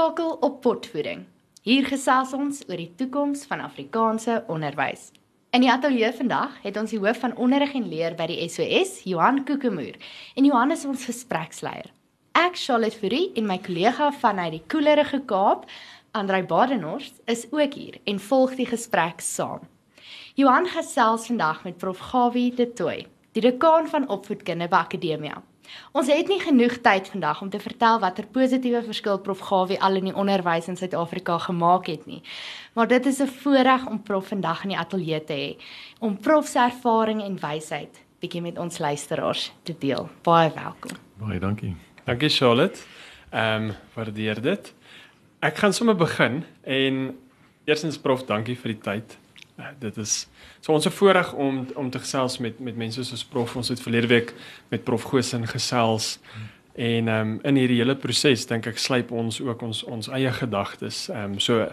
ingeskakel 0.00 0.38
op 0.40 0.62
potvoeding. 0.62 1.26
Hier 1.62 1.84
gesels 1.84 2.32
ons 2.32 2.62
oor 2.68 2.78
die 2.80 2.92
toekoms 2.96 3.44
van 3.44 3.60
Afrikaanse 3.60 4.44
onderwys. 4.48 5.10
In 5.52 5.60
die 5.60 5.70
ateljee 5.70 6.08
vandag 6.16 6.54
het 6.62 6.78
ons 6.80 6.90
die 6.94 7.00
hoof 7.02 7.20
van 7.20 7.36
onderrig 7.36 7.74
en 7.74 7.88
leer 7.88 8.16
by 8.16 8.26
die 8.30 8.48
SOS, 8.48 9.02
Johan 9.04 9.44
Kokemoer, 9.44 9.98
en 10.36 10.46
Johan 10.48 10.72
is 10.72 10.86
ons 10.88 11.04
gespreksleier. 11.04 11.90
Ek, 12.32 12.56
Charlotte 12.56 12.96
Fourie 12.96 13.28
en 13.36 13.46
my 13.50 13.58
kollega 13.60 14.08
vanuit 14.22 14.54
die 14.56 14.62
koelerige 14.72 15.20
Kaap, 15.28 15.68
Andrei 16.16 16.40
Badenhorst, 16.48 17.20
is 17.28 17.44
ook 17.52 17.76
hier 17.76 18.00
en 18.08 18.22
volg 18.30 18.56
die 18.56 18.70
gesprek 18.70 19.20
saam. 19.20 19.68
Johan 20.34 20.70
gesels 20.70 21.28
vandag 21.28 21.64
met 21.68 21.76
Prof 21.76 22.00
Gawie 22.08 22.54
de 22.56 22.72
Tooi, 22.72 23.04
die 23.36 23.44
dekaan 23.44 23.90
van 23.90 24.08
opvoedkunde 24.08 24.70
by 24.70 24.80
Akademia. 24.86 25.42
Ons 25.92 26.06
het 26.06 26.28
nie 26.28 26.40
genoeg 26.40 26.78
tyd 26.80 27.08
vandag 27.08 27.42
om 27.42 27.50
te 27.50 27.58
vertel 27.58 27.98
watter 28.00 28.26
positiewe 28.26 28.82
verskil 28.82 29.18
Prof 29.18 29.40
Gawie 29.40 29.80
al 29.80 29.94
in 29.94 30.04
die 30.04 30.14
onderwys 30.14 30.68
in 30.68 30.76
Suid-Afrika 30.76 31.38
gemaak 31.38 31.86
het 31.86 32.06
nie. 32.06 32.22
Maar 32.74 32.88
dit 32.88 33.06
is 33.06 33.20
'n 33.20 33.26
voorreg 33.26 33.86
om 33.86 34.02
Prof 34.02 34.28
vandag 34.28 34.62
in 34.62 34.68
die 34.68 34.78
ateljee 34.78 35.24
te 35.24 35.32
hê 35.32 35.62
om 35.98 36.18
Prof 36.18 36.46
se 36.46 36.58
ervaring 36.58 37.22
en 37.22 37.40
wysheid 37.40 38.04
bietjie 38.20 38.42
met 38.44 38.58
ons 38.60 38.78
luisteraars 38.78 39.52
te 39.64 39.74
deel. 39.80 40.08
Baie 40.22 40.50
welkom. 40.52 40.96
Baie 41.20 41.40
dankie. 41.40 41.72
Dankie 42.04 42.28
Charlotte. 42.28 42.84
Ehm 43.30 43.70
um, 43.70 43.74
waardeer 43.94 44.40
dit. 44.42 44.74
Ek 45.40 45.56
gaan 45.56 45.72
sommer 45.72 45.96
begin 45.96 46.44
en 46.62 47.18
eerstens 47.64 47.98
Prof, 47.98 48.26
dankie 48.28 48.58
vir 48.58 48.74
die 48.74 48.80
tyd. 48.84 49.19
Dit 49.78 49.96
is 49.96 50.28
So 50.60 50.72
ons 50.72 50.86
is 50.86 50.94
voorreg 50.94 51.32
om 51.32 51.66
om 51.74 51.90
te 51.90 51.98
gesels 51.98 52.38
met 52.38 52.60
met 52.60 52.76
mense 52.76 53.04
soos 53.04 53.24
Prof. 53.24 53.56
Ons 53.56 53.68
het 53.68 53.80
verlede 53.80 54.06
week 54.06 54.34
met 54.68 54.84
Prof 54.84 55.02
Gosen 55.02 55.46
gesels. 55.48 56.18
En 56.74 57.08
ehm 57.08 57.30
um, 57.30 57.38
in 57.42 57.56
hierdie 57.56 57.80
hele 57.80 57.96
proses 57.96 58.46
dink 58.46 58.66
ek 58.66 58.78
slyp 58.78 59.10
ons 59.10 59.40
ook 59.40 59.62
ons 59.62 59.82
ons 59.84 60.08
eie 60.08 60.32
gedagtes. 60.32 61.08
Ehm 61.08 61.32
um, 61.32 61.40
so 61.40 61.66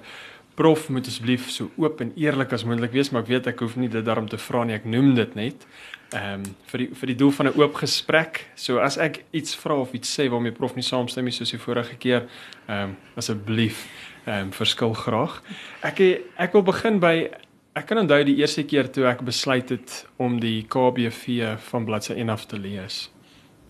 Prof 0.57 0.87
moet 0.89 1.05
asseblief 1.05 1.51
so 1.53 1.69
oop 1.77 1.99
en 2.01 2.11
eerlik 2.17 2.53
as 2.55 2.63
moontlik 2.65 2.91
wees, 2.91 3.11
maar 3.13 3.21
ek 3.21 3.27
weet 3.29 3.47
ek 3.47 3.59
hoef 3.61 3.75
nie 3.77 3.91
dit 3.93 4.05
daarom 4.05 4.25
te 4.27 4.39
vra 4.41 4.63
nie. 4.65 4.73
Ek 4.73 4.87
noem 4.89 5.13
dit 5.15 5.35
net 5.35 5.67
ehm 6.15 6.39
um, 6.39 6.43
vir 6.71 6.85
die 6.85 6.87
vir 6.95 7.11
die 7.11 7.17
doel 7.19 7.31
van 7.31 7.47
'n 7.47 7.59
oop 7.59 7.75
gesprek. 7.75 8.45
So 8.55 8.79
as 8.79 8.97
ek 8.97 9.23
iets 9.31 9.55
vra 9.55 9.75
of 9.75 9.93
iets 9.93 10.19
sê 10.19 10.29
waarmee 10.29 10.51
Prof 10.51 10.75
nie 10.75 10.83
saamstem 10.83 11.25
nie 11.25 11.35
soos 11.35 11.51
die 11.51 11.59
vorige 11.59 11.95
keer, 11.95 12.29
ehm 12.67 12.89
um, 12.89 12.97
asseblief 13.15 13.85
ehm 14.25 14.47
um, 14.47 14.51
verskil 14.51 14.93
graag. 14.93 15.43
Ek 15.83 15.99
ek 16.37 16.53
wil 16.53 16.63
begin 16.63 16.99
by 16.99 17.29
Ek 17.77 17.85
kan 17.85 17.99
onthou 18.01 18.23
die 18.25 18.39
eerste 18.39 18.63
keer 18.65 18.87
toe 18.89 19.03
ek 19.05 19.19
besluit 19.27 19.69
het 19.69 19.99
om 20.23 20.39
die 20.41 20.63
KBV 20.65 21.59
van 21.67 21.85
bladsy 21.85 22.15
1 22.15 22.31
af 22.33 22.47
te 22.49 22.57
lees. 22.57 23.03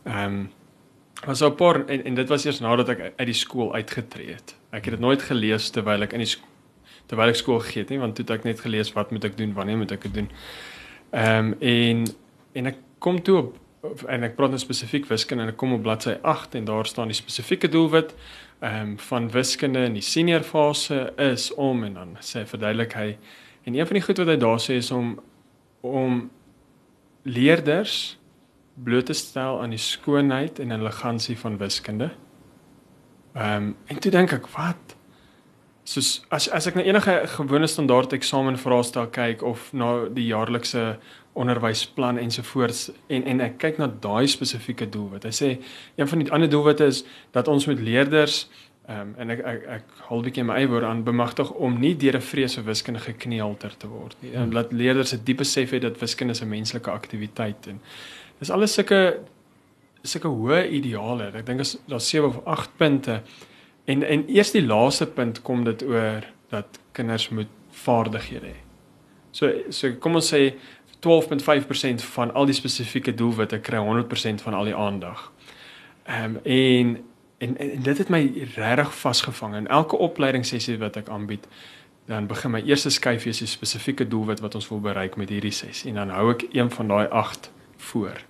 Ehm 0.07 0.37
um, 0.37 0.45
was 1.25 1.41
op 1.41 1.55
paar 1.57 1.79
en, 1.89 2.03
en 2.05 2.15
dit 2.15 2.29
was 2.29 2.43
eers 2.45 2.59
nadat 2.61 2.91
ek 2.93 2.99
uit 3.17 3.25
die 3.25 3.35
skool 3.35 3.71
uitgetree 3.73 4.35
het. 4.35 4.53
Ek 4.69 4.85
het 4.85 4.93
dit 4.93 5.01
nooit 5.01 5.23
gelees 5.25 5.71
terwyl 5.73 6.05
ek 6.05 6.13
in 6.13 6.21
die 6.21 6.29
terwyl 7.09 7.33
ek 7.33 7.39
skool 7.39 7.57
gegee 7.65 7.83
het 7.83 7.89
nie, 7.91 7.97
want 7.99 8.15
toe 8.15 8.23
het 8.23 8.35
ek 8.35 8.45
net 8.45 8.61
gelees 8.61 8.91
wat 8.93 9.09
moet 9.11 9.25
ek 9.25 9.35
doen, 9.39 9.55
wanneer 9.57 9.79
moet 9.81 9.95
ek 9.95 10.05
dit 10.05 10.13
doen. 10.21 10.29
Ehm 11.11 11.49
um, 11.49 11.55
en 11.59 12.05
en 12.61 12.71
ek 12.71 12.77
kom 13.03 13.17
toe 13.21 13.39
op 13.41 14.05
en 14.07 14.23
ek 14.23 14.37
praat 14.37 14.53
nou 14.53 14.61
spesifiek 14.61 15.09
wiskunde 15.09 15.43
en 15.47 15.51
ek 15.51 15.57
kom 15.59 15.73
op 15.73 15.83
bladsy 15.83 16.15
8 16.21 16.55
en 16.61 16.69
daar 16.69 16.87
staan 16.87 17.11
die 17.11 17.17
spesifieke 17.17 17.67
doelwit 17.73 18.13
ehm 18.61 18.93
um, 18.93 18.95
van 19.09 19.27
wiskunde 19.35 19.83
in 19.89 19.99
die 19.99 20.05
senior 20.05 20.45
fase 20.47 21.09
is 21.17 21.49
om 21.55 21.83
en 21.83 21.99
dan 21.99 22.15
sê 22.21 22.45
verduidelik 22.47 22.95
hy 22.95 23.09
En 23.67 23.75
een 23.75 23.85
van 23.85 23.99
die 23.99 24.03
goed 24.03 24.17
wat 24.17 24.27
hy 24.31 24.37
daar 24.39 24.61
sê 24.63 24.79
is 24.79 24.91
om 24.95 25.17
om 25.83 26.29
leerders 27.27 28.17
bloot 28.83 29.05
te 29.05 29.13
stel 29.13 29.61
aan 29.61 29.73
die 29.75 29.81
skoonheid 29.81 30.59
en 30.59 30.71
elegansie 30.71 31.35
van 31.39 31.57
wiskunde. 31.57 32.09
Ehm 33.33 33.63
um, 33.63 33.75
en 33.85 33.99
toe 33.99 34.11
dink 34.11 34.31
ek, 34.31 34.47
wat? 34.55 34.95
Soos 35.83 36.23
as 36.29 36.47
as 36.49 36.67
ek 36.67 36.79
na 36.79 36.85
enige 36.87 37.13
gewone 37.35 37.67
standaard 37.67 38.15
eksamen 38.15 38.57
vraestel 38.57 39.09
kyk 39.11 39.43
of 39.43 39.67
na 39.73 39.91
die 40.15 40.29
jaarlikse 40.31 40.97
onderwysplan 41.37 42.17
ensovoorts 42.23 42.87
en 43.07 43.23
en 43.23 43.43
ek 43.45 43.59
kyk 43.61 43.83
na 43.83 43.87
daai 43.87 44.27
spesifieke 44.27 44.87
doelwit. 44.89 45.27
Hy 45.27 45.35
sê 45.35 45.51
een 45.95 46.07
van 46.07 46.23
die 46.23 46.31
ander 46.31 46.49
doelwitte 46.49 46.87
is 46.87 47.03
dat 47.35 47.47
ons 47.47 47.67
met 47.67 47.83
leerders 47.83 48.47
Ehm 48.87 48.99
um, 48.99 49.13
en 49.17 49.29
ek 49.29 49.41
ek 49.43 49.63
ek 49.67 50.03
hou 50.07 50.21
bietjie 50.23 50.45
my 50.47 50.61
eie 50.61 50.67
woord 50.71 50.85
aan 50.87 51.01
bemagtig 51.03 51.49
om 51.51 51.79
nie 51.79 51.95
deur 51.99 52.15
'n 52.15 52.23
vrees 52.23 52.53
vir 52.55 52.63
wiskunde 52.63 52.99
gekneelter 53.03 53.73
te 53.77 53.87
word 53.87 54.15
nie. 54.21 54.31
En 54.31 54.53
laat 54.53 54.71
leerders 54.71 55.13
'n 55.13 55.23
diepe 55.23 55.43
besef 55.43 55.71
hê 55.71 55.79
dat 55.79 55.99
wiskunde 55.99 56.33
'n 56.33 56.49
menslike 56.49 56.91
aktiwiteit 56.91 57.67
en 57.67 57.81
dis 58.39 58.49
alles 58.49 58.73
sulke 58.73 59.19
sulke 60.03 60.27
hoë 60.27 60.69
ideale. 60.71 61.31
Ek 61.35 61.45
dink 61.45 61.59
as 61.59 61.77
daar 61.87 61.99
7 61.99 62.27
of 62.27 62.45
8 62.45 62.77
punte 62.77 63.21
en 63.85 64.03
en 64.03 64.23
eers 64.29 64.51
die 64.51 64.65
laaste 64.65 65.05
punt 65.05 65.41
kom 65.41 65.63
dit 65.63 65.83
oor 65.83 66.23
dat 66.49 66.79
kinders 66.91 67.29
moet 67.29 67.51
vaardighede 67.71 68.47
hê. 68.47 68.59
So 69.31 69.51
so 69.69 69.91
kom 69.99 70.15
ons 70.15 70.33
sê 70.33 70.53
12.5% 71.01 72.01
van 72.01 72.33
al 72.33 72.45
die 72.45 72.55
spesifieke 72.55 73.13
doelwitte 73.13 73.59
kry 73.59 73.77
100% 73.77 74.41
van 74.41 74.53
al 74.53 74.63
die 74.63 74.75
aandag. 74.75 75.31
Ehm 76.05 76.35
um, 76.35 76.39
en 76.43 76.97
en, 77.37 77.57
en 77.57 77.81
dit 77.81 77.97
het 77.97 78.09
my 78.09 78.21
regtig 78.55 78.93
vasgevang. 78.97 79.55
In 79.55 79.67
elke 79.67 79.97
opleidingssessie 79.97 80.77
wat 80.77 80.95
ek 80.95 81.09
aanbied 81.09 81.47
dan 82.07 82.27
begin 82.27 82.53
my 82.55 82.61
eerste 82.63 82.89
skyfie 82.89 83.29
is 83.29 83.41
'n 83.41 83.47
spesifieke 83.47 84.07
doelwit 84.07 84.39
wat 84.39 84.55
ons 84.55 84.69
wil 84.69 84.79
bereik 84.79 85.15
met 85.15 85.29
hierdie 85.29 85.51
sessie 85.51 85.89
en 85.89 85.95
dan 85.95 86.09
hou 86.09 86.31
ek 86.31 86.45
een 86.51 86.71
van 86.71 86.87
daai 86.87 87.07
8 87.07 87.51
voor. 87.77 88.23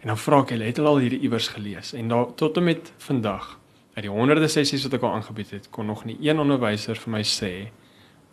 En 0.00 0.06
dan 0.08 0.18
vra 0.18 0.40
ek 0.40 0.50
hulle 0.50 0.64
het 0.64 0.76
hulle 0.76 0.88
al 0.88 0.98
hierdie 0.98 1.20
iewers 1.20 1.48
gelees. 1.48 1.92
En 1.92 2.08
daar 2.08 2.34
tot 2.34 2.56
en 2.56 2.64
met 2.64 2.92
vandag 2.98 3.58
uit 3.94 4.04
die 4.04 4.10
honderde 4.10 4.48
sessies 4.48 4.82
wat 4.82 4.92
ek 4.92 5.02
al 5.02 5.14
aangebied 5.14 5.50
het 5.50 5.70
kon 5.70 5.86
nog 5.86 6.04
nie 6.04 6.16
een 6.20 6.38
onderwyser 6.38 6.96
vir 6.96 7.10
my 7.10 7.22
sê 7.22 7.70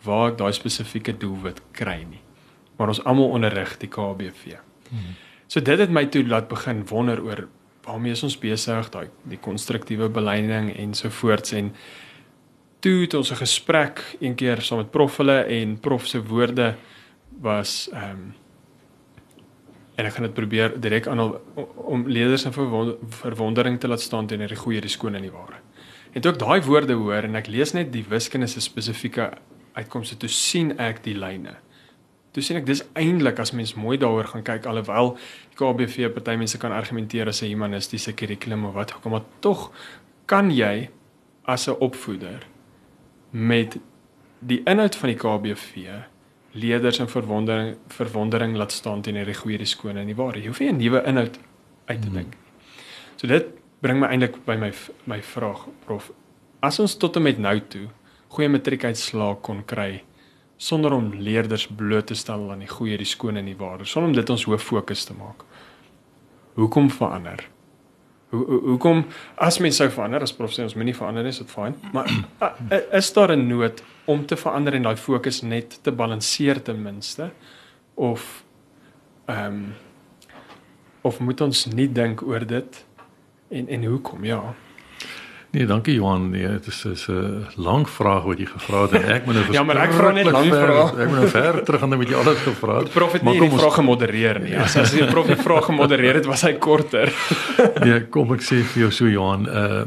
waar 0.04 0.32
ek 0.32 0.38
daai 0.38 0.52
spesifieke 0.52 1.18
doelwit 1.18 1.62
kry 1.72 2.04
nie. 2.10 2.22
Maar 2.78 2.88
ons 2.88 3.04
almal 3.04 3.30
onderrig 3.30 3.78
die 3.78 3.90
KBV 3.90 4.58
hmm. 4.90 5.16
so 5.48 5.62
dit 5.62 5.80
het 5.80 5.90
my 5.90 6.06
toe 6.06 6.28
laat 6.28 6.48
begin 6.48 6.88
wonder 6.88 7.24
oor 7.24 7.48
waarmee 7.86 8.12
is 8.12 8.24
ons 8.24 8.38
besig 8.38 8.90
daai 8.94 9.08
die 9.24 9.40
konstruktiewe 9.42 10.10
beleiding 10.10 10.72
ensovoorts 10.78 11.52
en 11.58 11.72
toe 12.80 13.02
het 13.02 13.14
ons 13.14 13.32
'n 13.32 13.42
gesprek 13.46 14.02
een 14.20 14.36
keer 14.36 14.62
saam 14.62 14.78
met 14.78 14.92
prof 14.92 15.18
hulle 15.18 15.44
en 15.44 15.80
prof 15.80 16.08
se 16.08 16.24
woorde 16.24 16.76
was 17.42 17.90
ehm 17.94 18.10
um, 18.10 18.34
en 20.02 20.06
ek 20.06 20.14
gaan 20.14 20.26
dit 20.26 20.34
probeer 20.34 20.74
direk 20.82 21.08
aan 21.08 21.20
om 21.76 22.08
leerders 22.08 22.46
in 22.46 22.54
verwondering 22.54 23.80
te 23.80 23.88
laat 23.88 24.02
staan 24.02 24.28
teenoor 24.28 24.48
die 24.48 24.58
goeie 24.64 24.82
die 24.82 24.90
skoon 24.90 25.16
en 25.16 25.22
die 25.22 25.34
ware. 25.34 25.60
En 26.12 26.22
toe 26.22 26.32
ek 26.34 26.40
daai 26.40 26.62
woorde 26.66 26.98
hoor 26.98 27.28
en 27.28 27.38
ek 27.40 27.48
lees 27.52 27.74
net 27.78 27.92
die 27.94 28.06
wiskunde 28.10 28.48
se 28.48 28.64
spesifieke 28.64 29.30
uitkomste 29.78 30.18
toe 30.18 30.30
sien 30.30 30.74
ek 30.80 31.04
die 31.06 31.16
lyne. 31.16 31.56
Toe 32.32 32.44
sien 32.44 32.58
ek 32.58 32.66
dis 32.66 32.84
eintlik 32.96 33.40
as 33.44 33.52
mens 33.52 33.74
mooi 33.76 33.98
daaroor 34.00 34.30
gaan 34.32 34.44
kyk 34.44 34.66
alhoewel 34.66 35.18
KBV 35.60 36.14
party 36.16 36.38
mense 36.40 36.58
kan 36.58 36.72
argumenteer 36.72 37.28
as 37.28 37.42
'n 37.44 37.52
humanistiese 37.52 38.14
kurrikulum 38.14 38.66
of 38.66 38.74
wat 38.74 38.94
ook 38.96 39.06
al 39.06 39.12
maar 39.12 39.28
tog 39.40 39.72
kan 40.26 40.52
jy 40.52 40.90
as 41.44 41.68
'n 41.68 41.76
opvoeder 41.80 42.48
met 43.32 43.78
die 44.40 44.62
inhoud 44.66 44.96
van 44.96 45.10
die 45.10 45.18
KBV 45.18 45.88
leerders 46.52 47.00
in 47.00 47.08
verwondering 47.08 47.78
verwondering 47.88 48.56
laat 48.56 48.72
staan 48.72 49.02
teenoor 49.02 49.26
die 49.26 49.36
goeie 49.36 49.58
die 49.58 49.66
skoon 49.66 49.98
en 49.98 50.08
die 50.08 50.16
ware. 50.16 50.40
Jy 50.40 50.48
hoef 50.48 50.60
nie 50.60 50.70
'n 50.72 50.78
nuwe 50.78 51.04
inhoud 51.06 51.40
uit 51.86 52.02
te 52.02 52.10
dink. 52.10 52.34
So 53.16 53.28
dit 53.28 53.46
bring 53.82 54.00
my 54.00 54.08
eintlik 54.08 54.46
by 54.46 54.56
my 54.56 54.72
my 55.06 55.22
vraag 55.22 55.68
prof. 55.86 56.12
As 56.60 56.80
ons 56.80 56.96
tot 56.96 57.16
en 57.16 57.24
met 57.24 57.38
nou 57.38 57.60
toe 57.60 57.88
goeie 58.28 58.50
matriekuitslae 58.50 59.36
kon 59.42 59.66
kry 59.66 60.04
sonder 60.62 60.94
om 60.94 61.10
leerders 61.18 61.66
bloot 61.68 62.12
te 62.12 62.16
stel 62.18 62.52
aan 62.54 62.62
die 62.62 62.70
goeie, 62.70 62.98
die 63.00 63.10
skoon 63.10 63.40
en 63.42 63.48
die 63.50 63.58
ware, 63.58 63.88
sonder 63.90 64.12
om 64.12 64.18
dit 64.20 64.30
ons 64.30 64.46
hoof 64.46 64.68
fokus 64.70 65.08
te 65.08 65.16
maak. 65.18 65.42
Hoekom 66.60 66.92
verander? 66.94 67.48
Hoe 68.32 68.60
hoekom 68.70 69.02
as 69.44 69.58
mens 69.60 69.82
sou 69.82 69.90
verander, 69.92 70.24
as 70.24 70.36
prof 70.36 70.54
sê 70.56 70.64
ons 70.64 70.76
moenie 70.78 70.96
verander 70.96 71.26
nie, 71.26 71.34
is 71.34 71.42
dit 71.42 71.52
fyn, 71.52 71.74
maar 71.96 72.08
is 73.00 73.10
daar 73.18 73.34
'n 73.36 73.48
nood 73.48 73.82
om 74.06 74.26
te 74.26 74.38
verander 74.38 74.78
en 74.78 74.86
daai 74.88 74.96
fokus 74.96 75.42
net 75.42 75.80
te 75.84 75.92
balanseer 75.92 76.62
ten 76.62 76.82
minste 76.84 77.32
of 77.96 78.44
ehm 79.26 79.46
um, 79.46 79.74
of 81.02 81.20
moet 81.20 81.42
ons 81.42 81.66
nie 81.66 81.88
dink 81.92 82.22
oor 82.22 82.46
dit 82.46 82.86
en 83.50 83.68
en 83.68 83.84
hoekom 83.84 84.24
ja 84.24 84.56
Nee, 85.52 85.66
dankie 85.66 85.94
Johan. 85.94 86.30
Nee, 86.30 86.48
dit 86.48 86.68
is 86.68 87.08
'n 87.08 87.46
lang 87.56 87.90
vraag 87.90 88.24
wat 88.24 88.38
jy 88.38 88.46
gevra 88.46 88.82
het. 88.82 88.94
Ek 88.94 89.26
moet 89.26 89.34
nou 89.34 89.52
Ja, 89.58 89.64
maar 89.64 89.76
ek 89.76 89.92
vra 89.94 90.12
net 90.12 90.32
lang 90.32 90.48
vrae. 90.48 91.02
Ek 91.02 91.08
moet 91.10 91.20
nou 91.20 91.28
ver 91.28 91.64
terug 91.66 91.82
aan 91.82 91.98
met 91.98 92.08
jy 92.08 92.16
alles 92.16 92.38
gevra 92.38 92.78
het. 92.78 92.92
Prof 92.92 93.12
het 93.12 93.22
nie 93.22 93.40
die 93.40 93.50
vraag 93.50 93.74
gemodereer 93.74 94.40
nie. 94.40 94.58
As 94.58 94.76
as 94.76 94.92
die 94.92 95.06
prof 95.06 95.28
die 95.28 95.36
vraag 95.36 95.66
gemodereer 95.66 96.14
het, 96.14 96.26
was 96.26 96.42
hy 96.42 96.54
korter. 96.54 97.12
nee, 97.86 98.08
kom 98.08 98.32
ek 98.34 98.42
sê 98.42 98.64
vir 98.64 98.82
jou 98.82 98.92
so 98.92 99.08
Johan, 99.08 99.48
uh 99.48 99.86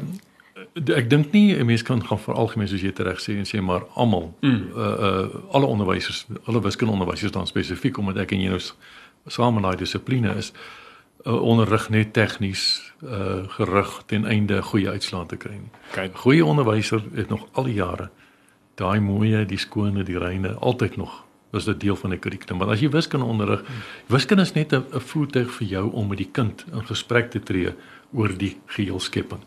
ek 0.74 1.06
dink 1.10 1.32
nie 1.32 1.54
'n 1.54 1.66
mens 1.66 1.82
kan 1.82 2.02
gaan 2.06 2.18
vir 2.18 2.34
algemeen 2.34 2.68
soos 2.68 2.82
jy 2.82 2.92
reg 2.96 3.20
sê 3.22 3.38
en 3.38 3.46
sê 3.46 3.62
maar 3.62 3.86
almal 3.94 4.34
mm. 4.40 4.62
uh 4.76 4.82
uh 5.06 5.26
alle 5.52 5.66
onderwysers, 5.66 6.26
alle 6.44 6.60
wiskundeonderwysers 6.60 7.32
dan 7.32 7.46
spesifiek 7.46 7.98
omdat 7.98 8.16
ek 8.16 8.32
en 8.32 8.40
jy 8.40 8.48
nou 8.48 8.60
saam 9.26 9.56
in 9.56 9.62
daai 9.62 9.76
dissipline 9.76 10.34
is 10.36 10.52
uh, 11.24 11.42
onderrig 11.42 11.88
net 11.88 12.12
tegnies 12.12 12.92
uh 13.04 13.48
gerig 13.56 14.02
ten 14.06 14.26
einde 14.26 14.62
goeie 14.62 14.88
uitslae 14.88 15.26
te 15.26 15.36
kry 15.36 15.52
nie. 15.52 15.72
Okay. 15.92 16.10
Goeie 16.14 16.44
onderwyser 16.44 17.02
het 17.14 17.28
nog 17.28 17.46
al 17.52 17.64
die 17.64 17.74
jare 17.74 18.10
daai 18.74 19.00
mooie, 19.00 19.44
die 19.46 19.58
skone, 19.58 20.02
die 20.02 20.18
reine 20.18 20.54
altyd 20.54 20.96
nog 20.96 21.22
was 21.54 21.64
dit 21.64 21.80
deel 21.80 21.96
van 21.96 22.10
die 22.10 22.18
kurrikulum. 22.18 22.58
Want 22.58 22.72
as 22.74 22.80
jy 22.82 22.88
wiskunde 22.90 23.26
onderrig, 23.30 23.62
wiskunde 24.10 24.42
is 24.42 24.54
net 24.54 24.72
'n 24.72 24.84
'n 24.90 25.00
voertuig 25.00 25.50
vir 25.50 25.66
jou 25.66 25.92
om 25.92 26.08
met 26.08 26.18
die 26.18 26.30
kind 26.32 26.64
in 26.72 26.86
gesprek 26.86 27.30
te 27.30 27.40
tree 27.40 27.74
oor 28.12 28.38
die 28.38 28.56
geheel 28.66 29.00
skepping. 29.00 29.40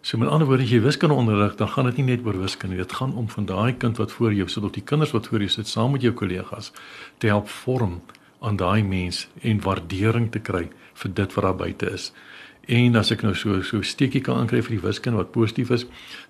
So 0.00 0.18
met 0.18 0.28
ander 0.28 0.46
woorde, 0.46 0.62
as 0.62 0.70
jy 0.70 0.80
wiskunde 0.80 1.14
onderrig, 1.14 1.56
dan 1.56 1.68
gaan 1.68 1.84
dit 1.84 1.96
nie 1.96 2.04
net 2.04 2.26
oor 2.26 2.40
wiskunde 2.40 2.76
nie. 2.76 2.82
Dit 2.82 2.92
gaan 2.92 3.14
om 3.14 3.28
van 3.28 3.44
daai 3.44 3.76
kind 3.76 3.96
wat 3.96 4.12
voor 4.12 4.34
jou 4.34 4.48
sit 4.48 4.64
of 4.64 4.72
die 4.72 4.82
kinders 4.82 5.12
wat 5.12 5.26
voor 5.26 5.38
jou 5.38 5.48
sit 5.48 5.68
saam 5.68 5.92
met 5.92 6.02
jou 6.02 6.12
kollegas 6.12 6.72
te 7.18 7.26
help 7.26 7.48
vorm 7.48 8.00
aan 8.40 8.56
daai 8.56 8.82
mens 8.82 9.28
en 9.40 9.60
waardering 9.60 10.30
te 10.32 10.38
kry 10.38 10.70
vir 10.94 11.14
dit 11.14 11.34
wat 11.34 11.44
daar 11.44 11.56
buite 11.56 11.90
is. 11.90 12.12
En 12.70 12.96
as 12.96 13.10
ek 13.10 13.24
nou 13.26 13.34
so 13.34 13.58
so 13.66 13.82
steekie 13.82 14.22
kan 14.22 14.38
aankry 14.38 14.60
vir 14.62 14.76
die 14.76 14.84
wiskunde 14.84 15.18
wat 15.18 15.32
positief 15.34 15.72
is, 15.74 15.86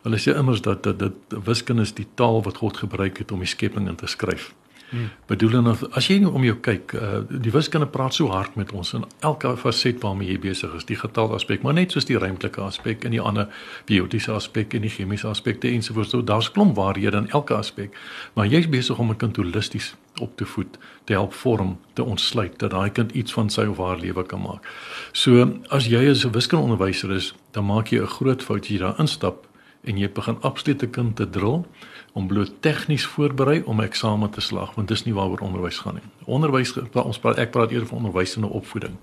hulle 0.06 0.20
sê 0.20 0.32
immers 0.38 0.62
dat 0.64 0.82
dat 0.86 0.98
dit 0.98 1.36
wiskunde 1.44 1.84
is 1.84 1.92
die 1.92 2.08
taal 2.16 2.40
wat 2.46 2.62
God 2.62 2.80
gebruik 2.80 3.18
het 3.20 3.32
om 3.32 3.44
die 3.44 3.50
skepping 3.50 3.88
in 3.88 4.00
te 4.00 4.08
skryf. 4.08 4.52
Hmm. 4.92 5.08
Bedoel 5.26 5.50
dan 5.50 5.70
as 5.96 6.06
jy 6.10 6.18
nou 6.20 6.34
om 6.36 6.42
jou 6.44 6.52
kyk, 6.60 6.92
uh, 7.00 7.22
die 7.24 7.52
wiskunde 7.54 7.86
praat 7.88 8.12
so 8.12 8.28
hard 8.28 8.58
met 8.60 8.74
ons 8.76 8.90
in 8.98 9.06
elke 9.24 9.54
faset 9.56 10.02
waarmee 10.04 10.28
jy 10.28 10.40
besig 10.42 10.74
is, 10.76 10.84
die 10.84 10.98
getal 11.00 11.32
aspek, 11.32 11.62
maar 11.64 11.72
net 11.78 11.94
soos 11.96 12.04
die 12.04 12.18
ruimtelike 12.20 12.60
aspek 12.60 13.06
en 13.08 13.16
die 13.16 13.20
ander 13.22 13.48
biotiese 13.88 14.34
aspek 14.36 14.76
en 14.76 14.84
die 14.84 14.92
chemiese 14.92 15.30
aspekte 15.30 15.70
ensovoorts. 15.72 16.12
So 16.12 16.20
daar's 16.20 16.50
klomp 16.52 16.76
waarhede 16.76 17.22
in 17.24 17.30
elke 17.32 17.56
aspek, 17.56 17.96
maar 18.36 18.50
jy's 18.52 18.68
besig 18.68 19.00
om 19.00 19.10
'n 19.10 19.16
kind 19.16 19.40
holisties 19.40 19.94
op 20.20 20.36
te 20.36 20.44
voed, 20.44 20.78
te 21.04 21.16
help 21.16 21.32
vorm, 21.32 21.78
te 21.92 22.04
ontsluit 22.04 22.58
dat 22.58 22.70
daai 22.70 22.90
kind 22.90 23.12
iets 23.12 23.32
van 23.32 23.48
sy 23.50 23.64
of 23.64 23.78
haar 23.78 23.96
lewe 23.96 24.26
kan 24.26 24.40
maak. 24.40 24.68
So 25.12 25.60
as 25.70 25.86
jy 25.86 26.10
as 26.10 26.24
'n 26.26 26.32
wiskundeonderwyser 26.32 27.10
is, 27.10 27.34
dan 27.52 27.64
maak 27.64 27.88
jy 27.88 28.00
'n 28.00 28.06
groot 28.06 28.42
fout 28.42 28.62
as 28.62 28.68
jy 28.68 28.78
daar 28.78 29.00
instap 29.00 29.46
en 29.84 29.98
jy 29.98 30.08
begin 30.12 30.36
absolute 30.42 30.86
kind 30.86 31.16
te 31.16 31.30
drill 31.30 31.64
om 32.12 32.26
bloot 32.26 32.52
tegnies 32.60 33.04
voorberei 33.06 33.62
om 33.64 33.80
'n 33.80 33.84
eksamen 33.84 34.30
te 34.30 34.40
slaag 34.40 34.74
want 34.74 34.88
dis 34.88 35.04
nie 35.04 35.14
waaroor 35.14 35.38
onderwys 35.38 35.78
gaan 35.78 35.94
nie. 35.94 36.02
Onderwys 36.24 36.74
ons 36.92 37.18
praat 37.18 37.38
ek 37.38 37.50
praat 37.50 37.70
eerder 37.70 37.88
van 37.88 37.96
onderwysende 37.96 38.46
opvoeding. 38.48 38.96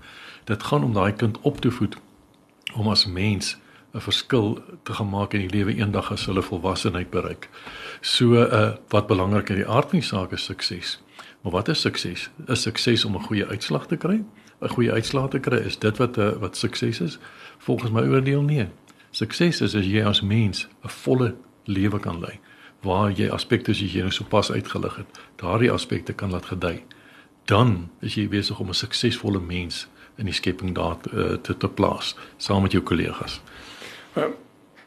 Dit 0.44 0.62
gaan 0.62 0.84
om 0.84 0.92
daai 0.92 1.12
kind 1.12 1.40
op 1.40 1.60
te 1.60 1.70
voed 1.70 1.96
om 2.74 2.88
as 2.88 3.06
mens 3.06 3.58
'n 3.94 4.00
verskil 4.00 4.62
te 4.82 4.92
gemaak 4.92 5.32
in 5.32 5.40
die 5.40 5.50
lewe 5.50 5.74
eendag 5.74 6.12
as 6.12 6.26
hulle 6.26 6.42
volwassenheid 6.42 7.10
bereik. 7.10 7.48
So 8.00 8.34
uh 8.34 8.72
wat 8.88 9.06
belangrik 9.06 9.48
in 9.48 9.56
die 9.56 9.68
aard 9.68 9.90
van 9.90 9.98
die 9.98 10.08
saak 10.08 10.32
is 10.32 10.44
sukses. 10.44 11.02
Maar 11.40 11.52
wat 11.52 11.68
is 11.68 11.80
sukses? 11.80 12.30
Is 12.46 12.62
sukses 12.62 13.04
om 13.04 13.16
'n 13.16 13.22
goeie 13.22 13.46
uitslag 13.46 13.86
te 13.86 13.96
kry? 13.96 14.24
'n 14.60 14.68
Goeie 14.68 14.92
uitslag 14.92 15.28
te 15.30 15.38
kry 15.38 15.56
is 15.56 15.78
dit 15.78 15.96
wat 15.96 16.16
'n 16.16 16.20
uh, 16.20 16.36
wat 16.40 16.56
sukses 16.56 17.00
is? 17.00 17.18
Volgens 17.58 17.90
my 17.90 18.00
oordeel 18.00 18.42
nee. 18.42 18.68
Sukses 19.10 19.60
is 19.60 19.74
as 19.74 19.86
jy 19.86 20.04
as 20.04 20.20
mens 20.20 20.68
'n 20.84 20.88
volle 20.88 21.34
lewe 21.64 21.98
kan 21.98 22.20
lei 22.20 22.40
waar 22.82 23.10
jy 23.10 23.28
aspekte 23.28 23.74
soos 23.74 23.92
jy 23.92 24.00
nou 24.00 24.12
sopas 24.12 24.50
uitgelig 24.50 24.96
het, 24.96 25.20
daardie 25.36 25.70
aspekte 25.70 26.12
kan 26.12 26.30
laat 26.30 26.46
gedei. 26.46 26.82
Dan 27.44 27.90
is 28.00 28.14
jy 28.14 28.28
besig 28.28 28.60
om 28.60 28.68
'n 28.68 28.74
suksesvolle 28.74 29.40
mens 29.40 29.88
in 30.16 30.24
die 30.24 30.34
skepping 30.34 30.74
daar 30.74 30.96
uh, 31.12 31.34
te 31.42 31.56
te 31.56 31.68
plaas 31.68 32.16
saam 32.36 32.62
met 32.62 32.72
jou 32.72 32.82
kollegas. 32.82 33.40
Uh, 34.16 34.24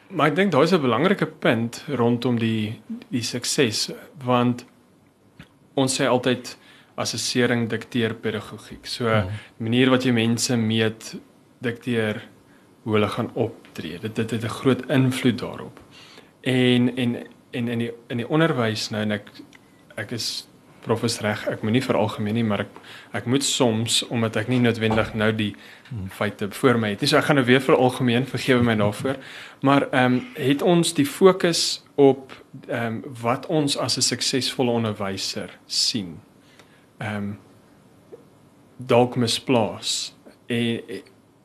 maar 0.09 0.27
ek 0.27 0.35
dink 0.35 0.51
daar 0.51 0.63
is 0.63 0.73
'n 0.73 0.81
belangrike 0.81 1.25
punt 1.25 1.83
rondom 1.87 2.39
die 2.39 2.81
die 3.09 3.23
sukses 3.23 3.91
want 4.23 4.65
ons 5.73 6.01
sê 6.01 6.05
altyd 6.05 6.57
assessering 6.95 7.69
dikteer 7.69 8.13
pedagogiek. 8.13 8.85
So 8.85 9.05
die 9.57 9.63
manier 9.63 9.89
wat 9.89 10.03
jy 10.03 10.11
mense 10.11 10.55
meet 10.55 11.15
dikteer 11.59 12.21
hoe 12.83 12.93
hulle 12.93 13.07
gaan 13.07 13.31
optree. 13.33 13.99
Dit 13.99 14.15
dit 14.15 14.31
het 14.31 14.43
'n 14.43 14.57
groot 14.59 14.85
invloed 14.89 15.39
daarop. 15.39 15.79
En 16.41 16.95
en 16.95 17.17
en 17.53 17.67
in 17.67 17.85
die 17.85 17.91
in 18.13 18.23
die 18.23 18.29
onderwys 18.29 18.89
nou 18.93 19.01
en 19.05 19.19
ek 19.19 19.29
ek 20.01 20.11
is 20.17 20.47
profes 20.83 21.19
reg 21.23 21.45
ek 21.47 21.63
moet 21.63 21.77
nie 21.77 21.85
vir 21.85 21.99
algemeen 21.99 22.35
nie 22.35 22.43
maar 22.47 22.65
ek 22.65 22.79
ek 23.19 23.29
moet 23.29 23.45
soms 23.45 24.01
omdat 24.09 24.35
ek 24.41 24.49
nie 24.51 24.59
noodwendig 24.59 25.13
nou 25.13 25.31
die 25.31 25.53
feite 26.09 26.49
voor 26.51 26.79
my 26.79 26.89
het 26.93 27.01
nie. 27.01 27.09
So 27.09 27.17
ek 27.17 27.27
gaan 27.29 27.39
nou 27.39 27.45
weer 27.45 27.61
vir 27.61 27.77
algemeen 27.77 28.25
vergewe 28.25 28.65
my 28.65 28.75
daarvoor. 28.79 29.19
Maar 29.61 29.87
ehm 29.91 30.13
um, 30.13 30.19
het 30.35 30.61
ons 30.61 30.93
die 30.93 31.05
fokus 31.05 31.83
op 31.95 32.33
ehm 32.67 32.85
um, 32.85 33.01
wat 33.21 33.45
ons 33.45 33.77
as 33.77 33.97
'n 33.97 34.01
suksesvolle 34.01 34.71
onderwyser 34.71 35.57
sien? 35.65 36.19
Ehm 36.97 37.15
um, 37.15 37.39
dalk 38.77 39.15
misplaas. 39.15 40.15
En 40.47 40.81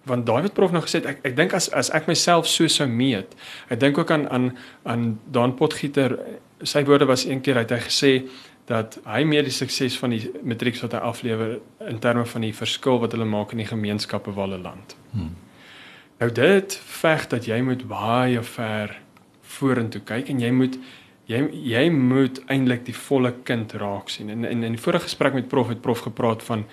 want 0.08 0.26
daai 0.26 0.42
wat 0.42 0.54
prof 0.56 0.72
nou 0.74 0.82
gesê 0.84 1.02
het 1.02 1.08
ek 1.14 1.24
ek 1.30 1.36
dink 1.36 1.54
as 1.54 1.70
as 1.76 1.90
ek 1.94 2.08
myself 2.10 2.48
so 2.50 2.68
sou 2.68 2.88
meet 2.88 3.36
ek 3.68 3.80
dink 3.80 3.98
ook 3.98 4.10
aan 4.10 4.28
aan 4.28 4.52
aan 4.84 5.08
Dan 5.30 5.54
Potgieter 5.56 6.18
sy 6.62 6.84
woorde 6.84 7.06
was 7.06 7.24
een 7.24 7.40
keer 7.40 7.60
het 7.62 7.70
hy 7.70 7.82
gesê 7.86 8.12
dat 8.68 8.98
hy 9.08 9.22
meer 9.24 9.46
die 9.46 9.54
sukses 9.54 9.96
van 9.98 10.12
die 10.12 10.28
matrieks 10.44 10.82
wat 10.84 10.92
hy 10.92 11.00
aflewer 11.08 11.58
in 11.88 12.00
terme 12.04 12.26
van 12.28 12.44
die 12.44 12.52
verskil 12.52 13.00
wat 13.00 13.14
hulle 13.16 13.28
maak 13.28 13.54
in 13.54 13.62
die 13.62 13.68
gemeenskappe 13.68 14.34
waar 14.36 14.50
hulle 14.50 14.60
land. 14.60 14.96
Hmm. 15.14 15.36
Nou 16.20 16.30
dit 16.34 16.76
veg 17.00 17.28
dat 17.32 17.48
jy 17.48 17.60
moet 17.64 17.86
baie 17.88 18.42
ver 18.42 18.96
vorentoe 19.58 20.02
kyk 20.04 20.28
en 20.28 20.42
jy 20.44 20.50
moet 20.52 20.76
jy 21.28 21.40
jy 21.70 21.84
moet 21.92 22.40
eintlik 22.52 22.84
die 22.88 22.96
volle 22.96 23.32
kind 23.48 23.72
raak 23.80 24.12
sien. 24.12 24.30
En 24.32 24.44
in 24.44 24.64
in 24.66 24.76
die 24.76 24.84
vorige 24.84 25.08
gesprek 25.08 25.36
met 25.36 25.48
prof 25.48 25.72
het 25.72 25.80
prof 25.84 26.04
gepraat 26.04 26.42
van 26.42 26.66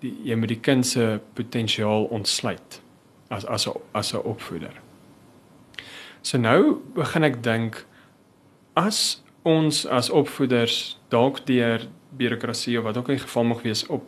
die 0.00 0.14
jy 0.24 0.36
moet 0.36 0.48
die 0.48 0.60
kind 0.60 0.86
se 0.86 1.20
potensiaal 1.34 2.08
ontsluit 2.10 2.80
as 3.28 3.46
as 3.46 3.66
'n 3.68 3.80
as 3.92 4.12
'n 4.14 4.24
opvoeder. 4.24 4.74
So 6.22 6.38
nou 6.38 6.82
begin 6.94 7.24
ek 7.24 7.42
dink 7.42 7.86
as 8.76 9.22
ons 9.42 9.86
as 9.86 10.10
opvoeders 10.10 10.98
dalk 11.08 11.46
deur 11.46 11.86
bureaukrasie 12.16 12.78
of 12.78 12.84
wat 12.84 12.96
ook 12.96 13.08
al 13.08 13.14
die 13.14 13.22
geval 13.22 13.44
mag 13.44 13.62
wees 13.62 13.86
op 13.86 14.04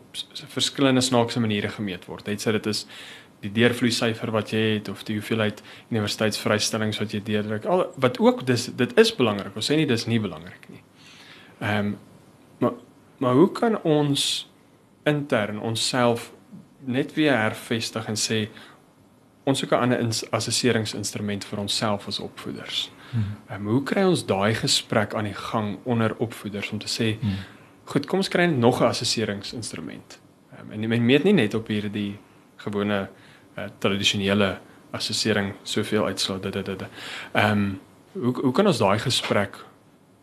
verskillende 0.52 1.00
snaakse 1.00 1.40
maniere 1.40 1.68
gemeet 1.68 2.04
word. 2.04 2.24
Dit 2.24 2.42
sê 2.42 2.52
dit 2.52 2.66
is 2.66 2.86
die 3.42 3.50
deurvloei 3.50 3.90
syfer 3.90 4.30
wat 4.30 4.52
jy 4.54 4.62
het 4.76 4.88
of 4.88 5.02
die 5.04 5.16
hoeveelheid 5.18 5.62
universiteitsvrystellings 5.90 6.98
wat 6.98 7.14
jy 7.14 7.22
deurdruk. 7.26 7.64
Al 7.64 7.84
wat 7.96 8.18
ook 8.22 8.46
dis 8.46 8.66
dit 8.66 8.98
is 8.98 9.14
belangrik. 9.14 9.56
Ons 9.56 9.70
sê 9.70 9.76
nie 9.76 9.86
dis 9.86 10.06
nie 10.06 10.20
belangrik 10.20 10.68
nie. 10.68 10.82
Ehm 11.60 11.78
um, 11.78 11.98
maar 12.58 12.72
maar 13.18 13.34
hoe 13.34 13.50
kan 13.52 13.76
ons 13.82 14.51
intern 15.04 15.60
onsself 15.60 16.32
net 16.84 17.14
weer 17.14 17.36
hervestig 17.38 18.06
en 18.06 18.18
sê 18.18 18.48
ons 19.44 19.58
soek 19.58 19.72
'n 19.72 19.74
ander 19.74 19.98
assesseringsinstrument 20.30 21.44
vir 21.44 21.58
onsself 21.58 22.06
as 22.06 22.18
opvoeders. 22.18 22.90
Hmm. 23.10 23.22
Um, 23.50 23.66
hoe 23.66 23.82
kry 23.82 24.02
ons 24.02 24.26
daai 24.26 24.54
gesprek 24.54 25.14
aan 25.14 25.24
die 25.24 25.34
gang 25.34 25.78
onder 25.84 26.14
opvoeders 26.16 26.70
om 26.70 26.78
te 26.78 26.88
sê 26.88 27.18
hmm. 27.20 27.38
goed, 27.84 28.06
kom 28.06 28.18
ons 28.18 28.28
kry 28.28 28.44
nog 28.44 28.80
'n 28.80 28.84
assesseringsinstrument. 28.84 30.20
Um, 30.60 30.72
en 30.72 30.88
men 30.88 31.06
meet 31.06 31.24
nie 31.24 31.32
net 31.32 31.54
op 31.54 31.66
hierdie 31.66 32.18
gewone 32.56 33.08
uh, 33.56 33.64
tradisionele 33.78 34.58
assessering 34.90 35.54
soveel 35.62 36.06
uitslaa 36.06 36.38
dit 36.38 36.52
dit 36.52 36.66
dit. 36.66 36.82
Ehm 37.32 37.50
um, 37.50 37.80
hoe 38.12 38.40
hoe 38.40 38.52
kan 38.52 38.66
ons 38.66 38.78
daai 38.78 38.98
gesprek 38.98 39.64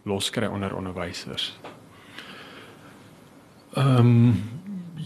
loskry 0.03 0.45
onder 0.45 0.75
onderwysers? 0.75 1.59
Ehm 3.73 3.97
um, 3.97 4.58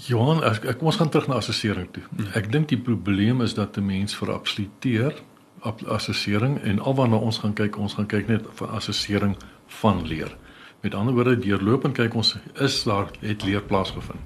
Johan, 0.07 0.41
ek, 0.43 0.65
ek 0.73 0.81
ons 0.83 0.97
gaan 0.99 1.09
terug 1.09 1.29
na 1.31 1.37
assessering 1.39 1.87
toe. 1.95 2.03
Hmm. 2.09 2.31
Ek 2.37 2.49
dink 2.51 2.67
die 2.71 2.79
probleem 2.79 3.41
is 3.45 3.53
dat 3.55 3.77
'n 3.77 3.85
mens 3.85 4.15
vir 4.15 4.33
absoluteer 4.33 5.13
op 5.61 5.83
assessering 5.87 6.59
en 6.61 6.79
alwaarna 6.79 7.15
ons 7.15 7.37
gaan 7.39 7.53
kyk, 7.53 7.77
ons 7.77 7.93
gaan 7.93 8.07
kyk 8.07 8.27
net 8.27 8.47
vir 8.53 8.67
assessering 8.67 9.35
van 9.67 10.07
leer. 10.07 10.35
Met 10.81 10.95
ander 10.95 11.13
woorde, 11.13 11.39
deurlopend 11.39 11.95
kyk 11.95 12.13
ons 12.13 12.35
is 12.59 12.83
daar 12.83 13.07
het 13.19 13.43
leer 13.43 13.61
plaasgevind. 13.61 14.19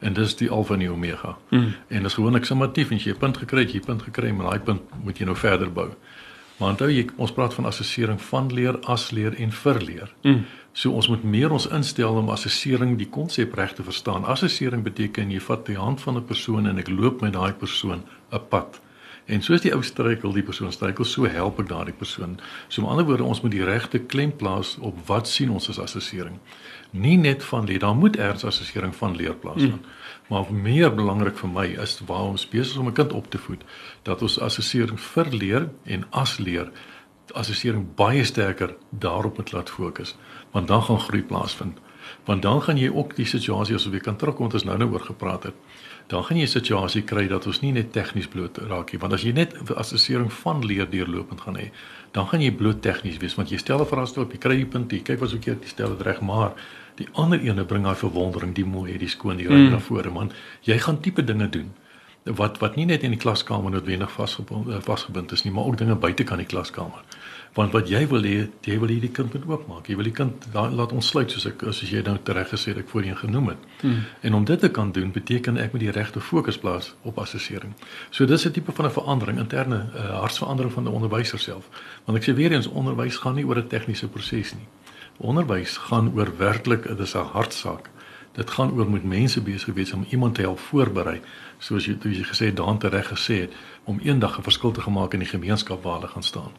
En 0.00 0.12
dis 0.12 0.36
die 0.36 0.50
alfa 0.50 0.74
en 0.74 0.80
die 0.80 0.90
omega. 0.90 1.36
Hmm. 1.48 1.74
En 1.88 2.02
dis 2.02 2.14
gewoonlik 2.14 2.44
summatief, 2.44 2.90
as 2.92 3.04
jy 3.04 3.12
'n 3.12 3.18
punt 3.18 3.36
gekry 3.36 3.60
het, 3.60 3.72
jy 3.72 3.80
punt 3.80 4.02
gekry, 4.02 4.30
maar 4.32 4.50
daai 4.50 4.60
punt 4.60 4.82
moet 5.04 5.18
jy 5.18 5.24
nou 5.24 5.36
verder 5.36 5.72
bou. 5.72 5.90
Maar 6.60 6.74
onthou 6.74 6.90
jy 6.92 7.06
ons 7.16 7.32
praat 7.32 7.54
van 7.56 7.64
assessering 7.70 8.20
van 8.20 8.50
leer, 8.52 8.76
as 8.84 9.10
leer 9.16 9.36
en 9.40 9.52
vir 9.62 9.80
leer. 9.80 10.10
Mm. 10.22 10.42
So 10.76 10.92
ons 10.92 11.08
moet 11.08 11.22
meer 11.24 11.52
ons 11.56 11.66
instel 11.72 12.20
om 12.20 12.28
assessering 12.30 12.98
die 13.00 13.08
konsep 13.08 13.56
reg 13.56 13.72
te 13.74 13.86
verstaan. 13.86 14.28
Assessering 14.28 14.84
beteken 14.84 15.32
jy 15.32 15.40
vat 15.40 15.64
die 15.66 15.78
hand 15.80 16.04
van 16.04 16.16
'n 16.16 16.24
persoon 16.24 16.66
en 16.66 16.78
ek 16.78 16.92
loop 16.92 17.20
met 17.20 17.32
daai 17.32 17.52
persoon 17.52 18.04
'n 18.32 18.40
pad. 18.48 18.80
En 19.24 19.42
soos 19.42 19.60
die 19.60 19.72
ou 19.74 19.82
struikel, 19.82 20.32
die 20.32 20.42
persoon 20.42 20.72
struikel, 20.72 21.04
so 21.04 21.24
help 21.24 21.60
ek 21.60 21.68
daardie 21.68 21.94
persoon. 21.94 22.38
So 22.68 22.82
met 22.82 22.90
ander 22.90 23.04
woorde, 23.04 23.24
ons 23.24 23.40
moet 23.40 23.52
die 23.54 23.64
regte 23.64 23.98
klem 23.98 24.36
plaas 24.36 24.76
op 24.80 24.96
wat 25.06 25.28
sien 25.28 25.50
ons 25.50 25.68
as 25.68 25.78
assessering. 25.78 26.38
Nie 26.90 27.16
net 27.16 27.44
van 27.44 27.64
leer, 27.64 27.78
daar 27.78 27.94
moet 27.94 28.16
erns 28.16 28.44
assessering 28.44 28.94
van 28.96 29.16
leer 29.16 29.34
plaasvind. 29.34 29.82
Mm. 29.82 29.98
Maar 30.28 30.52
meer 30.52 30.94
belangrik 30.94 31.38
vir 31.38 31.48
my 31.48 31.66
is 31.82 32.00
waar 32.06 32.30
ons 32.32 32.48
besig 32.48 32.72
is 32.72 32.78
om 32.78 32.86
'n 32.86 32.92
kind 32.92 33.12
op 33.12 33.30
te 33.30 33.38
voed, 33.38 33.62
dat 34.02 34.22
ons 34.22 34.40
assessering 34.40 35.00
vir 35.00 35.26
leer 35.30 35.68
en 35.84 36.04
as 36.10 36.38
leer 36.38 36.72
assessering 37.34 37.86
baie 37.94 38.24
sterker 38.24 38.74
daarop 38.90 39.36
moet 39.36 39.52
laat 39.52 39.70
fokus, 39.70 40.16
want 40.50 40.68
dan 40.68 40.82
gaan 40.82 41.00
groei 41.00 41.22
plaasvind. 41.22 41.78
Want 42.24 42.42
dan 42.42 42.62
gaan 42.62 42.78
jy 42.78 42.90
ook 42.90 43.14
die 43.16 43.26
situasie 43.28 43.74
as 43.74 43.84
jy 43.84 43.98
kan 44.02 44.16
terugkom 44.16 44.48
wat 44.48 44.54
ons 44.54 44.64
nou 44.64 44.76
nou 44.78 44.90
oor 44.92 45.04
gepraat 45.04 45.42
het. 45.42 45.54
Dan 46.06 46.24
gaan 46.24 46.36
jy 46.36 46.42
'n 46.42 46.58
situasie 46.58 47.02
kry 47.02 47.28
dat 47.28 47.46
ons 47.46 47.60
nie 47.60 47.72
net 47.72 47.92
tegnies 47.92 48.26
bloot 48.26 48.58
raak 48.58 48.92
nie, 48.92 49.00
want 49.00 49.12
as 49.12 49.22
jy 49.22 49.32
net 49.32 49.54
assessering 49.76 50.32
van 50.32 50.64
leer 50.64 50.90
deurlopend 50.90 51.40
gaan 51.40 51.56
hê, 51.56 51.70
dan 52.12 52.26
gaan 52.26 52.40
jy 52.40 52.50
bloot 52.50 52.82
tegnies 52.82 53.18
wees 53.18 53.34
want 53.34 53.50
jy 53.50 53.58
stel 53.58 53.80
'n 53.80 53.86
vraestel 53.86 54.22
op, 54.22 54.32
jy 54.32 54.38
kry 54.38 54.56
die 54.56 54.66
punt, 54.66 54.92
jy 54.92 55.02
kyk 55.02 55.20
wat 55.20 55.30
sou 55.30 55.38
keer 55.38 55.56
jy 55.60 55.68
stel 55.68 55.96
dit 55.96 56.06
reg, 56.06 56.20
maar 56.20 56.52
die 57.00 57.08
ander 57.18 57.40
ene 57.40 57.64
bring 57.64 57.84
daai 57.88 57.96
verwondering, 57.96 58.54
die 58.54 58.66
mooi, 58.68 58.98
die 59.00 59.08
skoon, 59.08 59.40
die 59.40 59.48
rein 59.48 59.66
mm. 59.68 59.76
na 59.76 59.80
vore, 59.84 60.12
man. 60.14 60.32
Jy 60.68 60.78
gaan 60.84 61.00
tipe 61.04 61.24
dinge 61.24 61.48
doen 61.48 61.72
wat 62.24 62.58
wat 62.60 62.76
nie 62.76 62.84
net 62.84 63.02
in 63.02 63.14
die 63.14 63.20
klaskamer 63.20 63.72
noodwendig 63.72 64.12
vasgebind 64.12 64.68
eh, 64.68 64.80
vasgebind 64.84 65.32
is 65.32 65.42
nie, 65.42 65.52
maar 65.52 65.64
ook 65.64 65.78
dinge 65.80 65.96
buite 65.96 66.24
kan 66.24 66.38
die 66.38 66.46
klaskamer. 66.46 67.04
Want 67.56 67.72
wat 67.72 67.88
jy 67.90 68.04
wil 68.06 68.22
hê, 68.22 68.44
jy 68.62 68.76
wil 68.78 68.92
hierdie 68.92 69.10
kind 69.10 69.32
moet 69.34 69.46
oopmaak. 69.48 69.88
Jy 69.90 69.96
wil 69.98 70.06
die 70.06 70.14
kind 70.14 70.44
laat 70.54 70.92
ontsluit 70.94 71.32
soos 71.34 71.48
ek 71.48 71.64
soos 71.66 71.90
jy 71.90 72.02
nou 72.06 72.14
reg 72.22 72.52
gesê 72.52 72.70
het 72.70 72.78
ek 72.84 72.92
voorheen 72.92 73.16
genoem 73.18 73.48
het. 73.50 73.64
Hmm. 73.80 74.04
En 74.22 74.36
om 74.38 74.44
dit 74.46 74.60
te 74.60 74.70
kan 74.70 74.92
doen, 74.94 75.10
beteken 75.10 75.58
ek 75.58 75.74
moet 75.74 75.82
die 75.82 75.90
regte 75.96 76.22
fokus 76.22 76.60
plaas 76.62 76.92
op 77.02 77.18
assessering. 77.18 77.74
So 78.10 78.26
dis 78.26 78.46
'n 78.46 78.52
tipe 78.52 78.72
van 78.72 78.86
'n 78.86 78.90
verandering, 78.90 79.38
interne 79.38 79.90
uh, 79.94 80.20
hartsverandering 80.20 80.72
van 80.72 80.84
die 80.84 80.92
onderwyser 80.92 81.38
self. 81.38 81.68
Want 82.04 82.18
ek 82.18 82.30
sê 82.30 82.34
weer 82.34 82.52
eens 82.52 82.68
onderwys 82.68 83.16
gaan 83.16 83.34
nie 83.34 83.46
oor 83.46 83.58
'n 83.58 83.66
tegniese 83.66 84.08
proses 84.08 84.54
nie. 84.54 84.68
Onderwys 85.20 85.76
gaan 85.76 86.12
oor 86.14 86.30
werklik, 86.36 86.86
dit 86.88 86.98
is 86.98 87.14
'n 87.14 87.30
hartsaak. 87.32 87.90
Dit 88.32 88.50
gaan 88.50 88.72
oor 88.72 88.88
moet 88.88 89.04
mense 89.04 89.40
besig 89.40 89.74
wees 89.74 89.92
om 89.92 90.06
iemand 90.08 90.34
te 90.34 90.40
help 90.40 90.58
voorberei, 90.58 91.20
soos 91.58 91.84
jy, 91.84 91.96
jy 92.02 92.24
gesê 92.24 92.54
daan 92.54 92.78
te 92.78 92.88
reg 92.88 93.08
gesê 93.08 93.40
het, 93.40 93.52
om 93.84 94.00
eendag 94.02 94.38
'n 94.38 94.42
verskil 94.42 94.70
te 94.70 94.80
gemaak 94.80 95.12
in 95.12 95.18
die 95.18 95.28
gemeenskap 95.28 95.82
waar 95.82 95.94
hulle 95.94 96.08
gaan 96.08 96.22
staan. 96.22 96.52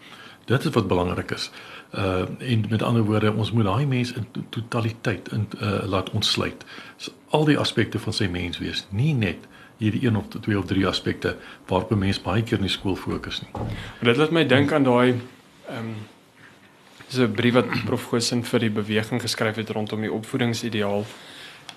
Dit 0.45 0.65
is 0.65 0.73
wat 0.73 0.87
belangrik 0.87 1.31
is. 1.31 1.51
Uh 1.95 2.25
en 2.39 2.65
met 2.69 2.81
ander 2.81 3.03
woorde, 3.03 3.33
ons 3.33 3.51
moet 3.51 3.63
daai 3.63 3.85
mens 3.85 4.13
in 4.13 4.27
totaliteit 4.49 5.31
in 5.31 5.47
uh 5.61 5.83
laat 5.85 6.09
ontsluit. 6.09 6.65
So, 6.97 7.11
al 7.29 7.45
die 7.45 7.57
aspekte 7.57 7.99
van 7.99 8.13
sy 8.13 8.27
mens 8.27 8.57
wees, 8.57 8.87
nie 8.89 9.13
net 9.13 9.47
hierdie 9.77 10.05
een 10.05 10.15
of 10.15 10.27
twee 10.27 10.57
of 10.57 10.65
drie 10.65 10.87
aspekte 10.87 11.35
waarop 11.67 11.91
'n 11.91 11.97
mens 11.97 12.21
baie 12.21 12.43
keer 12.43 12.57
in 12.57 12.63
die 12.63 12.77
skool 12.77 12.95
fokus 12.95 13.41
nie. 13.41 13.65
Dit 14.01 14.17
laat 14.17 14.31
my 14.31 14.45
dink 14.45 14.71
aan 14.71 14.83
daai 14.83 15.15
ehm 15.67 15.77
um, 15.77 15.95
dis 17.11 17.19
'n 17.19 17.31
brief 17.35 17.53
wat 17.53 17.67
Prof 17.85 18.03
Gosen 18.03 18.43
vir 18.43 18.59
die 18.59 18.69
beweging 18.69 19.21
geskryf 19.21 19.55
het 19.55 19.69
rondom 19.69 20.01
die 20.01 20.11
opvoedingsideaal 20.11 21.05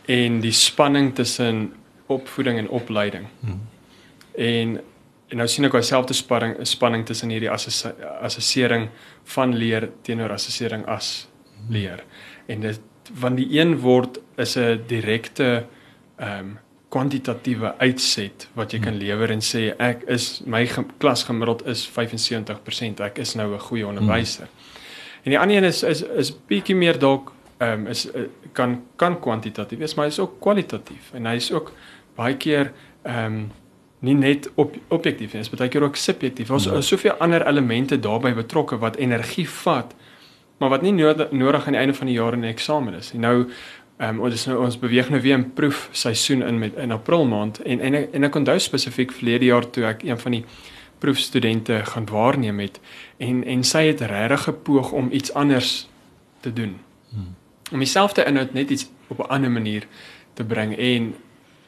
en 0.07 0.41
die 0.41 0.53
spanning 0.53 1.14
tussen 1.14 1.73
opvoeding 2.07 2.59
en 2.59 2.69
opleiding. 2.69 3.26
Hmm. 3.41 3.61
En 4.35 4.81
en 5.29 5.41
nou 5.41 5.49
sien 5.49 5.64
ek 5.64 5.73
dieselfde 5.73 6.14
spanning 6.14 6.57
spanning 6.62 7.07
tussen 7.07 7.31
hierdie 7.33 7.50
assessering 7.50 8.88
van 9.25 9.55
leer 9.57 9.88
teenoor 10.03 10.31
assessering 10.31 10.85
as 10.87 11.26
leer. 11.69 12.05
En 12.47 12.61
dit 12.61 12.81
want 13.21 13.37
die 13.37 13.49
een 13.59 13.79
word 13.81 14.21
is 14.37 14.57
'n 14.57 14.85
direkte 14.87 15.67
ehm 16.17 16.38
um, 16.38 16.59
kwantitatiewe 16.88 17.75
uitset 17.79 18.49
wat 18.55 18.73
jy 18.73 18.79
kan 18.79 18.95
lewer 18.95 19.31
en 19.31 19.41
sê 19.43 19.75
ek 19.83 20.05
is 20.07 20.43
my 20.47 20.69
klas 20.99 21.25
gemiddeld 21.26 21.67
is 21.67 21.91
75%, 21.91 23.00
ek 23.00 23.19
is 23.19 23.35
nou 23.35 23.55
'n 23.55 23.59
goeie 23.59 23.87
onderwyser. 23.87 24.49
En 25.25 25.33
die 25.33 25.38
ander 25.38 25.57
een 25.57 25.64
is 25.64 25.83
is 25.83 26.02
is 26.02 26.33
bietjie 26.47 26.76
meer 26.76 26.99
dalk 26.99 27.33
ehm 27.57 27.81
um, 27.81 27.87
is 27.87 28.07
uh, 28.07 28.26
kan 28.52 28.83
kan 28.97 29.21
kwantitatief 29.21 29.78
wees, 29.78 29.95
maar 29.95 30.04
hy 30.04 30.12
is 30.12 30.19
ook 30.21 30.40
kwalitatief 30.40 31.12
en 31.12 31.26
hy 31.26 31.37
is 31.40 31.52
ook 31.52 31.73
baie 32.16 32.37
keer 32.37 32.73
ehm 33.02 33.25
um, 33.25 33.45
nie 34.04 34.14
net 34.14 34.50
op 34.61 34.75
objektief 34.93 35.33
nie, 35.33 35.40
is 35.40 35.49
baie 35.49 35.71
keer 35.73 35.87
ook 35.87 35.97
subjektief. 35.97 36.50
Ons 36.50 36.66
ja. 36.69 36.76
is 36.76 36.90
soveel 36.93 37.16
ander 37.25 37.47
elemente 37.49 37.97
daarbey 37.99 38.35
betrokke 38.37 38.76
wat 38.78 38.99
energie 39.00 39.47
vat, 39.49 39.95
maar 40.61 40.75
wat 40.75 40.85
nie 40.85 40.93
nodig, 40.93 41.31
nodig 41.33 41.66
aan 41.66 41.73
die 41.78 41.81
einde 41.81 41.95
van 41.97 42.11
die 42.11 42.19
jaar 42.19 42.37
in 42.37 42.45
'n 42.45 42.52
eksamen 42.52 42.95
is. 42.95 43.12
Nou 43.12 43.49
ehm 43.97 44.19
um, 44.19 44.21
ons 44.21 44.47
nou 44.47 44.59
ons 44.64 44.78
beweeg 44.78 45.09
nou 45.11 45.21
weer 45.23 45.38
in 45.38 45.52
proefseisoen 45.52 46.43
in 46.43 46.59
met 46.59 46.76
in 46.76 46.93
April 46.93 47.25
maand 47.25 47.62
en 47.62 47.81
en 47.81 47.95
en 48.12 48.25
ek 48.25 48.35
onthou 48.35 48.59
spesifiek 48.59 49.12
verlede 49.12 49.45
jaar 49.45 49.71
toe 49.71 49.85
ek 49.85 50.02
een 50.02 50.19
van 50.19 50.33
die 50.33 50.45
proefstudente 51.05 51.83
gaan 51.93 52.09
waarneem 52.09 52.65
het 52.65 52.81
en 53.21 53.45
en 53.45 53.65
sy 53.65 53.87
het 53.93 54.01
regtig 54.01 54.49
gepoog 54.49 54.93
om 54.93 55.13
iets 55.13 55.33
anders 55.33 55.89
te 56.41 56.53
doen. 56.53 56.79
Hmm 57.13 57.35
om 57.73 57.79
dieselfde 57.79 58.25
inhoud 58.25 58.53
net 58.53 58.71
iets 58.71 58.87
op 59.07 59.19
'n 59.19 59.29
ander 59.29 59.51
manier 59.51 59.87
te 60.33 60.45
bring 60.45 60.77
en 60.77 61.15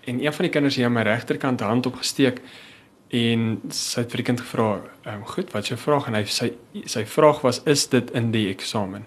en 0.05 0.25
een 0.25 0.33
van 0.33 0.45
die 0.45 0.51
kinders 0.51 0.77
hier 0.77 0.85
aan 0.85 0.93
my 0.93 1.03
regterkant 1.03 1.61
hand 1.61 1.87
opgesteek 1.87 2.41
en 3.09 3.61
sy 3.69 4.01
het 4.01 4.11
vir 4.11 4.17
die 4.17 4.25
kind 4.25 4.41
gevra, 4.41 4.81
"Ehm 5.03 5.23
goed, 5.23 5.53
wat 5.53 5.63
is 5.63 5.69
jou 5.69 5.81
vraag?" 5.81 6.07
en 6.07 6.15
hy 6.15 6.25
sy 6.25 6.53
sy 6.85 7.07
vraag 7.07 7.41
was, 7.41 7.63
"Is 7.65 7.89
dit 7.89 8.11
in 8.11 8.31
die 8.31 8.49
eksamen?" 8.49 9.05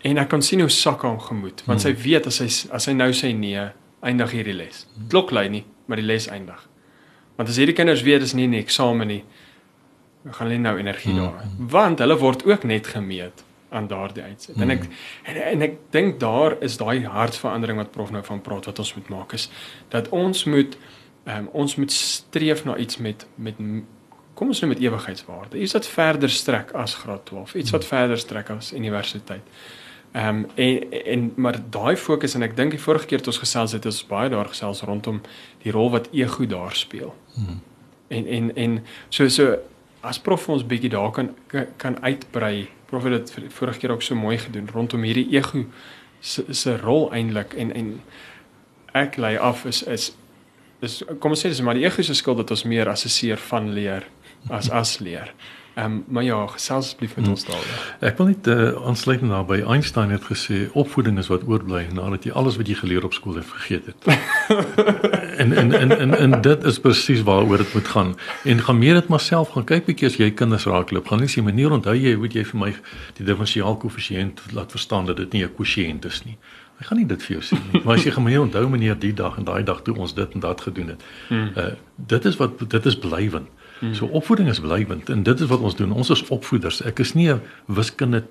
En 0.00 0.18
ek 0.18 0.28
kon 0.28 0.42
sien 0.42 0.60
hoe 0.60 0.68
sak 0.68 1.02
hom 1.02 1.20
gemoed, 1.20 1.62
want 1.64 1.82
hmm. 1.82 1.96
sy 1.96 2.02
weet 2.02 2.26
as 2.26 2.38
hy 2.38 2.74
as 2.74 2.86
hy 2.86 2.92
nou 2.92 3.12
sê 3.12 3.34
nee, 3.34 3.70
eindig 4.00 4.30
hierdie 4.30 4.54
les. 4.54 4.86
Klok 5.08 5.30
lui 5.30 5.48
nie, 5.48 5.64
maar 5.86 5.96
die 5.96 6.06
les 6.06 6.26
eindig. 6.26 6.68
Want 7.42 7.50
as 7.50 7.58
hierdie 7.58 7.74
kinders 7.74 8.04
weet 8.06 8.22
dis 8.22 8.36
nie 8.38 8.46
die 8.46 8.60
eksamen 8.62 9.10
nie, 9.10 9.22
gaan 10.28 10.46
hulle 10.46 10.60
nou 10.62 10.76
energie 10.78 11.10
hmm. 11.10 11.24
daar. 11.24 11.56
Want 11.72 11.98
hulle 12.04 12.14
word 12.20 12.44
ook 12.46 12.62
net 12.70 12.86
gemeet 12.94 13.42
aan 13.72 13.88
daardie 13.90 14.22
uitset. 14.22 14.56
Mm. 14.56 14.62
En 14.62 14.70
ek 14.70 14.82
en, 15.24 15.38
en 15.42 15.64
ek 15.66 15.76
dink 15.96 16.18
daar 16.20 16.54
is 16.60 16.76
daai 16.76 17.06
hartsverandering 17.08 17.80
wat 17.80 17.90
prof 17.94 18.12
nou 18.12 18.20
van 18.26 18.42
praat 18.44 18.68
wat 18.68 18.78
ons 18.84 18.94
moet 18.98 19.08
maak 19.14 19.32
is 19.32 19.48
dat 19.94 20.10
ons 20.12 20.44
moet 20.44 20.76
um, 21.24 21.48
ons 21.64 21.76
moet 21.80 21.92
streef 21.92 22.66
na 22.68 22.76
iets 22.76 23.00
met 23.00 23.24
met 23.34 23.62
kom 24.36 24.52
ons 24.52 24.60
nou 24.60 24.68
met 24.72 24.80
ewigheidswaarde. 24.80 25.58
Iets 25.60 25.76
wat 25.76 25.88
verder 25.88 26.30
strek 26.30 26.72
as 26.76 26.94
graad 27.00 27.24
12, 27.28 27.54
iets 27.64 27.72
wat 27.74 27.86
mm. 27.86 27.88
verder 27.88 28.20
strek 28.20 28.52
as 28.52 28.72
universiteit. 28.76 29.64
Ehm 30.12 30.44
um, 30.44 30.46
en 30.54 30.90
en 31.04 31.32
maar 31.36 31.58
daai 31.70 31.96
fokus 31.96 32.34
en 32.34 32.42
ek 32.42 32.56
dink 32.56 32.70
die 32.70 32.80
vorige 32.80 33.06
keer 33.06 33.18
het 33.18 33.26
ons 33.32 33.38
gesels 33.40 33.72
het 33.72 33.86
ons 33.88 34.06
baie 34.06 34.28
daar 34.30 34.48
gesels 34.48 34.82
rondom 34.82 35.22
die 35.62 35.72
rol 35.72 35.90
wat 35.90 36.08
ego 36.12 36.46
daar 36.46 36.74
speel. 36.76 37.14
Mm. 37.34 37.60
En 38.08 38.26
en 38.26 38.54
en 38.56 38.78
so 39.08 39.28
so 39.28 39.56
as 40.00 40.20
prof 40.20 40.48
ons 40.48 40.66
bietjie 40.66 40.90
daar 40.90 41.10
kan 41.10 41.34
kan 41.76 41.96
uitbrei 42.02 42.68
Prof 42.92 43.02
het 43.08 43.12
dit 43.12 43.52
vorige 43.52 43.78
keer 43.78 43.90
ook 43.90 44.02
so 44.02 44.14
mooi 44.14 44.38
gedoen 44.38 44.68
rondom 44.72 45.02
hierdie 45.02 45.30
ego 45.32 45.64
se 46.20 46.44
se 46.50 46.76
rol 46.76 47.06
eintlik 47.12 47.54
en 47.56 47.72
en 47.74 48.02
ek 48.92 49.16
lei 49.16 49.38
af 49.38 49.64
is 49.64 49.80
is 49.82 50.10
is 50.80 50.98
kom 51.18 51.32
ons 51.32 51.40
sê 51.40 51.48
dis 51.48 51.62
maar 51.64 51.78
die 51.80 51.86
ego 51.88 52.02
se 52.02 52.14
skuld 52.14 52.42
dat 52.42 52.52
ons 52.52 52.66
meer 52.68 52.90
assesseer 52.92 53.40
van 53.48 53.72
leer 53.72 54.04
as 54.50 54.68
as 54.70 54.98
leer. 55.00 55.32
Ehm 55.74 55.84
um, 55.84 56.04
maar 56.08 56.22
ja, 56.22 56.46
gesels 56.46 56.84
asseblief 56.84 57.16
met 57.16 57.28
ons 57.28 57.44
daaroor. 57.44 57.96
Ek 58.00 58.18
wil 58.20 58.26
net 58.26 58.46
uh, 58.46 58.86
aansluit 58.86 59.22
naby 59.24 59.62
Einstein 59.62 60.10
het 60.12 60.24
gesê 60.28 60.66
opvoeding 60.72 61.18
is 61.18 61.30
wat 61.32 61.46
oorbly 61.48 61.86
nadat 61.96 62.26
jy 62.28 62.32
alles 62.36 62.58
wat 62.60 62.68
jy 62.68 62.74
geleer 62.76 63.04
op 63.08 63.14
skool 63.16 63.38
het 63.40 63.46
vergeet 63.48 63.88
het. 63.88 64.08
en, 65.42 65.52
en 65.56 65.72
en 65.72 65.96
en 65.98 66.12
en 66.18 66.36
dit 66.44 66.64
is 66.68 66.80
presies 66.80 67.22
waaroor 67.24 67.64
dit 67.64 67.74
moet 67.74 67.88
gaan. 67.88 68.12
En 68.44 68.60
gaan 68.60 68.78
meer 68.78 69.00
dit 69.00 69.08
maar 69.08 69.24
self 69.24 69.54
gaan 69.56 69.64
kyk 69.64 69.88
bietjie 69.88 70.10
as 70.10 70.18
jy 70.20 70.28
kinders 70.36 70.68
raakloop. 70.68 71.08
Gaan 71.08 71.24
nie 71.24 71.32
sê 71.32 71.44
meneer 71.44 71.72
onthou 71.72 71.96
jy 71.96 72.12
hoe 72.20 72.28
jy 72.28 72.44
vir 72.50 72.60
my 72.66 72.74
die 73.16 73.24
diferensiaal 73.24 73.80
koëffisiënt 73.80 74.44
laat 74.52 74.76
verstaan 74.76 75.08
dat 75.08 75.16
dit 75.24 75.32
nie 75.32 75.44
'n 75.46 75.54
kwosiënt 75.56 76.04
is 76.04 76.20
nie. 76.28 76.36
Hy 76.82 76.84
gaan 76.84 76.98
nie 76.98 77.06
dit 77.06 77.22
vir 77.22 77.36
jou 77.38 77.42
sê 77.48 77.56
nie. 77.72 77.80
Maar 77.84 77.94
as 77.94 78.04
jy 78.04 78.12
gemeene 78.12 78.44
onthou 78.44 78.68
meneer 78.68 78.98
die 78.98 79.14
dag 79.14 79.38
en 79.38 79.44
daai 79.44 79.62
dag 79.64 79.82
toe 79.82 79.96
ons 79.96 80.14
dit 80.14 80.34
en 80.34 80.40
dat 80.40 80.60
gedoen 80.60 80.88
het. 80.88 81.02
Hmm. 81.28 81.50
Uh 81.56 81.72
dit 81.96 82.24
is 82.24 82.36
wat 82.36 82.70
dit 82.70 82.86
is 82.86 82.98
blywend. 82.98 83.48
Hmm. 83.82 83.94
So 83.98 84.06
opvoeding 84.06 84.48
is 84.48 84.60
blywend 84.62 85.08
en 85.10 85.22
dit 85.26 85.40
is 85.40 85.48
wat 85.50 85.60
ons 85.60 85.74
doen. 85.74 85.92
Ons 85.92 86.10
is 86.14 86.22
opvoeders. 86.30 86.82
Ek 86.86 87.02
is 87.02 87.14
nie 87.18 87.32
'n 87.32 87.40
wiskunde 87.66 88.22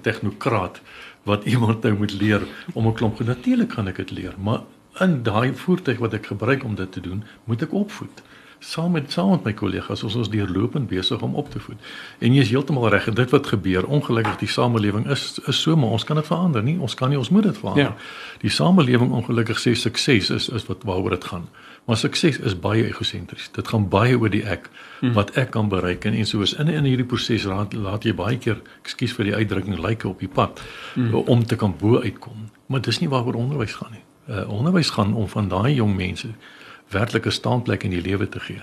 tegnokraat 0.00 0.80
wat 1.26 1.44
iemand 1.52 1.82
nou 1.82 1.94
moet 1.96 2.12
leer 2.12 2.42
om 2.72 2.86
'n 2.86 2.94
klomp 2.94 3.18
natuurlik 3.18 3.72
gaan 3.72 3.88
ek 3.88 3.96
dit 3.96 4.10
leer, 4.10 4.34
maar 4.38 4.62
in 5.00 5.22
daai 5.22 5.54
voertuig 5.54 5.98
wat 5.98 6.14
ek 6.14 6.26
gebruik 6.26 6.64
om 6.64 6.74
dit 6.74 6.92
te 6.92 7.00
doen, 7.00 7.24
moet 7.44 7.62
ek 7.62 7.72
opvoed 7.72 8.22
saam 8.62 8.90
met 8.90 9.12
saam 9.12 9.30
met 9.30 9.44
my 9.44 9.52
kollegas 9.52 10.02
ons 10.06 10.14
ons 10.14 10.30
deurlopend 10.30 10.88
besig 10.88 11.22
om 11.22 11.34
op 11.34 11.50
te 11.50 11.60
voed. 11.60 11.78
En 12.22 12.34
jy 12.34 12.44
is 12.44 12.52
heeltemal 12.52 12.88
reg, 12.94 13.08
dit 13.10 13.34
wat 13.34 13.50
gebeur, 13.50 13.86
ongelukkig 13.86 14.38
die 14.44 14.50
samelewing 14.50 15.08
is 15.10 15.40
is 15.50 15.60
so, 15.60 15.76
maar 15.76 15.96
ons 15.98 16.04
kan 16.06 16.16
dit 16.16 16.26
verander 16.26 16.62
nie. 16.62 16.78
Ons 16.78 16.94
kan 16.94 17.10
nie 17.10 17.18
ons 17.18 17.30
moet 17.34 17.48
dit 17.48 17.58
verander. 17.58 17.90
Ja. 17.90 18.38
Die 18.44 18.50
samelewing 18.50 19.10
ongelukkig 19.10 19.58
sê 19.58 19.74
sukses 19.74 20.30
is 20.30 20.48
is 20.48 20.66
wat 20.70 20.86
waaroor 20.86 21.16
dit 21.16 21.24
gaan. 21.24 21.48
Maar 21.84 21.96
sukses 21.96 22.38
is 22.38 22.54
baie 22.58 22.84
egosentries. 22.86 23.48
Dit 23.52 23.68
gaan 23.68 23.88
baie 23.90 24.18
oor 24.18 24.30
die 24.30 24.44
ek, 24.46 24.68
hmm. 25.00 25.16
wat 25.16 25.32
ek 25.36 25.50
kan 25.56 25.68
bereik 25.68 26.04
en 26.06 26.14
en 26.14 26.26
soos 26.26 26.54
in 26.54 26.70
in 26.70 26.86
hierdie 26.86 27.06
proses 27.06 27.44
laat 27.48 27.74
laat 27.74 28.06
jy 28.06 28.14
baie 28.14 28.38
keer, 28.38 28.60
ekskuus 28.84 29.16
vir 29.18 29.30
die 29.30 29.34
uitdrukking, 29.34 29.80
lyke 29.82 30.08
op 30.08 30.22
die 30.22 30.30
pad 30.30 30.62
hmm. 30.94 31.14
om 31.14 31.44
te 31.46 31.58
kan 31.58 31.74
bo 31.78 31.98
uitkom. 32.02 32.48
Maar 32.66 32.84
dis 32.86 33.02
nie 33.02 33.10
waaroor 33.10 33.34
onderwys 33.34 33.74
gaan 33.80 33.96
nie. 33.96 34.04
Uh, 34.30 34.44
onderwys 34.50 34.90
gaan 34.94 35.14
om 35.14 35.26
van 35.28 35.48
daai 35.50 35.74
jong 35.74 35.96
mense 35.96 36.28
werklike 36.94 37.30
staanplek 37.30 37.82
in 37.82 37.90
die 37.90 38.02
lewe 38.04 38.28
te 38.28 38.40
gee. 38.40 38.62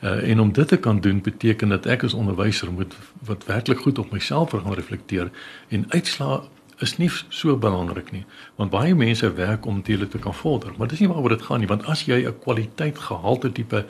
Uh, 0.00 0.28
en 0.30 0.40
om 0.40 0.52
dit 0.52 0.68
te 0.68 0.76
kan 0.76 1.00
doen 1.00 1.20
beteken 1.22 1.68
dat 1.68 1.86
ek 1.86 2.02
as 2.04 2.14
onderwyser 2.14 2.72
moet 2.72 2.96
wat 3.24 3.46
werklik 3.46 3.78
goed 3.78 3.98
op 3.98 4.10
myself 4.12 4.50
gaan 4.50 4.74
reflekteer 4.74 5.30
en 5.68 5.86
uitslaa 5.88 6.42
is 6.84 6.96
nie 6.98 7.10
so 7.28 7.56
belangrik 7.56 8.12
nie 8.12 8.24
want 8.56 8.70
baie 8.70 8.94
mense 8.94 9.32
werk 9.32 9.66
om 9.66 9.82
teelik 9.82 10.10
te 10.10 10.18
kan 10.18 10.34
vorder 10.34 10.74
maar 10.76 10.88
dis 10.88 11.00
nie 11.00 11.08
waaroor 11.08 11.36
dit 11.36 11.46
gaan 11.48 11.60
nie 11.60 11.70
want 11.70 11.86
as 11.86 12.04
jy 12.06 12.24
'n 12.26 12.38
kwaliteit 12.38 12.98
gehalte 12.98 13.52
tipe 13.52 13.86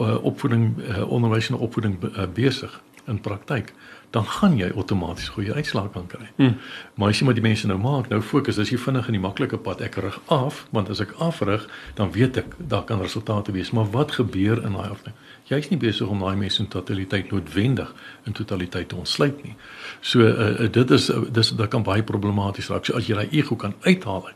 uh, 0.00 0.24
opvoeding 0.24 0.76
uh, 0.78 1.10
onderwys 1.10 1.50
en 1.50 1.56
opvoeding 1.56 1.98
uh, 2.02 2.26
besig 2.26 2.80
in 3.06 3.20
praktyk 3.20 3.74
dan 4.12 4.26
gaan 4.28 4.56
jy 4.60 4.68
outomaties 4.76 5.30
goeie 5.32 5.54
uitslae 5.56 5.88
kan 5.92 6.06
kry. 6.06 6.26
Hmm. 6.36 6.58
Maar 7.00 7.14
as 7.14 7.20
jy 7.20 7.26
maar 7.26 7.36
die 7.38 7.44
mense 7.44 7.68
nou 7.68 7.78
maak, 7.80 8.10
nou 8.12 8.20
fokus 8.20 8.58
as 8.60 8.68
jy 8.72 8.76
vinnig 8.80 9.08
in 9.08 9.16
die 9.16 9.22
maklike 9.22 9.56
pad 9.64 9.80
ek 9.84 9.96
rig 10.04 10.18
af, 10.32 10.66
want 10.76 10.92
as 10.92 11.00
ek 11.00 11.14
afrig, 11.24 11.64
dan 11.96 12.12
weet 12.12 12.42
ek 12.42 12.56
daar 12.58 12.84
kan 12.88 13.00
resultate 13.00 13.54
wees, 13.56 13.72
maar 13.72 13.88
wat 13.94 14.12
gebeur 14.18 14.60
in 14.60 14.76
daai 14.76 14.90
afdeling? 14.90 15.16
Jy's 15.52 15.68
nie 15.68 15.80
besig 15.80 16.08
om 16.08 16.22
daai 16.22 16.36
mense 16.40 16.62
in 16.62 16.68
totaliteit 16.72 17.32
noodwendig 17.32 17.90
in 18.28 18.36
totaliteit 18.36 18.88
te 18.88 18.96
ontsluit 18.96 19.42
nie. 19.44 19.56
So 20.00 20.24
uh, 20.24 20.68
dit 20.72 20.94
is 20.96 21.10
uh, 21.12 21.24
dis 21.28 21.52
dit 21.58 21.72
kan 21.72 21.84
baie 21.84 22.04
problematies 22.08 22.70
raak. 22.72 22.88
So 22.88 22.96
as 22.96 23.08
jy 23.10 23.18
daai 23.18 23.28
ego 23.36 23.58
kan 23.60 23.76
uithaal 23.84 24.30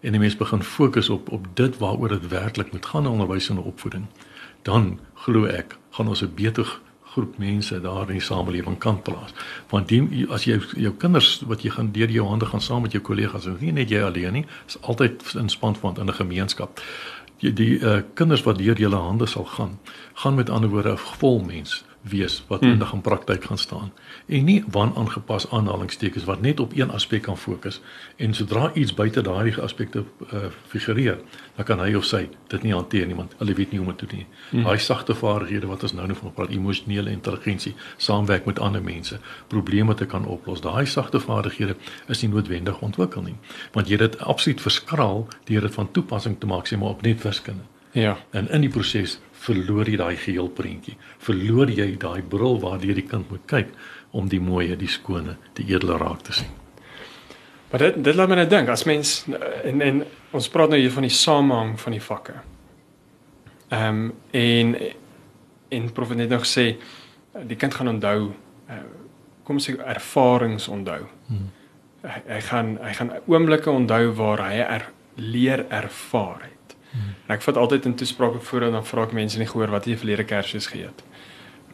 en 0.00 0.14
die 0.14 0.20
mens 0.20 0.36
begin 0.38 0.62
fokus 0.62 1.08
op 1.10 1.32
op 1.34 1.46
dit 1.58 1.78
waaroor 1.80 2.18
dit 2.18 2.28
werklik 2.30 2.72
moet 2.72 2.86
gaan 2.86 3.08
in 3.08 3.16
onderwys 3.16 3.48
en 3.50 3.58
opvoeding, 3.58 4.04
dan 4.62 4.98
glo 5.24 5.48
ek 5.50 5.78
gaan 5.96 6.12
ons 6.12 6.22
'n 6.22 6.34
beter 6.34 6.78
groep 7.08 7.38
mense 7.38 7.80
daar 7.80 8.06
in 8.06 8.18
die 8.18 8.24
samelewing 8.24 8.78
kan 8.78 9.02
plaas. 9.02 9.32
Want 9.72 9.88
die 9.88 10.26
as 10.30 10.44
jy 10.44 10.60
jou 10.76 10.92
kinders 11.00 11.42
wat 11.50 11.64
jy 11.64 11.70
gaan 11.74 11.92
deur 11.92 12.10
jou 12.10 12.26
hande 12.28 12.46
gaan 12.46 12.60
saam 12.60 12.82
met 12.82 12.92
jou 12.92 13.02
kollegas, 13.02 13.48
nie 13.60 13.72
net 13.72 13.90
jy 13.90 14.02
alleen 14.04 14.32
nie, 14.32 14.44
is 14.66 14.76
altyd 14.80 15.24
in 15.40 15.48
span 15.48 15.76
van 15.76 15.96
'n 16.00 16.12
gemeenskap 16.12 16.80
die 17.38 17.52
die 17.52 17.78
uh, 17.78 18.00
kinders 18.14 18.42
wat 18.42 18.58
deur 18.58 18.78
julle 18.78 18.96
hande 18.96 19.26
sal 19.26 19.44
gaan, 19.44 19.78
gaan 20.14 20.34
met 20.34 20.50
ander 20.50 20.70
woorde 20.70 20.92
'n 20.92 20.96
vol 21.20 21.40
mens 21.44 21.84
wees 22.02 22.44
wat 22.48 22.60
hmm. 22.60 22.70
in 22.70 22.78
praktyk 23.00 23.44
gaan 23.44 23.58
staan 23.58 23.92
en 24.28 24.44
nie 24.44 24.64
wanaangepas 24.70 25.48
aanhalingstekens 25.50 26.24
wat 26.28 26.40
net 26.40 26.60
op 26.60 26.72
een 26.76 26.90
aspek 26.90 27.22
kan 27.22 27.38
fokus 27.38 27.80
en 28.16 28.34
sodra 28.34 28.70
iets 28.74 28.94
buite 28.94 29.20
daardie 29.24 29.54
aspekte 29.64 30.04
uh, 30.32 30.50
figureer 30.66 31.18
dan 31.56 31.64
kan 31.64 31.80
hy 31.80 31.94
of 31.96 32.04
sy 32.04 32.26
dit 32.52 32.62
nie 32.62 32.74
hanteer 32.74 33.06
nie 33.08 33.16
want 33.16 33.32
hulle 33.38 33.54
weet 33.56 33.72
nie 33.72 33.80
hoe 33.80 33.86
om 33.86 33.94
dit 33.94 33.98
te 34.04 34.10
doen 34.10 34.18
nie. 34.18 34.26
Hmm. 34.50 34.66
Daai 34.68 34.78
sagte 34.78 35.14
vaardighede 35.14 35.70
wat 35.70 35.82
ons 35.82 35.94
nou 35.96 36.06
nog 36.08 36.20
van 36.20 36.32
praat, 36.32 36.52
emosionele 36.52 37.10
intelligensie, 37.10 37.74
saamwerk 37.96 38.44
met 38.44 38.58
ander 38.58 38.82
mense, 38.82 39.20
probleme 39.48 39.94
te 39.94 40.06
kan 40.06 40.26
oplos. 40.26 40.60
Daai 40.60 40.86
sagte 40.86 41.20
vaardighede 41.20 41.76
is 42.08 42.22
nie 42.22 42.30
noodwendig 42.32 42.80
ontwikkel 42.84 43.22
nie 43.22 43.36
want 43.72 43.88
jy 43.88 43.96
dit 43.96 44.20
absoluut 44.20 44.60
verskraal 44.60 45.26
deur 45.48 45.66
dit 45.66 45.74
van 45.74 45.90
toepassing 45.92 46.38
te 46.40 46.46
maak 46.46 46.68
sê 46.68 46.76
maar 46.76 46.96
op 46.96 47.02
net 47.02 47.22
wiskunde. 47.22 47.64
Ja. 47.96 48.18
En 48.30 48.50
in 48.50 48.60
die 48.60 48.70
proses 48.70 49.18
verloor 49.38 49.88
jy 49.88 49.96
daai 49.96 50.16
geheel 50.18 50.48
prentjie. 50.52 50.96
Verloor 51.24 51.70
jy 51.72 51.88
daai 52.00 52.22
bril 52.22 52.58
waardeur 52.60 52.98
die 52.98 53.06
kind 53.06 53.30
moet 53.30 53.46
kyk 53.50 53.72
om 54.10 54.28
die 54.28 54.40
mooie, 54.40 54.76
die 54.76 54.88
skone, 54.88 55.36
die 55.58 55.66
edele 55.68 55.98
raak 56.00 56.22
te 56.26 56.32
sien. 56.32 56.54
Maar 57.70 57.78
dit 57.78 58.04
dit 58.04 58.14
laat 58.16 58.28
my 58.28 58.38
net 58.40 58.50
dink 58.50 58.68
as 58.72 58.86
mens 58.88 59.26
en 59.64 59.82
en 59.84 60.04
ons 60.32 60.48
praat 60.48 60.72
nou 60.72 60.78
hier 60.80 60.92
van 60.92 61.04
die 61.04 61.12
samehang 61.12 61.74
van 61.80 61.96
die 61.96 62.02
vakke. 62.04 62.38
Ehm 63.68 64.04
um, 64.04 64.14
en 64.30 64.76
en 65.68 65.92
prof 65.92 66.08
het 66.08 66.18
net 66.18 66.32
nog 66.32 66.46
sê 66.48 66.76
die 67.46 67.56
kind 67.56 67.74
gaan 67.74 67.88
onthou 67.88 68.30
uh, 68.70 68.82
kom 69.44 69.60
sê 69.60 69.76
ervarings 69.76 70.68
onthou. 70.68 71.02
Hmm. 71.26 71.50
Hy, 72.04 72.20
hy 72.26 72.40
gaan 72.40 72.76
hy 72.84 72.92
gaan 72.96 73.12
oomblikke 73.26 73.70
onthou 73.70 74.14
waar 74.16 74.44
hy 74.48 74.62
er, 74.64 74.88
leer 75.16 75.66
ervaar 75.68 76.42
het. 76.46 76.76
Hmm. 76.90 77.14
En 77.26 77.36
ek 77.36 77.44
vat 77.44 77.60
altyd 77.60 77.88
in 77.90 77.96
toesprake 78.00 78.40
voor 78.40 78.68
en 78.68 78.78
dan 78.78 78.86
vra 78.86 79.04
ek 79.08 79.16
mense 79.16 79.40
nie 79.40 79.48
gehoor 79.48 79.72
wat 79.72 79.88
jy 79.88 79.96
verlede 80.00 80.24
Kersfees 80.28 80.70
geëet. 80.72 81.04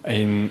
En 0.02 0.50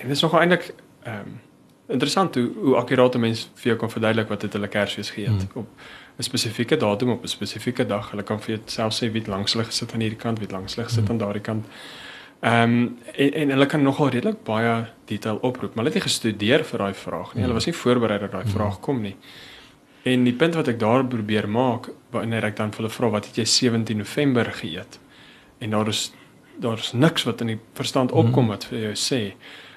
en 0.00 0.10
dit 0.10 0.16
is 0.16 0.24
nogal 0.24 0.44
eintlik 0.44 0.72
ehm 1.04 1.18
um, 1.18 1.40
interessant 1.86 2.34
hoe 2.34 2.50
hoe 2.62 2.76
akkuraat 2.80 3.18
mense 3.20 3.48
vir 3.60 3.68
jou 3.70 3.76
kan 3.80 3.90
verduidelik 3.92 4.28
wat 4.28 4.42
het 4.42 4.54
hulle 4.56 4.68
Kersfees 4.72 5.10
geëet 5.10 5.42
hmm. 5.42 5.64
op 5.64 5.68
'n 6.16 6.22
spesifieke 6.22 6.76
datum 6.76 7.10
op 7.10 7.22
'n 7.22 7.28
spesifieke 7.28 7.86
dag. 7.86 8.10
Hulle 8.10 8.22
kan 8.22 8.40
vir 8.40 8.54
jou 8.54 8.62
self 8.66 8.94
sê 9.02 9.12
wie 9.12 9.26
langs 9.26 9.52
hulle 9.52 9.64
gesit 9.64 9.92
aan 9.92 10.00
hierdie 10.00 10.18
kant, 10.18 10.38
wie 10.38 10.48
langs 10.48 10.74
hulle 10.74 10.86
gesit 10.86 11.02
hmm. 11.02 11.10
aan 11.10 11.18
daardie 11.18 11.42
kant. 11.42 11.66
Ehm 12.40 12.62
um, 12.62 12.98
en, 13.14 13.32
en 13.32 13.50
hulle 13.50 13.66
kan 13.66 13.82
nogal 13.82 14.08
redelik 14.08 14.42
baie 14.44 14.86
detail 15.04 15.36
oproep, 15.36 15.74
maar 15.74 15.84
hulle 15.84 15.94
het 15.94 16.02
nie 16.02 16.10
gestudeer 16.10 16.64
vir 16.64 16.78
daai 16.78 16.94
vraag 16.94 17.34
nie. 17.34 17.42
Hulle 17.42 17.54
was 17.54 17.66
nie 17.66 17.74
voorberei 17.74 18.18
dat 18.18 18.32
daai 18.32 18.46
vraag 18.46 18.80
kom 18.80 19.00
nie. 19.02 19.16
En 20.04 20.24
die 20.24 20.34
punt 20.36 20.54
wat 20.54 20.68
ek 20.68 20.78
daar 20.78 21.04
probeer 21.04 21.48
maak, 21.48 21.88
wanneer 22.10 22.44
ek 22.44 22.56
dan 22.56 22.72
vir 22.72 22.82
hulle 22.82 22.92
vra 22.92 23.08
wat 23.08 23.26
het 23.26 23.36
jy 23.36 23.44
17 23.44 23.96
November 23.96 24.50
geëet? 24.52 24.98
En 25.58 25.70
daar 25.70 25.88
is 25.88 26.12
daar 26.60 26.78
is 26.78 26.92
niks 26.92 27.24
wat 27.24 27.40
in 27.40 27.46
die 27.46 27.58
verstand 27.74 28.12
opkom 28.12 28.46
wat 28.52 28.64
vir 28.64 28.78
jou 28.78 28.92
sê. 28.94 29.20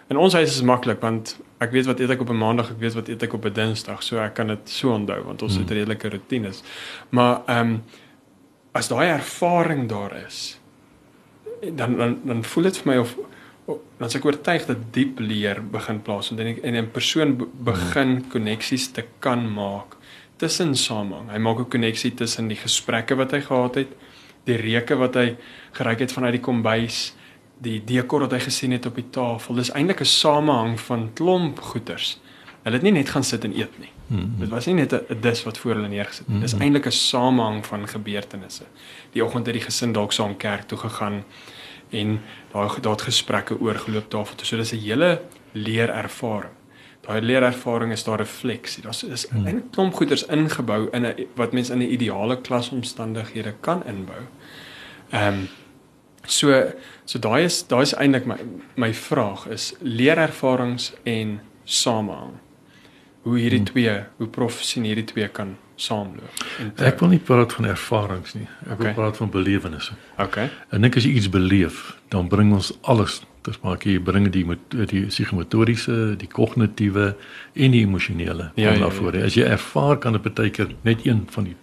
In 0.08 0.18
ons 0.18 0.34
huis 0.34 0.50
is 0.50 0.64
maklik 0.64 1.02
want 1.04 1.36
ek 1.64 1.74
weet 1.74 1.88
wat 1.90 2.00
eet 2.00 2.14
ek 2.14 2.22
op 2.22 2.30
'n 2.30 2.40
maandag, 2.40 2.72
ek 2.72 2.80
weet 2.80 2.94
wat 2.96 3.10
eet 3.10 3.24
ek 3.24 3.34
op 3.34 3.46
'n 3.46 3.54
dinsdag, 3.54 4.04
so 4.04 4.20
ek 4.20 4.34
kan 4.34 4.48
dit 4.48 4.70
so 4.70 4.94
onthou 4.94 5.24
want 5.24 5.42
ons 5.42 5.56
het 5.56 5.66
mhm. 5.66 5.74
redelike 5.74 6.10
rotines. 6.10 6.64
Maar 7.10 7.42
ehm 7.48 7.60
um, 7.60 7.84
as 8.72 8.88
daai 8.88 9.08
ervaring 9.10 9.90
daar 9.90 10.16
is, 10.28 10.60
dan 11.74 11.98
dan 11.98 12.20
dan 12.24 12.44
voel 12.44 12.64
dit 12.64 12.78
vir 12.78 12.94
my 12.94 12.98
of 12.98 13.16
dan 13.98 14.10
sê 14.10 14.20
ek 14.20 14.26
oortuig 14.26 14.66
dat 14.66 14.78
diep 14.96 15.20
leer 15.20 15.60
begin 15.72 16.02
plaasvind 16.02 16.64
en 16.64 16.76
'n 16.76 16.92
persoon 16.92 17.50
begin 17.64 18.24
koneksies 18.30 18.92
te 18.92 19.04
kan 19.20 19.54
maak 19.54 19.98
tussen 20.38 20.76
samehang. 20.76 21.32
Hy 21.32 21.38
maak 21.38 21.60
'n 21.60 21.70
koneksie 21.70 22.14
tussen 22.14 22.48
die 22.48 22.56
gesprekke 22.58 23.16
wat 23.16 23.32
hy 23.32 23.42
gehad 23.42 23.76
het, 23.76 23.92
die 24.46 24.56
reuke 24.56 24.96
wat 24.96 25.16
hy 25.16 25.36
geruik 25.72 26.00
het 26.00 26.12
vanuit 26.12 26.34
die 26.34 26.42
kombuis, 26.42 27.14
die 27.62 27.84
dekor 27.84 28.20
wat 28.20 28.32
hy 28.32 28.40
gesien 28.40 28.72
het 28.72 28.86
op 28.86 28.96
die 28.96 29.10
tafel. 29.10 29.56
Dis 29.56 29.72
eintlik 29.72 30.02
'n 30.02 30.06
samehang 30.06 30.80
van 30.80 31.10
klomp 31.14 31.60
goeters. 31.60 32.20
Hulle 32.64 32.76
het 32.76 32.84
nie 32.84 32.92
net 32.92 33.10
gaan 33.10 33.24
sit 33.24 33.44
en 33.44 33.58
eet 33.58 33.80
nie. 33.80 33.92
Mm 34.08 34.18
-hmm. 34.18 34.40
Dit 34.40 34.50
was 34.50 34.66
nie 34.66 34.76
net 34.76 34.94
'n 34.94 35.22
dis 35.22 35.44
wat 35.44 35.58
voor 35.58 35.74
hulle 35.74 35.88
neergesit 35.88 36.20
het. 36.20 36.28
Mm 36.28 36.34
-hmm. 36.34 36.44
Dis 36.44 36.54
eintlik 36.54 36.86
'n 36.86 36.92
samehang 36.92 37.66
van 37.66 37.88
gebeurtenisse. 37.88 38.64
Die 39.12 39.26
oggend 39.26 39.46
het 39.46 39.56
die 39.56 39.64
gesin 39.64 39.92
dalk 39.92 40.12
saam 40.12 40.38
kerk 40.38 40.68
toe 40.68 40.78
gegaan 40.78 41.24
en 41.90 42.22
daar 42.52 42.82
daar 42.82 42.92
het 42.92 43.02
gesprekke 43.02 43.60
oorgeloop 43.60 44.10
tafel 44.10 44.36
toe. 44.36 44.46
So 44.46 44.58
dis 44.58 44.72
'n 44.72 44.80
hele 44.80 45.22
leerervaring 45.52 46.58
daai 47.08 47.22
leerervaring 47.22 47.92
is 47.92 48.04
daar 48.04 48.20
refleksie. 48.20 48.84
Daar's 48.84 49.04
is 49.04 49.28
hmm. 49.30 49.48
'n 49.48 49.70
klomp 49.72 49.94
goeders 49.94 50.26
ingebou 50.26 50.88
in 50.92 51.06
'n 51.06 51.28
wat 51.36 51.52
mense 51.52 51.74
in 51.74 51.80
'n 51.80 51.92
ideale 51.92 52.42
klasomstandighede 52.42 53.54
kan 53.60 53.86
inbou. 53.86 54.22
Ehm 55.10 55.34
um, 55.34 55.48
so 56.28 56.64
so 57.06 57.20
daai 57.24 57.46
is 57.48 57.62
daai 57.68 57.84
is 57.88 57.96
eintlik 57.96 58.28
my 58.30 58.38
my 58.76 58.92
vraag 58.94 59.48
is 59.52 59.74
leerervarings 59.82 60.92
en 61.04 61.40
samehang. 61.64 62.36
Hoe 63.28 63.40
hierdie 63.40 63.60
hmm. 63.64 63.72
twee, 63.72 63.96
hoe 64.18 64.28
prof 64.28 64.60
sien 64.64 64.86
hierdie 64.88 65.08
twee 65.08 65.28
kan 65.28 65.58
saamloop. 65.78 66.44
Ek 66.82 67.00
wil 67.00 67.12
nie 67.14 67.22
praat 67.22 67.54
van 67.54 67.68
ervarings 67.70 68.34
nie. 68.38 68.48
Ek 68.66 68.78
okay. 68.78 68.84
wil 68.86 68.94
praat 68.98 69.18
van 69.20 69.32
belewennisse. 69.34 69.98
Okay. 70.18 70.50
En 70.74 70.88
ek 70.88 70.98
as 70.98 71.06
jy 71.06 71.18
iets 71.20 71.30
beleef, 71.34 71.98
dan 72.14 72.32
bring 72.32 72.54
ons 72.56 72.72
alles 72.82 73.22
dis 73.48 73.60
maar 73.64 73.80
jy 73.84 73.98
bring 74.04 74.28
die 74.34 74.44
die 74.92 75.06
psigomotoriese, 75.08 76.18
die 76.20 76.30
kognitiewe 76.32 77.14
en 77.56 77.76
die 77.76 77.84
emosionele 77.86 78.52
ja, 78.60 78.74
na 78.80 78.90
vore. 78.92 79.22
Ja, 79.22 79.24
ja. 79.24 79.32
As 79.32 79.38
jy 79.40 79.48
ervaar 79.48 80.02
kan 80.04 80.18
dit 80.18 80.28
baie 80.28 80.52
keer 80.54 80.74
net 80.88 81.06
een 81.08 81.24
van 81.32 81.48
die 81.50 81.56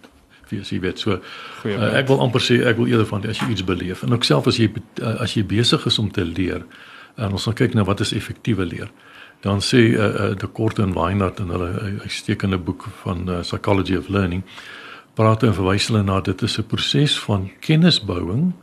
wees, 0.49 0.69
jy 0.69 0.79
weet. 0.79 0.99
So 0.99 1.19
uh, 1.19 1.89
ek 1.97 2.07
wil 2.07 2.21
amper 2.23 2.43
sê 2.43 2.61
ek 2.67 2.77
wil 2.77 2.91
eerder 2.91 3.07
van 3.09 3.25
as 3.29 3.41
jy 3.41 3.49
iets 3.55 3.65
beleef 3.65 4.03
en 4.03 4.13
ook 4.13 4.23
self 4.23 4.47
as 4.47 4.59
jy 4.61 4.69
uh, 5.01 5.15
as 5.25 5.35
jy 5.37 5.45
besig 5.45 5.85
is 5.85 5.99
om 5.99 6.11
te 6.11 6.25
leer 6.25 6.65
en 7.15 7.31
ons 7.31 7.43
gaan 7.47 7.55
kyk 7.55 7.75
na 7.75 7.85
wat 7.87 8.01
is 8.03 8.13
effektiewe 8.13 8.65
leer. 8.65 8.89
Dan 9.45 9.61
sê 9.61 9.81
uh, 9.93 10.05
uh, 10.05 10.31
de 10.35 10.47
Kort 10.47 10.79
en 10.79 10.93
Weinert 10.95 11.39
in 11.39 11.51
hulle 11.53 11.99
uitstekende 12.03 12.57
boek 12.57 12.87
van 13.03 13.29
uh, 13.29 13.41
Psychology 13.41 13.95
of 13.95 14.09
Learning 14.09 14.43
praat 15.15 15.43
en 15.47 15.53
verwys 15.55 15.87
hulle 15.87 16.03
na 16.03 16.19
dit 16.21 16.41
is 16.41 16.57
'n 16.59 16.67
proses 16.67 17.19
van 17.27 17.51
kennisbouing 17.59 18.53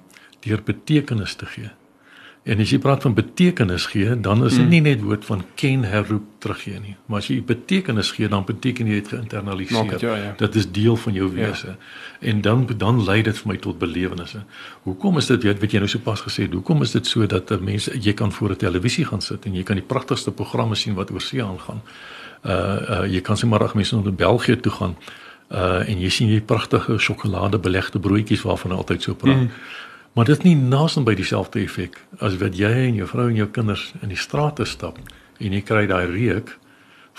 deur 0.40 0.60
betekenis 0.62 1.34
te 1.34 1.46
gee. 1.46 1.70
En 2.42 2.58
as 2.58 2.72
jy 2.74 2.78
praat 2.82 3.04
van 3.06 3.12
betekenis 3.14 3.84
gee, 3.92 4.16
dan 4.20 4.40
is 4.44 4.56
dit 4.56 4.64
mm. 4.64 4.70
nie 4.74 4.80
net 4.82 5.02
woord 5.06 5.24
van 5.24 5.44
ken 5.54 5.84
herroep 5.86 6.24
teruggee 6.42 6.80
nie. 6.82 6.96
Maar 7.06 7.20
as 7.22 7.28
jy 7.30 7.36
betekenis 7.46 8.10
gee, 8.16 8.26
dan 8.28 8.42
beteken 8.48 8.88
jy 8.90 8.96
dit 8.98 9.10
geïnternaliseer. 9.12 9.92
Ja, 10.02 10.16
ja. 10.18 10.32
Dit 10.40 10.58
is 10.58 10.66
deel 10.74 10.98
van 11.04 11.14
jou 11.14 11.28
ja. 11.30 11.46
wese. 11.46 11.66
Ja. 11.66 11.76
En 12.32 12.40
dan 12.42 12.66
dan 12.76 12.98
lei 13.06 13.20
dit 13.22 13.38
vir 13.38 13.52
my 13.52 13.56
tot 13.62 13.78
belewennisse. 13.78 14.42
Hoekom 14.88 15.22
is 15.22 15.30
dit 15.30 15.46
weet 15.46 15.62
wat 15.62 15.76
jy 15.76 15.82
nou 15.84 15.90
sopas 15.92 16.24
gesê 16.26 16.48
het? 16.48 16.56
Hoekom 16.58 16.82
is 16.82 16.96
dit 16.96 17.06
so 17.06 17.26
dat 17.30 17.54
mense 17.62 17.94
jy 17.94 18.14
kan 18.18 18.32
voor 18.32 18.56
'n 18.56 18.62
televisie 18.64 19.06
gaan 19.06 19.22
sit 19.22 19.46
en 19.46 19.54
jy 19.54 19.62
kan 19.62 19.78
die 19.78 19.86
pragtigste 19.86 20.34
programme 20.34 20.74
sien 20.74 20.94
wat 20.94 21.10
oor 21.10 21.20
see 21.22 21.42
aangaan. 21.42 21.82
Uh 22.42 22.52
uh 22.90 23.06
jy 23.06 23.20
kan 23.20 23.36
sommer 23.36 23.60
reg 23.60 23.74
mense 23.74 23.96
na 23.96 24.10
België 24.10 24.56
toe 24.60 24.72
gaan. 24.72 24.96
Uh 25.50 25.88
en 25.88 26.00
jy 26.00 26.08
sien 26.08 26.26
hierdie 26.26 26.46
pragtige 26.46 26.98
sjokoladebelegde 26.98 28.00
broodjies 28.00 28.42
waarvan 28.42 28.70
hulle 28.70 28.82
altyd 28.82 29.02
so 29.02 29.14
praat. 29.14 29.36
Mm. 29.36 29.50
Maar 30.12 30.24
dit 30.24 30.38
is 30.38 30.44
nie 30.44 30.56
naasien 30.56 31.04
by 31.08 31.14
dieselfde 31.16 31.62
effek 31.62 31.96
as 32.20 32.36
wat 32.40 32.56
jy 32.58 32.72
en 32.88 32.98
jou 33.00 33.06
vrou 33.08 33.30
en 33.30 33.38
jou 33.38 33.48
kinders 33.48 33.92
in 34.02 34.10
die 34.12 34.20
strate 34.20 34.66
stap 34.68 34.98
en 35.40 35.54
jy 35.56 35.62
kry 35.64 35.86
daai 35.88 36.04
reuk 36.10 36.52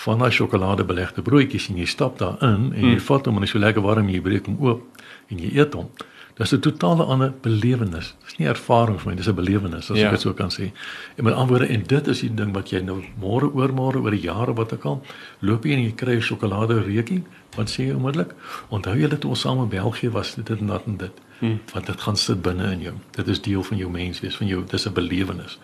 van 0.06 0.22
daai 0.22 0.32
sjokoladebelegde 0.34 1.26
broodjies 1.26 1.72
en 1.72 1.80
jy 1.82 1.88
stap 1.90 2.20
daarin 2.22 2.70
en 2.70 2.84
jy 2.84 2.96
hmm. 2.98 3.06
vat 3.08 3.30
hom 3.30 3.40
en 3.40 3.46
hy 3.46 3.50
is 3.50 3.56
so 3.56 3.62
lekker 3.62 3.86
warm 3.86 4.12
jy 4.14 4.22
breek 4.22 4.50
hom 4.50 4.60
oop 4.62 5.02
en 5.34 5.42
jy 5.42 5.50
eet 5.58 5.74
hom. 5.78 5.90
Dit 6.34 6.46
is 6.46 6.52
'n 6.52 6.60
totale 6.60 7.04
ander 7.04 7.34
belewenis. 7.42 8.16
Dit 8.20 8.28
is 8.28 8.38
nie 8.38 8.48
ervaring 8.48 9.02
vir 9.02 9.10
my, 9.10 9.16
dis 9.16 9.28
'n 9.28 9.36
belewenis 9.36 9.92
as 9.92 9.98
ja. 9.98 10.06
ek 10.06 10.12
dit 10.12 10.22
so 10.22 10.34
kan 10.34 10.50
sê. 10.50 10.72
En 11.16 11.24
met 11.24 11.34
ander 11.34 11.48
woorde 11.48 11.74
en 11.74 11.84
dit 11.84 12.08
is 12.08 12.20
die 12.20 12.34
ding 12.34 12.54
wat 12.54 12.70
jy 12.70 12.80
nou 12.80 13.04
môre 13.20 13.54
oor 13.54 13.74
môre 13.74 14.02
oor 14.02 14.12
die 14.12 14.22
jare 14.22 14.54
wat 14.54 14.74
ek 14.74 14.86
al 14.86 15.04
loop 15.40 15.64
jy 15.66 15.72
en 15.72 15.84
jy 15.84 15.92
kry 15.96 16.16
'n 16.16 16.22
sjokolade 16.22 16.84
reukie, 16.84 17.24
wat 17.56 17.70
sê 17.70 17.84
jy 17.84 17.94
onmiddellik? 17.94 18.34
Onthou 18.70 18.96
jy 18.96 19.08
dat 19.08 19.26
ons 19.26 19.40
saam 19.40 19.60
in 19.60 19.70
België 19.70 20.10
was, 20.10 20.36
dit 20.36 20.50
en 20.50 20.68
dat 20.68 20.86
en 20.86 20.98
dit. 20.98 21.12
Hmm. 21.40 21.60
Want 21.74 21.86
dit 21.86 22.02
gaan 22.02 22.18
sit 22.18 22.42
binne 22.42 22.72
in 22.72 22.82
jou. 22.82 22.94
Dit 23.12 23.28
is 23.28 23.42
deel 23.42 23.64
van 23.64 23.78
jou 23.78 23.92
menswees, 23.92 24.36
van 24.36 24.48
jou 24.48 24.64
dis 24.70 24.88
'n 24.88 24.94
belewenis. 24.94 25.60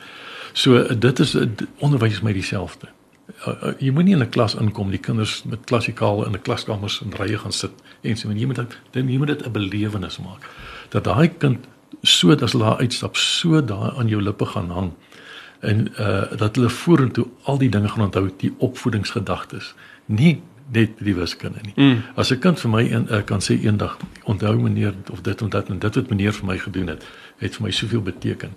So 0.54 0.96
dit 0.96 1.20
is 1.20 1.38
onderwys 1.80 2.12
is 2.14 2.22
my 2.22 2.34
dieselfde. 2.34 2.88
uh, 3.46 3.54
uh, 3.64 3.74
jy 3.80 3.92
moenie 3.94 4.16
in 4.16 4.24
'n 4.24 4.30
klas 4.30 4.56
inkom 4.56 4.90
die 4.90 5.00
kinders 5.00 5.44
met 5.44 5.66
klassikaal 5.66 6.26
in 6.26 6.34
'n 6.34 6.42
klaskamers 6.42 7.02
in 7.02 7.14
rye 7.14 7.38
gaan 7.38 7.52
sit 7.52 7.72
en 8.02 8.18
so 8.18 8.32
jy 8.32 8.46
moet 8.46 8.56
dit 8.56 8.78
jy 8.94 9.18
moet 9.18 9.28
dit 9.28 9.46
'n 9.46 9.52
belewenis 9.52 10.18
maak 10.20 10.50
dat 10.90 11.04
daai 11.04 11.30
kind 11.38 11.68
so 12.02 12.36
dat 12.36 12.52
hulle 12.52 12.78
uitstap 12.78 13.16
so 13.16 13.66
daar 13.66 13.98
aan 13.98 14.08
jou 14.08 14.22
lippe 14.22 14.46
gaan 14.46 14.70
hang 14.70 14.92
en 15.60 15.88
uh 16.00 16.38
dat 16.38 16.56
hulle 16.56 16.70
vorentoe 16.70 17.28
al 17.44 17.58
die 17.58 17.70
dinge 17.70 17.90
gaan 17.90 18.06
onthou 18.06 18.30
die 18.38 18.54
opvoedingsgedagtes 18.58 19.74
nie 20.06 20.42
net 20.72 21.00
die 21.02 21.16
wiskunde 21.16 21.60
nie. 21.64 21.74
Mm. 21.76 22.04
As 22.16 22.32
'n 22.32 22.40
kind 22.40 22.60
vir 22.60 22.70
my 22.70 22.84
en 22.90 23.08
uh, 23.10 23.22
kan 23.26 23.40
sê 23.40 23.58
eendag 23.64 23.98
onthou 24.24 24.60
meneer 24.60 24.94
of 25.12 25.22
dit 25.22 25.42
en 25.42 25.50
dat 25.50 25.70
en 25.70 25.80
dit 25.80 25.96
wat 25.96 26.10
meneer 26.10 26.34
vir 26.34 26.46
my 26.46 26.58
gedoen 26.58 26.88
het, 26.88 27.06
het 27.38 27.56
vir 27.56 27.64
my 27.64 27.72
soveel 27.72 28.02
beteken. 28.02 28.50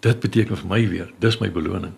Dit 0.00 0.20
beteken 0.20 0.56
vir 0.56 0.68
my 0.68 0.88
weer, 0.88 1.10
dis 1.18 1.38
my 1.38 1.50
beloning. 1.50 1.92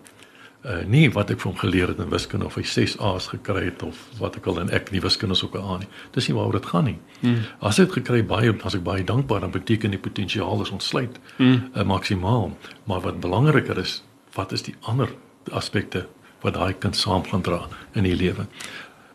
Uh 0.63 0.81
nie 0.85 1.05
wat 1.15 1.29
ek 1.31 1.39
vir 1.39 1.51
hom 1.51 1.59
geleer 1.59 1.87
het 1.87 1.99
in 2.03 2.09
wiskunde 2.11 2.45
of 2.45 2.55
hy 2.59 2.65
6 2.67 2.97
A's 2.99 3.29
gekry 3.31 3.65
het 3.69 3.83
of 3.83 4.01
wat 4.19 4.35
ek 4.35 4.49
al 4.51 4.59
en 4.59 4.73
ek 4.75 4.91
nie 4.91 4.99
wiskunde 5.01 5.35
is 5.35 5.43
ook 5.43 5.55
'n 5.55 5.63
A 5.63 5.77
nie. 5.77 5.87
Dis 6.11 6.27
nie 6.27 6.35
waaroor 6.35 6.59
dit 6.59 6.65
gaan 6.65 6.83
nie. 6.83 6.99
Mm. 7.21 7.45
As 7.61 7.77
hy 7.77 7.85
dit 7.85 7.93
gekry 7.93 8.25
baie 8.25 8.55
as 8.63 8.75
ek 8.75 8.83
baie 8.83 9.03
dankbaar 9.03 9.39
dan 9.39 9.51
beteken 9.51 9.91
die 9.91 9.99
potensiaal 9.99 10.61
is 10.61 10.69
ontsluit 10.69 11.19
mm. 11.37 11.71
uh, 11.75 11.83
maksimaal. 11.83 12.57
Maar 12.83 13.01
wat 13.01 13.19
belangriker 13.19 13.77
is, 13.77 14.03
wat 14.33 14.51
is 14.51 14.61
die 14.61 14.75
ander 14.81 15.09
aspekte 15.51 16.07
wat 16.41 16.53
daai 16.53 16.73
kind 16.73 16.95
saam 16.95 17.23
gaan 17.23 17.41
dra 17.41 17.67
in 17.93 18.03
die 18.03 18.15
lewe? 18.15 18.47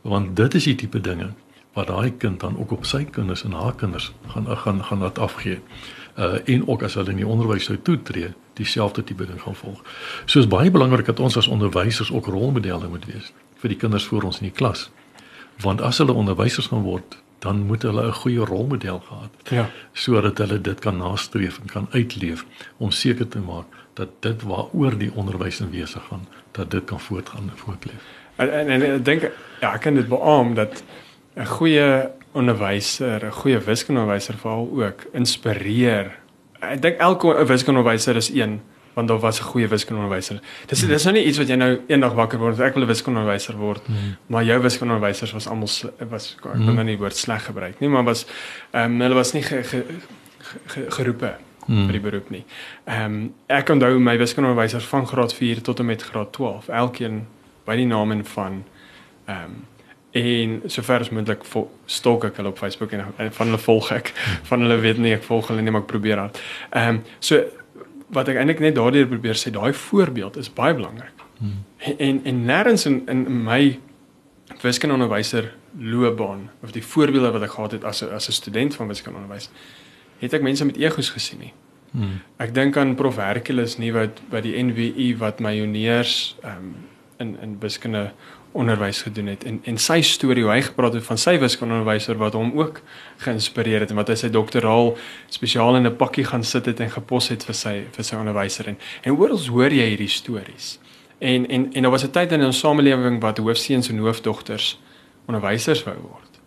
want 0.05 0.37
dit 0.37 0.55
is 0.55 0.69
die 0.69 0.77
tipe 0.85 1.01
dinge 1.01 1.31
wat 1.75 1.89
daai 1.89 2.13
kind 2.23 2.41
dan 2.41 2.59
ook 2.61 2.73
op 2.77 2.85
sy 2.87 3.03
kinders 3.05 3.43
en 3.47 3.57
haar 3.57 3.75
kinders 3.75 4.13
gaan 4.35 4.47
gaan 4.47 4.83
gaan 4.85 5.01
laat 5.03 5.19
afgee. 5.19 5.61
Uh 6.19 6.39
en 6.45 6.69
ook 6.69 6.83
as 6.83 6.95
hulle 6.95 7.11
in 7.11 7.17
die 7.17 7.27
onderwys 7.27 7.65
sou 7.65 7.79
toetree, 7.83 8.33
dieselfde 8.55 9.05
tipe 9.05 9.27
ding 9.27 9.41
gaan 9.43 9.55
volg. 9.55 9.83
So 10.25 10.39
is 10.39 10.49
baie 10.49 10.71
belangrik 10.71 11.07
dat 11.07 11.21
ons 11.21 11.37
as 11.37 11.49
onderwysers 11.49 12.13
ook 12.13 12.27
rolmodelle 12.27 12.89
moet 12.89 13.05
wees 13.11 13.33
vir 13.63 13.69
die 13.69 13.79
kinders 13.79 14.05
voor 14.05 14.23
ons 14.23 14.39
in 14.41 14.51
die 14.51 14.55
klas. 14.55 14.91
Want 15.63 15.81
as 15.81 15.99
hulle 15.99 16.13
onderwysers 16.13 16.67
gaan 16.67 16.83
word, 16.83 17.19
dan 17.45 17.67
moet 17.67 17.83
hulle 17.83 18.07
'n 18.07 18.13
goeie 18.13 18.45
rolmodel 18.45 19.01
gehad. 19.09 19.31
Ja. 19.51 19.71
Sodat 19.93 20.39
hulle 20.39 20.61
dit 20.61 20.79
kan 20.79 20.97
nastreef 20.97 21.59
en 21.59 21.67
kan 21.67 21.87
uitleef 21.91 22.45
om 22.77 22.91
seker 22.91 23.29
te 23.29 23.39
maak 23.39 23.67
dat 23.95 24.09
dit 24.21 24.43
waaroor 24.43 24.99
die 24.99 25.13
onderwys 25.15 25.61
in 25.61 25.71
wese 25.71 26.01
gaan, 26.01 26.27
dat 26.51 26.71
dit 26.71 26.85
kan 26.85 27.01
voortgaan 27.01 27.51
en 27.51 27.59
voortleef. 27.59 28.03
En 28.37 28.53
en, 28.53 28.69
en 28.69 28.83
ek 28.83 29.05
dink 29.05 29.31
ja, 29.61 29.75
ek 29.75 29.81
kan 29.81 29.95
dit 29.95 30.09
beamoen 30.09 30.55
dat 30.55 30.83
'n 31.37 31.47
goeie 31.47 32.09
onderwyser, 32.35 33.25
'n 33.25 33.31
goeie 33.31 33.59
wiskundeonderwyser 33.59 34.35
veral 34.35 34.69
ook 34.73 35.07
inspireer. 35.13 36.17
Ek 36.61 36.83
dink 36.83 36.99
elke 36.99 37.45
wiskundeonderwyser 37.47 38.17
is 38.17 38.31
een 38.35 38.61
want 38.95 39.09
daar 39.09 39.19
was 39.19 39.41
'n 39.41 39.43
goeie 39.43 39.69
wiskundeonderwyser. 39.69 40.41
Dis 40.67 40.83
mm. 40.83 40.89
dis 40.89 41.05
nou 41.05 41.15
nie 41.17 41.25
iets 41.25 41.39
wat 41.39 41.49
jy 41.49 41.55
nou 41.55 41.81
eendag 41.87 42.13
wakker 42.13 42.39
word 42.39 42.61
ek 42.61 42.75
wil 42.75 42.83
'n 42.83 42.87
wiskundeonderwyser 42.87 43.57
word, 43.57 43.89
mm. 43.89 44.17
maar 44.27 44.45
jou 44.45 44.61
wiskundeonderwysers 44.63 45.33
was 45.33 45.47
almal 45.47 45.69
was 46.09 46.37
ek 46.43 46.55
mm. 46.55 46.75
nou 46.75 46.85
nie 46.85 46.99
woord 46.99 47.17
sleg 47.17 47.45
gebruik 47.45 47.81
nie, 47.81 47.89
maar 47.89 48.05
was 48.05 48.27
ehm 48.71 48.93
um, 48.93 49.01
hulle 49.01 49.15
was 49.15 49.33
nie 49.33 49.43
ge, 49.43 49.63
ge, 49.63 49.85
ge, 50.67 50.87
geroepe 50.89 51.37
mm. 51.67 51.85
vir 51.85 51.93
die 51.93 52.01
beroep 52.01 52.31
nie. 52.31 52.45
Ehm 52.85 53.05
um, 53.05 53.35
ek 53.47 53.69
onthou 53.69 53.99
my 53.99 54.19
wiskundeonderwysers 54.19 54.85
van 54.85 55.07
graad 55.07 55.35
4 55.35 55.61
tot 55.61 55.79
en 55.79 55.87
met 55.87 56.03
graad 56.03 56.33
12, 56.33 56.69
elkeen 56.69 57.27
by 57.65 57.77
die 57.77 57.87
naam 57.87 58.25
van 58.25 58.65
ehm 59.27 59.45
um, 59.45 59.65
en 60.15 60.63
sover 60.71 61.03
as 61.03 61.11
moontlik 61.11 61.43
stalk 61.91 62.25
ek 62.29 62.37
hulle 62.39 62.53
op 62.53 62.59
Facebook 62.59 62.93
en, 62.95 63.09
en 63.19 63.33
van 63.35 63.51
hulle 63.51 63.59
volg 63.59 63.91
ek 63.97 64.13
van 64.51 64.63
hulle 64.63 64.79
weet 64.85 65.01
nie 65.03 65.15
ek 65.17 65.27
volg 65.27 65.51
hulle 65.51 65.65
nie 65.65 65.75
maar 65.75 65.83
ek 65.83 65.91
probeer 65.91 66.23
aan. 66.27 66.35
Ehm 66.71 67.01
um, 67.01 67.03
so 67.19 67.43
wat 68.15 68.29
ek 68.31 68.39
eintlik 68.39 68.61
net 68.63 68.77
daardeur 68.77 69.09
probeer 69.11 69.39
sê 69.41 69.51
daai 69.51 69.73
voorbeeld 69.75 70.37
is 70.39 70.53
baie 70.53 70.75
belangrik. 70.77 71.25
Hmm. 71.41 71.65
En 71.99 72.21
en 72.25 72.45
nêrens 72.47 72.87
in 72.87 73.03
in 73.11 73.27
my 73.49 73.81
wiskundeonderwyser 74.63 75.51
loopbaan 75.79 76.51
of 76.63 76.71
die 76.77 76.85
voorbeelde 76.85 77.33
wat 77.35 77.43
ek 77.43 77.57
gehad 77.57 77.73
het 77.79 77.85
as 77.85 78.03
'n 78.03 78.15
as 78.15 78.29
'n 78.29 78.39
student 78.39 78.75
van 78.75 78.89
wiskundeonderwys 78.89 79.51
het 80.19 80.33
ek 80.33 80.43
mense 80.43 80.65
met 80.65 80.77
egos 80.77 81.11
gesien 81.11 81.39
nie. 81.39 81.53
Hmm. 81.91 82.21
Ek 82.37 82.55
dink 82.55 82.77
aan 82.77 82.95
Prof 82.95 83.17
Hercules 83.17 83.79
nie 83.79 83.93
wat 83.93 84.23
by 84.31 84.41
die 84.41 84.63
NWU 84.63 85.17
wat 85.19 85.41
my 85.41 85.57
joneurs 85.57 86.37
ehm 86.43 86.57
um, 86.57 86.75
in 87.19 87.37
in 87.43 87.57
wiskunde 87.61 88.13
onderwys 88.55 89.03
gedoen 89.03 89.27
het 89.27 89.45
en 89.45 89.59
en 89.67 89.79
sy 89.83 89.99
storie 90.07 90.45
hoe 90.47 90.53
hy 90.53 90.61
gepraat 90.63 90.95
het 90.95 91.07
van 91.07 91.19
sy 91.19 91.35
wiskundeonderwyser 91.43 92.19
wat 92.21 92.37
hom 92.39 92.53
ook 92.55 92.81
geïnspireer 93.25 93.83
het 93.83 93.91
en 93.91 93.99
wat 93.99 94.13
hy 94.13 94.15
sy 94.21 94.31
doktoraal 94.31 94.93
spesiaal 95.35 95.81
in 95.81 95.89
'n 95.91 95.97
pakkie 95.99 96.25
gaan 96.25 96.45
sit 96.45 96.67
het 96.71 96.81
en 96.81 96.91
gepos 96.91 97.29
het 97.35 97.45
vir 97.45 97.55
sy 97.55 97.75
vir 97.97 98.05
sy 98.05 98.17
onderwyser 98.17 98.69
en 98.69 98.79
en 99.03 99.19
oral 99.19 99.43
hoor 99.51 99.73
jy 99.75 99.89
hierdie 99.89 100.09
stories. 100.09 100.79
En 101.19 101.49
en 101.49 101.73
en 101.73 101.83
daar 101.83 101.91
was 101.91 102.05
'n 102.05 102.11
tyd 102.11 102.33
in 102.33 102.45
ons 102.45 102.59
samelewing 102.59 103.21
wat 103.21 103.39
hoofseuns 103.39 103.89
en 103.89 103.99
hoofdogters 103.99 104.79
onderwysers 105.27 105.83
wou 105.83 105.97
word. 105.97 106.41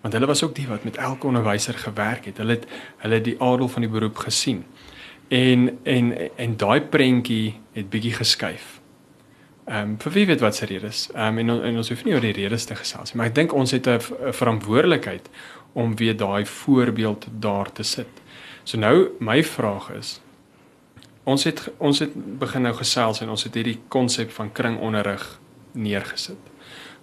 Want 0.00 0.14
hulle 0.14 0.26
was 0.26 0.42
ook 0.42 0.54
die 0.54 0.68
wat 0.68 0.84
met 0.84 0.96
elke 0.96 1.26
onderwyser 1.26 1.74
gewerk 1.74 2.24
het. 2.24 2.36
Hulle 2.36 2.50
het 2.50 2.66
hulle 2.96 3.20
die 3.20 3.40
adel 3.40 3.68
van 3.68 3.82
die 3.82 3.90
beroep 3.90 4.16
gesien. 4.16 4.64
En 5.28 5.78
en 5.82 6.36
en 6.36 6.56
daai 6.56 6.80
prentjie 6.80 7.60
het 7.72 7.90
bietjie 7.90 8.12
geskuif. 8.12 8.81
Ehm 9.64 9.90
um, 9.90 9.96
vir 10.00 10.12
wie 10.12 10.26
weet 10.26 10.40
wat 10.40 10.56
se 10.56 10.66
redes. 10.66 11.08
Ehm 11.14 11.38
um, 11.38 11.38
en, 11.38 11.62
en 11.62 11.76
ons 11.76 11.88
hoef 11.88 12.04
nie 12.04 12.14
oor 12.14 12.24
die 12.24 12.32
redes 12.32 12.64
te 12.64 12.74
gesels 12.74 13.12
nie, 13.12 13.20
maar 13.20 13.30
ek 13.30 13.34
dink 13.34 13.52
ons 13.52 13.70
het 13.70 13.86
'n 13.86 14.00
verantwoordelikheid 14.32 15.28
om 15.72 15.96
weer 15.96 16.16
daai 16.16 16.46
voorbeeld 16.46 17.26
daar 17.40 17.72
te 17.72 17.82
sit. 17.82 18.08
So 18.64 18.78
nou 18.78 19.08
my 19.18 19.42
vraag 19.44 19.90
is 19.90 20.20
ons 21.24 21.44
het 21.44 21.70
ons 21.78 21.98
het 21.98 22.38
begin 22.38 22.62
nou 22.62 22.74
gesels 22.74 23.20
en 23.20 23.30
ons 23.30 23.44
het 23.44 23.54
hierdie 23.54 23.78
konsep 23.88 24.30
van 24.30 24.52
kringonderrig 24.52 25.38
neergesit 25.72 26.50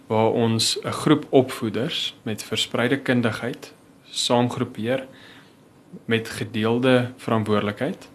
waar 0.08 0.32
ons 0.32 0.78
'n 0.84 0.92
groep 0.92 1.26
opvoeders 1.30 2.16
met 2.24 2.44
verspreide 2.44 3.00
kundigheid 3.00 3.74
saamgroepeer 4.10 5.08
met 6.06 6.30
gedeelde 6.30 7.12
verantwoordelikheid 7.18 8.10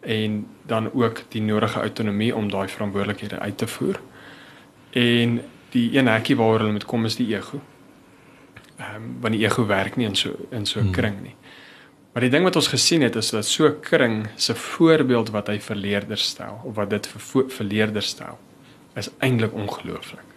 en 0.00 0.46
dan 0.66 0.92
ook 0.92 1.22
die 1.28 1.42
nodige 1.42 1.80
autonomie 1.80 2.34
om 2.36 2.50
daai 2.50 2.68
verantwoordelikhede 2.68 3.38
uit 3.38 3.58
te 3.58 3.66
voer. 3.66 4.00
En 4.90 5.40
die 5.70 5.96
een 5.96 6.06
hekkie 6.06 6.36
waaroor 6.36 6.58
hulle 6.58 6.72
moet 6.72 6.84
kom 6.84 7.04
is 7.04 7.16
die 7.16 7.34
ego. 7.34 7.60
Ehm 8.76 8.94
um, 8.94 9.16
want 9.20 9.34
die 9.34 9.44
ego 9.44 9.66
werk 9.66 9.96
nie 9.96 10.06
in 10.06 10.16
so 10.16 10.34
in 10.50 10.66
so 10.66 10.80
'n 10.80 10.82
hmm. 10.82 10.92
kring 10.92 11.20
nie. 11.22 11.36
Maar 12.12 12.22
die 12.22 12.30
ding 12.30 12.44
wat 12.44 12.56
ons 12.56 12.68
gesien 12.68 13.02
het 13.02 13.16
is 13.16 13.30
dat 13.30 13.46
so 13.46 13.66
'n 13.66 13.80
kring 13.80 14.26
se 14.36 14.54
voorbeeld 14.54 15.30
wat 15.30 15.46
hy 15.46 15.58
vir 15.60 15.76
leerders 15.76 16.24
stel 16.24 16.60
of 16.64 16.74
wat 16.74 16.90
dit 16.90 17.06
vir 17.06 17.48
vir 17.48 17.66
leerders 17.66 18.06
stel 18.06 18.38
is 18.94 19.10
eintlik 19.18 19.52
ongelooflik. 19.52 20.28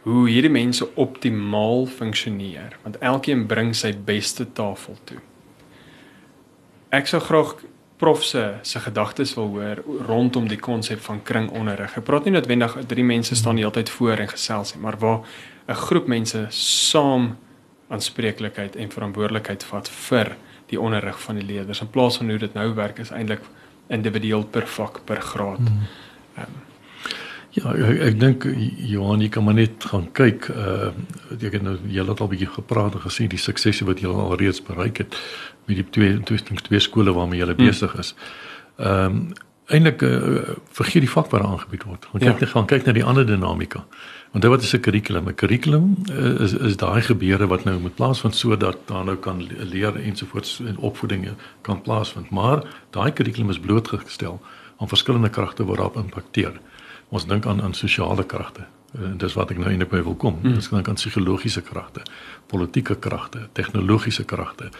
Hoe 0.00 0.28
hierdie 0.28 0.50
mense 0.50 0.94
optimaal 0.94 1.86
funksioneer 1.86 2.76
want 2.82 2.98
elkeen 2.98 3.46
bring 3.46 3.74
sy 3.76 3.94
beste 4.04 4.52
tafel 4.52 4.96
toe. 5.04 5.18
Ek 6.88 7.06
sou 7.06 7.20
graag 7.20 7.54
prof 8.00 8.24
se 8.24 8.44
se 8.62 8.80
gedagtes 8.80 9.34
wil 9.36 9.50
hoor 9.52 9.82
rondom 10.06 10.48
die 10.48 10.58
konsep 10.58 11.00
van 11.04 11.22
kringonderrig. 11.22 11.96
Ek 12.00 12.04
praat 12.04 12.24
nie 12.24 12.32
noodwendig 12.32 12.78
drie 12.88 13.04
mense 13.04 13.36
staan 13.36 13.60
die 13.60 13.64
hele 13.64 13.76
tyd 13.76 13.92
voor 13.92 14.24
en 14.24 14.30
gesels 14.32 14.74
nie, 14.74 14.82
maar 14.82 14.96
waar 14.98 15.20
'n 15.68 15.74
groep 15.74 16.06
mense 16.06 16.46
saam 16.48 17.36
aanspreeklikheid 17.88 18.76
en 18.76 18.90
verantwoordelikheid 18.90 19.64
vat 19.64 19.88
vir 19.88 20.36
die 20.66 20.80
onderrig 20.80 21.20
van 21.20 21.34
die 21.34 21.46
leerders 21.46 21.80
in 21.80 21.90
plaas 21.90 22.16
van 22.16 22.30
hoe 22.30 22.38
dit 22.38 22.54
nou 22.54 22.74
werk 22.74 22.98
is 22.98 23.10
eintlik 23.10 23.42
individueel 23.88 24.44
per 24.44 24.66
vak 24.66 25.00
per 25.04 25.20
graad. 25.20 25.58
Hmm. 25.58 25.86
Um, 26.38 26.69
Ja, 27.50 27.72
ek, 27.74 28.00
ek 28.06 28.18
dink 28.20 28.44
Johan, 28.86 29.22
jy 29.24 29.28
kan 29.34 29.44
maar 29.44 29.56
net 29.58 29.84
gaan 29.90 30.06
kyk. 30.14 30.48
Uh 30.54 30.92
ek 31.40 31.56
het 31.56 31.62
nou 31.66 31.76
julle 31.90 32.12
het 32.12 32.20
al 32.22 32.30
bietjie 32.30 32.50
gepraat 32.50 32.94
en 32.94 33.02
gesien 33.02 33.30
die 33.30 33.40
suksese 33.40 33.86
wat 33.88 34.02
julle 34.02 34.22
al 34.22 34.36
reeds 34.38 34.62
bereik 34.62 35.02
het 35.02 35.16
met 35.66 35.80
die 35.80 35.86
twee 35.94 36.18
twee, 36.26 36.58
twee 36.66 36.82
skole 36.82 37.14
waarmee 37.16 37.40
julle 37.42 37.56
hmm. 37.56 37.70
besig 37.70 37.96
is. 37.98 38.14
Ehm 38.78 39.22
um, 39.22 39.22
eintlik 39.70 40.00
uh, 40.02 40.54
vergeet 40.74 41.04
die 41.04 41.10
vak 41.10 41.28
wat 41.30 41.44
aangebied 41.46 41.84
word. 41.86 42.06
Gaan 42.10 42.22
kyk 42.22 42.32
ja. 42.32 42.38
net 42.40 42.50
gaan 42.50 42.66
kyk 42.66 42.86
na 42.88 42.94
die 42.96 43.04
ander 43.06 43.26
dinamika. 43.26 43.84
Want 44.34 44.42
dit 44.42 44.50
wat 44.50 44.62
is 44.66 44.74
'n 44.74 44.80
kurrikulum? 44.86 45.28
'n 45.28 45.34
Kurrikulum 45.34 45.84
uh, 46.10 46.42
is 46.46 46.54
is 46.54 46.76
daai 46.76 47.02
gebeure 47.02 47.46
wat 47.46 47.64
nou 47.64 47.78
moet 47.78 47.94
plaasvind 47.94 48.34
sodat 48.34 48.78
daar 48.86 49.04
nou 49.04 49.16
kan 49.16 49.46
leer 49.58 49.94
ensovoorts 49.96 50.60
en 50.66 50.76
opvoeding 50.78 51.28
kan 51.62 51.82
plaasvind. 51.82 52.30
Maar 52.30 52.66
daai 52.90 53.12
kurrikulum 53.12 53.50
is 53.50 53.58
blootgestel 53.58 54.40
aan 54.78 54.88
verskillende 54.88 55.30
kragte 55.30 55.64
wat 55.64 55.76
daarop 55.76 55.96
impakteer 55.96 56.60
ons 57.10 57.26
dink 57.26 57.46
aan 57.46 57.62
aan 57.62 57.74
sosiale 57.74 58.24
kragte. 58.24 58.66
En 58.98 59.18
dis 59.22 59.34
wat 59.38 59.52
ek 59.52 59.58
nou 59.62 59.68
eintlik 59.70 59.90
by 59.92 60.00
wil 60.02 60.16
kom. 60.18 60.40
Mm. 60.42 60.56
Ons 60.58 60.70
dink 60.72 60.88
aan 60.88 60.98
psigologiese 60.98 61.62
kragte, 61.62 62.02
politieke 62.50 62.96
kragte, 62.98 63.46
tegnologiese 63.54 64.24
kragte. 64.24 64.70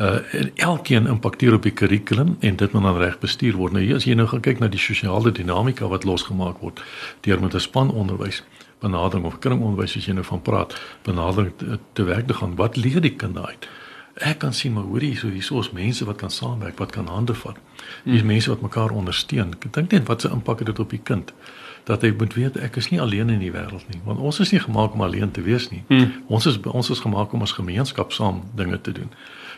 Uh 0.00 0.18
en 0.32 0.50
elkeen 0.56 1.06
impakteer 1.06 1.54
op 1.54 1.62
die 1.62 1.74
kurrikulum 1.76 2.36
en 2.40 2.56
dit 2.56 2.72
moet 2.72 2.82
dan 2.82 2.98
reg 2.98 3.18
bestuur 3.18 3.54
word. 3.60 3.76
Nou 3.76 3.84
as 3.94 4.08
jy 4.08 4.16
nou 4.18 4.26
gaan 4.26 4.42
kyk 4.42 4.58
na 4.58 4.70
die 4.72 4.80
sosiale 4.80 5.30
dinamika 5.32 5.86
wat 5.86 6.04
losgemaak 6.08 6.58
word 6.64 6.82
deur 7.20 7.40
met 7.40 7.54
'n 7.54 7.60
span 7.60 7.90
onderwys 7.90 8.42
benadering 8.82 9.26
of 9.26 9.38
kringonderwys 9.38 9.96
as 9.96 10.08
jy 10.08 10.16
nou 10.16 10.24
van 10.26 10.42
praat, 10.42 10.74
benadering 11.06 11.52
te, 11.56 11.78
te 11.92 12.06
werk 12.08 12.26
te 12.26 12.34
gaan. 12.34 12.56
Wat 12.58 12.76
leer 12.76 13.00
die 13.00 13.14
kinders 13.16 13.46
uit? 13.46 13.68
Ek 14.14 14.42
kan 14.42 14.52
sien 14.52 14.74
maar 14.74 14.84
hoorie 14.84 15.14
so 15.16 15.30
hier 15.32 15.60
is 15.60 15.70
mense 15.72 16.04
wat 16.04 16.16
kan 16.20 16.30
saamwerk, 16.30 16.78
wat 16.78 16.92
kan 16.92 17.06
hande 17.06 17.34
vat. 17.34 17.56
Hier's 18.04 18.20
hmm. 18.20 18.26
mense 18.34 18.50
wat 18.50 18.60
mekaar 18.60 18.90
ondersteun. 18.90 19.54
Ek 19.56 19.72
dink 19.72 19.94
net 19.94 20.08
wat 20.10 20.20
se 20.20 20.28
impak 20.28 20.58
het 20.58 20.72
dit 20.72 20.82
op 20.82 20.90
die 20.90 21.00
kind 21.00 21.32
dat 21.84 22.02
hy 22.02 22.12
moet 22.18 22.34
weet 22.34 22.56
ek 22.56 22.76
is 22.76 22.90
nie 22.90 23.00
alleen 23.00 23.30
in 23.30 23.38
die 23.42 23.52
wêreld 23.52 23.86
nie 23.90 24.00
want 24.04 24.18
ons 24.18 24.40
is 24.40 24.52
nie 24.54 24.60
gemaak 24.62 24.94
om 24.94 25.02
alleen 25.02 25.30
te 25.30 25.42
wees 25.42 25.68
nie. 25.70 25.82
Hmm. 25.88 26.12
Ons 26.26 26.46
is 26.46 26.58
ons 26.62 26.90
is 26.90 27.00
gemaak 27.02 27.32
om 27.32 27.42
as 27.42 27.54
gemeenskap 27.58 28.12
saam 28.12 28.42
dinge 28.56 28.80
te 28.80 28.92
doen. 28.92 29.10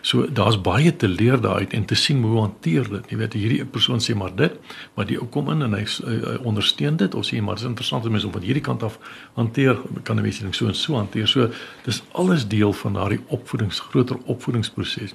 So 0.04 0.26
daar's 0.28 0.58
baie 0.60 0.96
te 0.96 1.08
leer 1.08 1.40
daaruit 1.40 1.72
en 1.72 1.84
te 1.84 1.94
sien 1.94 2.22
hoe 2.22 2.40
hanteer 2.40 2.88
dit. 2.88 3.10
Jy 3.10 3.16
weet 3.16 3.36
hierdie 3.38 3.64
persoon 3.64 4.02
sê 4.04 4.12
maar 4.16 4.34
dit, 4.36 4.52
maar 4.94 5.06
die 5.08 5.16
ou 5.16 5.24
kom 5.32 5.48
in 5.54 5.64
en 5.64 5.76
hy, 5.76 5.84
hy, 5.84 6.16
hy 6.26 6.34
ondersteun 6.44 6.98
dit 7.00 7.14
of 7.16 7.24
sê 7.24 7.40
maar 7.40 7.56
dis 7.56 7.64
interessant 7.68 8.04
om 8.04 8.12
mense 8.12 8.28
om 8.28 8.34
van 8.36 8.44
hierdie 8.44 8.64
kant 8.64 8.84
af 8.84 8.98
hanteer 9.38 9.80
kan 10.02 10.20
'n 10.20 10.22
mens 10.22 10.40
dit 10.44 10.56
so 10.56 10.68
en 10.68 10.74
so 10.74 10.94
hanteer. 11.00 11.28
So 11.28 11.48
dis 11.84 12.02
alles 12.12 12.48
deel 12.48 12.72
van 12.72 12.92
daardie 13.00 13.20
opvoedings 13.28 13.80
groter 13.80 14.16
opvoedingsproses 14.24 15.14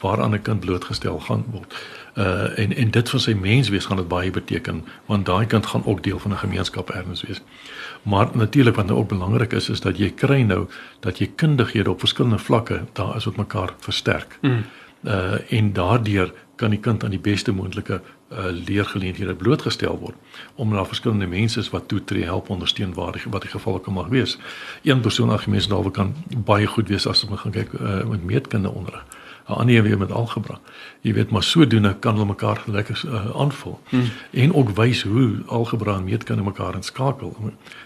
waaraan 0.00 0.34
'n 0.34 0.42
kind 0.42 0.60
blootgestel 0.60 1.20
gaan 1.20 1.44
word. 1.50 1.74
Uh 2.16 2.58
en 2.58 2.72
en 2.76 2.90
dit 2.90 3.10
vir 3.10 3.20
sy 3.20 3.32
menswees 3.36 3.86
gaan 3.86 3.96
dit 4.00 4.08
baie 4.08 4.30
beteken 4.30 4.84
want 5.06 5.26
daai 5.26 5.46
kind 5.46 5.66
gaan 5.66 5.84
ook 5.84 6.02
deel 6.02 6.18
van 6.18 6.32
'n 6.32 6.36
gemeenskap 6.44 6.90
erns 6.90 7.22
wees. 7.22 7.42
Maar 8.02 8.28
natuurlik 8.32 8.74
wat 8.74 8.86
nou 8.86 8.98
ook 8.98 9.08
belangrik 9.08 9.52
is 9.52 9.68
is 9.68 9.80
dat 9.80 9.98
jy 9.98 10.10
kry 10.10 10.40
nou 10.42 10.68
dat 11.00 11.18
jy 11.18 11.30
kundighede 11.34 11.90
op 11.90 11.98
verskillende 11.98 12.38
vlakke 12.38 12.80
daar 12.92 13.16
is 13.16 13.24
wat 13.24 13.36
mekaar 13.36 13.74
versterk. 13.78 14.38
Mm. 14.40 14.64
Uh 15.04 15.50
en 15.50 15.72
daardeur 15.72 16.32
kan 16.56 16.70
die 16.70 16.80
kind 16.80 17.04
aan 17.04 17.10
die 17.10 17.20
beste 17.20 17.52
moontlike 17.52 18.00
uh 18.32 18.50
leergeleenthede 18.50 19.34
blootgestel 19.34 19.98
word 19.98 20.14
om 20.54 20.72
na 20.74 20.84
verskillende 20.84 21.26
mense 21.26 21.62
wat 21.70 21.88
toetree 21.88 22.24
help 22.24 22.50
ondersteun 22.50 22.94
waar 22.94 23.12
die, 23.12 23.22
wat 23.30 23.42
die 23.42 23.50
geval 23.50 23.78
kan 23.78 23.94
mag 23.94 24.08
wees. 24.08 24.38
Een 24.82 25.00
persoon 25.00 25.30
argumente 25.30 25.68
daaroor 25.68 25.90
kan 25.90 26.14
baie 26.44 26.66
goed 26.66 26.88
wees 26.88 27.06
as 27.06 27.24
ons 27.24 27.40
gaan 27.40 27.52
kyk 27.52 27.72
uh, 27.72 28.02
met 28.04 28.24
meetkunde 28.24 28.70
onderrig. 28.70 29.04
'n 29.46 29.52
ander 29.52 29.82
weer 29.82 29.98
met 29.98 30.12
algebra. 30.12 30.58
Jy 31.00 31.12
weet 31.12 31.30
maar 31.30 31.42
sodoende 31.42 31.94
kan 31.98 32.14
hulle 32.14 32.26
mekaar 32.26 32.62
lekker 32.66 33.02
uh, 33.06 33.40
aanvul 33.40 33.80
hmm. 33.88 34.10
en 34.30 34.54
ook 34.54 34.70
wys 34.70 35.02
hoe 35.02 35.42
algebra 35.46 35.96
en 35.96 36.04
meetkunde 36.04 36.42
mekaar 36.42 36.74
inskakel 36.74 37.36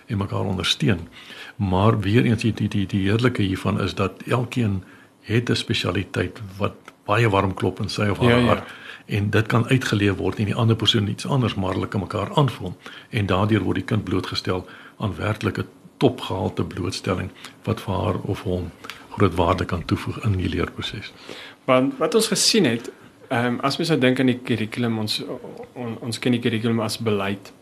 en 0.06 0.18
mekaar 0.18 0.44
ondersteun. 0.44 1.08
Maar 1.56 2.00
weer 2.00 2.24
eens 2.24 2.42
die 2.42 2.54
die 2.54 2.68
die, 2.68 2.86
die 2.86 3.02
heerlike 3.08 3.42
hiervan 3.42 3.80
is 3.80 3.94
dat 3.94 4.22
elkeen 4.26 4.82
het 5.20 5.50
'n 5.50 5.54
spesialiteit 5.54 6.40
wat 6.56 6.74
baie 7.04 7.28
warm 7.28 7.54
klop 7.54 7.80
in 7.80 7.88
sy 7.88 8.08
of 8.08 8.18
haar 8.18 8.28
ja, 8.28 8.54
ja. 8.54 8.64
En 9.06 9.30
dit 9.30 9.46
kan 9.46 9.66
uitgeleef 9.68 10.16
word 10.16 10.38
en 10.38 10.44
die 10.44 10.54
ander 10.54 10.76
persoon 10.76 11.08
iets 11.08 11.26
anders 11.26 11.54
maar 11.54 11.72
hulle 11.72 11.88
kan 11.88 12.00
mekaar 12.00 12.34
aanvul 12.34 12.76
en 13.10 13.26
daardeur 13.26 13.62
word 13.62 13.82
die 13.82 13.84
kind 13.84 14.04
blootgestel 14.04 14.66
aan 14.98 15.16
werklike 15.16 15.66
topgehalte 15.96 16.64
blootstelling 16.64 17.30
wat 17.64 17.80
vir 17.84 17.94
haar 17.94 18.18
of 18.32 18.42
hom 18.48 18.70
groot 19.16 19.34
waarde 19.34 19.64
kan 19.64 19.84
toevoeg 19.84 20.22
in 20.24 20.36
die 20.40 20.48
leerproses. 20.48 21.12
Want 21.68 21.98
wat 21.98 22.14
ons 22.14 22.30
gesien 22.32 22.68
het, 22.68 22.90
ehm 23.28 23.46
um, 23.46 23.58
as 23.66 23.76
mens 23.78 23.90
nou 23.92 24.00
dink 24.00 24.20
aan 24.20 24.32
die 24.32 24.40
kurrikulum, 24.44 24.98
ons 24.98 25.20
on, 25.74 25.96
ons 26.00 26.18
ken 26.18 26.34
die 26.34 26.42
kurrikulum 26.42 26.80
as 26.80 26.98
beleid. 26.98 27.52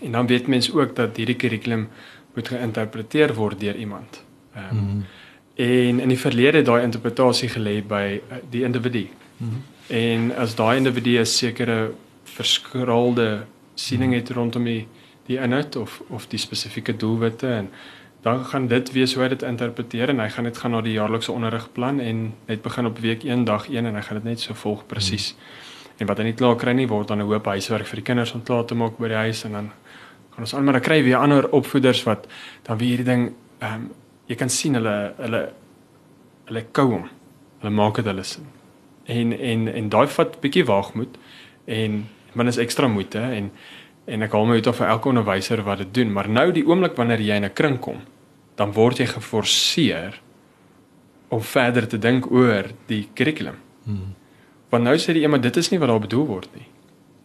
En 0.00 0.12
dan 0.18 0.26
weet 0.26 0.50
mense 0.50 0.74
ook 0.74 0.96
dat 0.96 1.16
hierdie 1.16 1.36
kurrikulum 1.36 1.88
moet 2.34 2.48
geïnterpreteer 2.48 3.34
word 3.34 3.60
deur 3.60 3.76
iemand. 3.76 4.24
Ehm 4.54 4.76
um, 4.76 4.84
mm. 4.84 5.04
en 5.62 6.00
in 6.00 6.08
die 6.08 6.18
verlede 6.18 6.62
daai 6.62 6.82
interpretasie 6.82 7.48
gelê 7.48 7.82
by 7.86 8.20
uh, 8.20 8.36
die 8.50 8.64
individu. 8.64 9.06
Mm. 9.36 9.62
En 9.92 10.30
as 10.40 10.54
daai 10.56 10.76
individu 10.80 11.18
'n 11.20 11.26
sekere 11.26 11.92
verskraalde 12.24 13.44
siening 13.74 14.14
het 14.14 14.30
rondom 14.30 14.64
die 14.64 14.88
die 15.26 15.38
inhoud 15.38 15.76
of 15.76 16.02
of 16.08 16.26
die 16.26 16.38
spesifieke 16.38 16.96
doelwitte 16.96 17.46
en 17.46 17.70
dan 18.22 18.44
gaan 18.44 18.66
dit 18.66 18.92
wees 18.92 19.14
hoe 19.14 19.22
hy 19.22 19.28
dit 19.28 19.42
interpreteer 19.42 20.08
en 20.08 20.18
hy 20.18 20.28
gaan 20.28 20.44
net 20.44 20.58
gaan 20.58 20.70
na 20.70 20.80
die 20.80 20.92
jaarlikse 20.92 21.32
onderrigplan 21.32 22.00
en 22.00 22.34
net 22.46 22.62
begin 22.62 22.86
op 22.86 22.98
week 22.98 23.22
1 23.24 23.44
dag 23.44 23.68
1 23.68 23.86
en 23.86 23.94
hy 23.94 24.02
gaan 24.02 24.16
dit 24.16 24.24
net 24.24 24.40
so 24.40 24.54
volg 24.54 24.86
presies. 24.86 25.34
Hmm. 25.34 25.72
En 25.98 26.06
wat 26.06 26.18
hy 26.18 26.24
nie 26.24 26.38
klaar 26.38 26.56
kry 26.56 26.72
nie 26.72 26.88
word 26.88 27.08
dan 27.08 27.18
'n 27.18 27.26
hoop 27.26 27.46
huiswerk 27.46 27.86
vir 27.86 27.96
die 27.96 28.04
kinders 28.04 28.32
om 28.34 28.42
klaar 28.42 28.64
te 28.64 28.74
maak 28.74 28.98
by 28.98 29.08
die 29.08 29.22
huis 29.26 29.44
en 29.44 29.52
dan 29.52 29.70
gaan 30.30 30.40
ons 30.40 30.54
aan 30.54 30.64
maar 30.64 30.80
kry 30.80 31.02
weer 31.02 31.16
ander 31.16 31.50
opvoeders 31.50 32.02
wat 32.04 32.26
dan 32.62 32.78
weer 32.78 32.88
hierdie 32.88 33.10
ding 33.12 33.32
ehm 33.58 33.74
um, 33.74 33.90
jy 34.26 34.34
kan 34.34 34.48
sien 34.48 34.74
hulle 34.74 35.14
hulle 35.18 35.52
hulle 36.46 36.64
kou 36.72 36.90
hom. 36.90 37.08
Hulle 37.60 37.74
maak 37.74 37.94
dit 37.94 38.04
hulle 38.04 38.22
sin. 38.22 38.61
En 39.12 39.32
en 39.36 39.68
en 39.68 39.92
daai 39.92 40.06
vat 40.16 40.40
bietjie 40.40 40.64
waagmoed 40.68 41.16
en 41.64 42.02
man 42.38 42.50
is 42.50 42.60
ekstra 42.62 42.88
moeite 42.88 43.20
en 43.20 43.50
en 44.04 44.26
ek 44.26 44.32
haal 44.34 44.48
my 44.48 44.58
uit 44.58 44.66
of 44.66 44.80
vir 44.80 44.88
elke 44.90 45.10
onderwyser 45.12 45.62
wat 45.62 45.78
dit 45.84 45.92
doen, 45.94 46.10
maar 46.10 46.28
nou 46.28 46.48
die 46.54 46.64
oomblik 46.66 46.96
wanneer 46.98 47.20
jy 47.22 47.36
in 47.38 47.44
'n 47.44 47.54
kring 47.54 47.78
kom, 47.78 48.00
dan 48.56 48.72
word 48.72 48.98
jy 48.98 49.06
geforseer 49.06 50.20
om 51.28 51.40
verder 51.40 51.86
te 51.88 51.98
dink 51.98 52.30
oor 52.30 52.64
die 52.86 53.08
kurrikulum. 53.14 53.56
Hmm. 53.84 54.14
Want 54.70 54.84
nou 54.84 54.96
sê 54.96 55.12
die 55.12 55.22
iemand 55.22 55.42
dit 55.42 55.56
is 55.56 55.70
nie 55.70 55.78
wat 55.78 55.88
daar 55.88 56.00
bedoel 56.00 56.26
word 56.26 56.48
nie. 56.54 56.66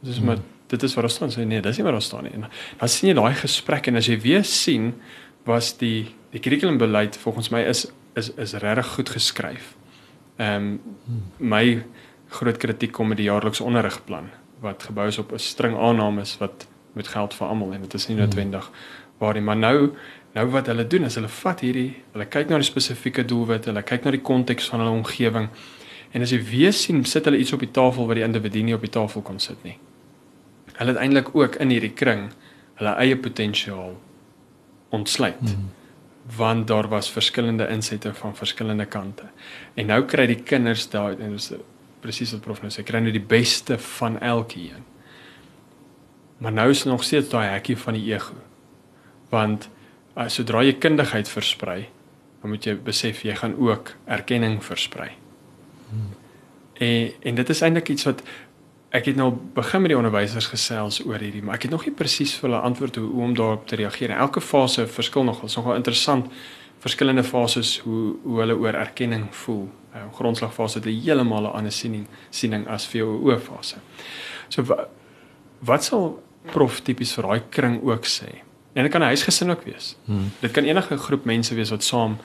Dit 0.02 0.12
is 0.12 0.18
hmm. 0.18 0.26
maar 0.26 0.38
dit 0.68 0.84
is 0.84 0.94
wat 0.94 1.04
daar 1.04 1.12
staan 1.12 1.32
sê 1.32 1.46
nee, 1.46 1.62
dis 1.62 1.78
nie 1.78 1.84
wat 1.84 1.94
daar 1.94 2.02
staan 2.02 2.24
nie. 2.24 2.34
En 2.34 2.48
dan 2.80 2.90
sien 2.90 3.10
jy 3.10 3.16
daai 3.16 3.34
gesprek 3.34 3.88
en 3.88 3.96
as 3.96 4.08
jy 4.08 4.20
weer 4.20 4.44
sien 4.44 4.94
was 5.46 5.78
die 5.78 6.08
die 6.32 6.40
kurrikulumbeleid 6.40 7.18
volgens 7.18 7.50
my 7.50 7.64
is 7.64 7.88
is 8.16 8.30
is 8.36 8.54
regtig 8.54 8.88
goed 8.96 9.10
geskryf. 9.10 9.77
Ehm 10.38 10.56
um, 10.56 10.82
my 11.38 11.84
groot 12.30 12.58
kritiek 12.58 12.92
kom 12.92 13.08
met 13.08 13.18
die 13.18 13.26
jaarlikse 13.26 13.64
onderrigplan 13.64 14.30
wat 14.60 14.84
gebou 14.84 15.08
is 15.08 15.18
op 15.18 15.32
'n 15.32 15.40
string 15.40 15.78
aannames 15.78 16.38
wat 16.38 16.68
met 16.94 17.08
geld 17.08 17.34
vir 17.34 17.48
almal 17.48 17.74
en 17.74 17.82
dit 17.82 17.94
is 17.94 18.08
nie 18.08 18.18
hmm. 18.18 18.26
noodwendig 18.26 18.72
waar 19.18 19.34
nie 19.34 19.42
maar 19.42 19.58
nou 19.58 19.92
nou 20.34 20.46
wat 20.50 20.66
hulle 20.66 20.88
doen 20.88 21.04
is 21.04 21.16
hulle 21.16 21.28
vat 21.28 21.60
hierdie 21.60 21.96
hulle 22.12 22.26
kyk 22.26 22.50
na 22.50 22.60
die 22.62 22.70
spesifieke 22.70 23.26
doelwitte 23.26 23.70
hulle 23.70 23.84
kyk 23.84 24.04
na 24.04 24.12
die 24.12 24.22
konteks 24.22 24.70
van 24.70 24.80
hulle 24.80 24.98
omgewing 24.98 25.48
en 26.12 26.22
as 26.22 26.34
jy 26.34 26.42
weer 26.52 26.74
sien 26.74 27.06
sit 27.06 27.26
hulle 27.26 27.38
iets 27.38 27.54
op 27.54 27.64
die 27.66 27.72
tafel 27.72 28.08
wat 28.08 28.20
die 28.20 28.26
individu 28.28 28.64
nie 28.64 28.76
op 28.76 28.86
die 28.86 28.94
tafel 29.00 29.22
kon 29.22 29.40
sit 29.40 29.64
nie 29.64 29.78
hulle 30.74 30.94
het 30.94 31.02
eintlik 31.02 31.34
ook 31.36 31.56
in 31.56 31.74
hierdie 31.74 31.94
kring 31.94 32.30
hulle 32.82 32.96
eie 33.04 33.18
potensiaal 33.18 33.96
ontsluit 34.90 35.42
hmm. 35.42 35.72
Want 36.36 36.68
daar 36.68 36.88
was 36.92 37.12
verskillende 37.12 37.68
insette 37.72 38.14
van 38.14 38.36
verskillende 38.36 38.86
kante 38.86 39.30
en 39.76 39.88
nou 39.88 40.02
kry 40.06 40.26
die 40.28 40.42
kinders 40.44 40.90
daai 40.92 41.16
en 41.16 41.38
dis 41.38 41.52
presies 42.04 42.34
wat 42.36 42.44
prof 42.46 42.62
nou 42.62 42.72
sê, 42.74 42.86
kry 42.86 43.02
nou 43.02 43.14
die 43.14 43.24
beste 43.24 43.78
van 43.98 44.20
elkeen. 44.24 44.86
Maar 46.44 46.54
nou 46.54 46.70
is 46.70 46.86
nog 46.86 47.04
steeds 47.04 47.32
daai 47.32 47.48
hekkie 47.50 47.78
van 47.78 47.98
die 47.98 48.06
ego. 48.12 48.38
Want 49.34 49.70
as 50.18 50.32
uh, 50.32 50.36
sodra 50.40 50.64
jy 50.66 50.78
kundigheid 50.82 51.30
versprei, 51.30 51.88
dan 52.42 52.54
moet 52.54 52.66
jy 52.66 52.76
besef 52.82 53.24
jy 53.26 53.36
gaan 53.38 53.58
ook 53.58 53.94
erkenning 54.06 54.60
versprei. 54.66 55.12
Hmm. 55.90 56.14
En 56.78 57.12
en 57.32 57.40
dit 57.42 57.50
is 57.50 57.62
eintlik 57.66 57.90
iets 57.94 58.06
wat 58.06 58.22
ek 58.90 59.06
het 59.06 59.16
nou 59.16 59.34
begin 59.54 59.82
met 59.82 59.90
die 59.90 59.98
onderwysers 59.98 60.48
gesels 60.48 61.02
oor 61.06 61.20
hierdie, 61.20 61.44
maar 61.44 61.56
ek 61.56 61.68
het 61.68 61.72
nog 61.72 61.86
nie 61.86 61.96
presies 61.96 62.34
vir 62.36 62.50
hulle 62.50 62.62
antwoord 62.62 62.96
hoe, 62.96 63.10
hoe 63.12 63.24
om 63.24 63.34
daarop 63.36 63.68
te 63.68 63.76
reageer. 63.76 64.12
Elke 64.16 64.42
fase 64.42 64.88
verskil 64.88 65.24
nogal. 65.24 65.46
Is 65.46 65.56
nogal 65.56 65.76
interessant 65.76 66.32
verskillende 66.80 67.24
fases 67.24 67.80
hoe 67.80 68.16
hoe 68.24 68.40
hulle 68.40 68.56
oor 68.56 68.74
erkenning 68.74 69.28
voel 69.36 69.68
uh, 69.96 70.14
grondslagfase 70.14 70.78
het 70.78 70.88
'n 70.88 71.02
heeltemal 71.02 71.44
'n 71.44 71.56
ander 71.58 71.72
siening 71.72 72.08
siening 72.30 72.68
as 72.68 72.88
VOO 72.88 73.40
fase. 73.40 73.76
So 74.48 74.64
wat 75.60 75.84
sal 75.84 76.24
prof 76.46 76.80
tipies 76.82 77.14
vir 77.14 77.24
daai 77.24 77.42
kring 77.50 77.84
ook 77.84 78.06
sê? 78.06 78.30
En 78.74 78.84
dit 78.84 78.92
kan 78.92 79.02
'n 79.02 79.06
huisgesin 79.06 79.50
ook 79.50 79.64
wees. 79.64 79.96
Hmm. 80.06 80.32
Dit 80.40 80.52
kan 80.52 80.64
enige 80.64 80.98
groep 80.98 81.26
mense 81.26 81.56
wees 81.56 81.70
wat 81.70 81.84
saam 81.84 82.18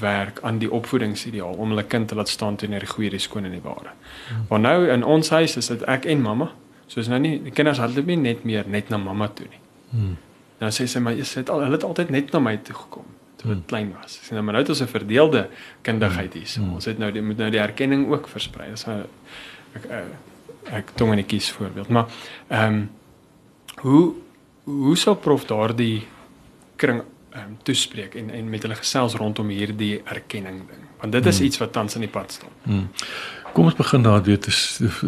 werk 0.00 0.40
aan 0.42 0.58
die 0.58 0.70
opvoedingsideaal 0.72 1.54
om 1.54 1.68
hulle 1.68 1.84
kind 1.84 2.08
te 2.08 2.14
laat 2.14 2.28
staan 2.28 2.56
teenoor 2.56 2.84
die 2.84 2.88
goeie, 2.88 3.10
die 3.10 3.22
skoon 3.22 3.44
en 3.44 3.54
die 3.54 3.62
ware. 3.64 3.94
Hmm. 4.28 4.44
Maar 4.48 4.60
nou 4.60 4.76
in 4.88 5.04
ons 5.04 5.30
huis 5.30 5.56
is 5.56 5.70
dit 5.72 5.82
ek 5.90 6.04
en 6.04 6.22
mamma. 6.22 6.50
So 6.86 7.00
is 7.00 7.08
nou 7.08 7.20
nie 7.22 7.38
die 7.42 7.54
kinders 7.54 7.80
hardloop 7.82 8.06
nie 8.06 8.16
net 8.20 8.44
meer 8.44 8.68
net 8.68 8.88
na 8.92 9.00
mamma 9.00 9.28
toe 9.28 9.46
nie. 9.48 9.60
Hmm. 9.90 10.16
Dan 10.58 10.74
sê 10.74 10.86
sy 10.86 11.02
maar 11.02 11.16
jy 11.18 11.26
het 11.26 11.50
al 11.50 11.64
hulle 11.66 11.78
het 11.78 11.84
altyd 11.84 12.10
net 12.14 12.32
na 12.32 12.40
my 12.42 12.56
toe 12.56 12.76
gekom 12.76 13.06
toe 13.36 13.48
dit 13.48 13.58
hmm. 13.58 13.68
klein 13.70 13.94
was. 14.00 14.18
Sien 14.22 14.38
nou 14.38 14.44
maar 14.46 14.58
nou 14.58 14.64
het 14.64 14.72
ons 14.74 14.82
'n 14.82 14.90
verdeelde 14.90 15.48
kundigheid 15.82 16.32
hier. 16.32 16.46
So. 16.46 16.60
Hmm. 16.60 16.74
Ons 16.74 16.84
het 16.84 16.98
nou 16.98 17.12
die 17.12 17.22
moet 17.22 17.36
nou 17.36 17.50
die 17.50 17.60
erkenning 17.60 18.08
ook 18.10 18.28
versprei. 18.28 18.70
Dis 18.70 18.86
'n 18.86 19.04
ek 19.74 19.84
ek, 19.90 20.04
ek 20.72 20.90
tong 20.94 21.14
'n 21.14 21.26
kies 21.26 21.50
voorbeeld. 21.50 21.88
Maar 21.88 22.06
ehm 22.48 22.74
um, 22.74 22.90
hoe 23.82 24.14
hoe 24.64 24.96
sou 24.96 25.16
prof 25.16 25.44
daardie 25.44 26.06
kring 26.76 27.02
um, 27.36 27.56
toespreek 27.62 28.14
en 28.14 28.30
en 28.30 28.48
met 28.50 28.62
hulle 28.62 28.74
gesels 28.74 29.14
rondom 29.14 29.48
hierdie 29.48 30.00
erkenning 30.04 30.58
ding? 30.68 30.82
Want 31.00 31.12
dit 31.12 31.26
is 31.26 31.38
hmm. 31.38 31.46
iets 31.46 31.58
wat 31.58 31.72
tans 31.72 31.94
in 31.94 32.00
die 32.00 32.10
pad 32.10 32.32
staan. 32.32 32.50
Hmm. 32.62 32.88
Kom 33.52 33.64
ons 33.68 33.76
begin 33.76 34.02
daar 34.02 34.22
weer 34.22 34.38
te 34.38 34.50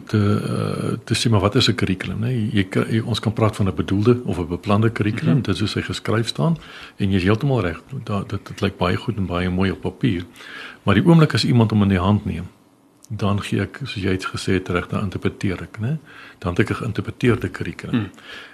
te 0.07 0.19
uh, 0.19 0.97
te 1.05 1.15
sê 1.15 1.31
maar 1.31 1.41
wat 1.41 1.55
is 1.55 1.69
'n 1.69 1.75
kurrikulum 1.75 2.21
nê? 2.21 2.33
Jy, 2.53 2.67
jy 2.91 3.01
ons 3.01 3.21
kan 3.21 3.33
praat 3.33 3.57
van 3.57 3.69
'n 3.69 3.75
bedoelde 3.75 4.21
of 4.25 4.39
'n 4.39 4.49
beplande 4.49 4.91
kurrikulum, 4.91 5.37
mm 5.37 5.43
-hmm. 5.43 5.53
dit 5.53 5.63
is 5.63 5.73
hoe 5.73 5.83
hy 5.83 5.87
geskryf 5.87 6.27
staan 6.27 6.57
en 6.97 7.11
jy 7.11 7.17
is 7.17 7.23
heeltemal 7.23 7.61
reg. 7.61 7.81
Dit 8.05 8.29
dit 8.29 8.61
lyk 8.61 8.77
baie 8.77 8.97
goed 8.97 9.17
en 9.17 9.27
baie 9.27 9.51
mooi 9.51 9.71
op 9.71 9.81
papier. 9.81 10.25
Maar 10.83 10.95
die 10.95 11.07
oomblik 11.07 11.35
as 11.35 11.45
iemand 11.45 11.71
hom 11.71 11.83
in 11.83 11.89
die 11.89 11.99
hand 11.99 12.25
neem 12.25 12.45
dan 13.09 13.43
gee 13.43 13.61
ek 13.61 13.81
soos 13.83 14.03
jy 14.03 14.15
het 14.17 14.27
gesê 14.27 14.59
reg 14.65 14.89
dan 14.89 15.03
interpreteer 15.09 15.63
ek, 15.63 15.79
né? 15.81 15.99
Dan 16.39 16.55
het 16.55 16.61
ek 16.61 16.71
'n 16.71 16.75
geïnterpreteerde 16.75 17.49
kurrikulum. 17.49 17.95
Hmm. 17.95 18.11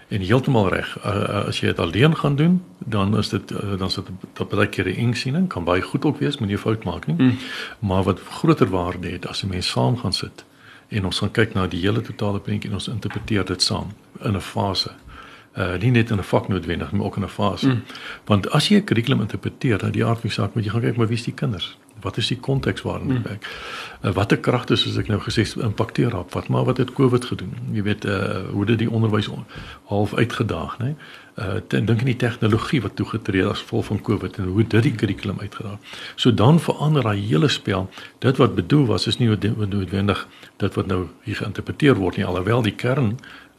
En 0.08 0.20
heeltemal 0.20 0.68
reg. 0.68 0.98
Uh, 1.04 1.14
uh, 1.14 1.46
as 1.46 1.60
jy 1.60 1.66
dit 1.66 1.78
alleen 1.78 2.16
gaan 2.16 2.36
doen, 2.36 2.62
dan 2.78 3.18
is 3.18 3.28
dit 3.28 3.50
uh, 3.50 3.78
dan 3.78 3.90
sit 3.90 4.06
dit 4.06 4.48
baie 4.48 4.66
keer 4.66 4.86
'n 4.86 4.96
ingsiening 4.96 5.48
kan 5.48 5.64
baie 5.64 5.82
goed 5.82 6.04
ook 6.04 6.18
wees, 6.18 6.38
moenie 6.38 6.58
fout 6.58 6.84
maak 6.84 7.06
nie. 7.06 7.16
Hmm. 7.16 7.38
Maar 7.78 8.02
wat 8.02 8.20
groter 8.20 8.70
waarde 8.70 9.08
het 9.08 9.26
as 9.26 9.42
'n 9.42 9.48
mens 9.48 9.70
saam 9.70 9.96
gaan 9.96 10.12
sit 10.12 10.44
en 10.88 11.04
ons 11.04 11.18
gaan 11.18 11.30
kyk 11.30 11.54
na 11.54 11.66
die 11.66 11.80
hele 11.80 12.00
totale 12.00 12.40
prentjie 12.40 12.70
en 12.70 12.74
ons 12.74 12.88
interpreteer 12.88 13.44
dit 13.44 13.62
saam 13.62 13.92
in 14.20 14.34
'n 14.34 14.40
fase 14.40 14.90
uh 15.58 15.76
nie 15.78 15.90
net 15.90 16.10
in 16.10 16.18
'n 16.18 16.22
vak 16.22 16.48
noodwendig 16.48 16.92
maar 16.92 17.06
ook 17.06 17.16
in 17.16 17.22
'n 17.22 17.28
fase. 17.28 17.66
Mm. 17.66 17.82
Want 18.24 18.50
as 18.50 18.68
jy 18.68 18.76
'n 18.76 18.84
kurrikulum 18.84 19.20
interpreteer, 19.20 19.78
dan 19.78 19.90
die 19.90 20.04
aard 20.04 20.20
van 20.20 20.28
die 20.28 20.38
saak 20.38 20.54
moet 20.54 20.64
jy 20.64 20.70
gaan 20.70 20.80
kyk 20.80 20.96
maar 20.96 21.06
wie 21.06 21.16
is 21.16 21.24
die 21.24 21.34
kinders? 21.34 21.78
Wat 22.00 22.16
is 22.16 22.28
die 22.28 22.38
konteks 22.40 22.82
waarin 22.82 23.08
dit 23.08 23.18
mm. 23.18 23.22
werk? 23.22 23.48
Uh, 24.02 24.12
watter 24.16 24.38
kragte 24.38 24.76
soos 24.76 24.96
ek 25.00 25.08
nou 25.12 25.20
gesê 25.20 25.44
het 25.44 25.56
impakteer 25.56 26.16
op 26.16 26.32
wat 26.32 26.48
maar 26.48 26.64
wat 26.64 26.78
het 26.82 26.92
Covid 26.96 27.24
gedoen? 27.24 27.52
Jy 27.72 27.82
weet 27.82 28.04
uh 28.04 28.28
hoe 28.50 28.64
dit 28.66 28.78
die 28.78 28.90
onderwys 28.90 29.28
half 29.90 30.14
uitgedaag, 30.14 30.78
né? 30.78 30.94
Uh 31.36 31.60
dink 31.68 32.00
aan 32.00 32.10
die 32.12 32.16
tegnologie 32.16 32.82
wat 32.82 32.96
toegetree 32.96 33.42
het 33.42 33.50
as 33.50 33.64
gevolg 33.64 33.84
van 33.90 34.00
Covid 34.00 34.38
en 34.38 34.44
hoe 34.44 34.64
dit 34.66 34.82
die 34.82 34.94
kurrikulum 34.94 35.40
uitgedaag. 35.40 35.78
So 36.14 36.34
dan 36.34 36.60
verander 36.60 37.02
daai 37.02 37.20
hele 37.20 37.48
spel. 37.48 37.90
Dit 38.18 38.36
wat 38.36 38.54
bedoel 38.54 38.86
was 38.86 39.06
is 39.06 39.18
nie 39.18 39.28
noodwendig 39.28 40.26
dit 40.56 40.74
wat 40.74 40.86
nou 40.86 41.06
hier 41.22 41.36
geïnterpreteer 41.36 41.94
word 41.94 42.16
nie 42.16 42.26
alhoewel 42.26 42.62
die 42.62 42.74
kern 42.74 43.16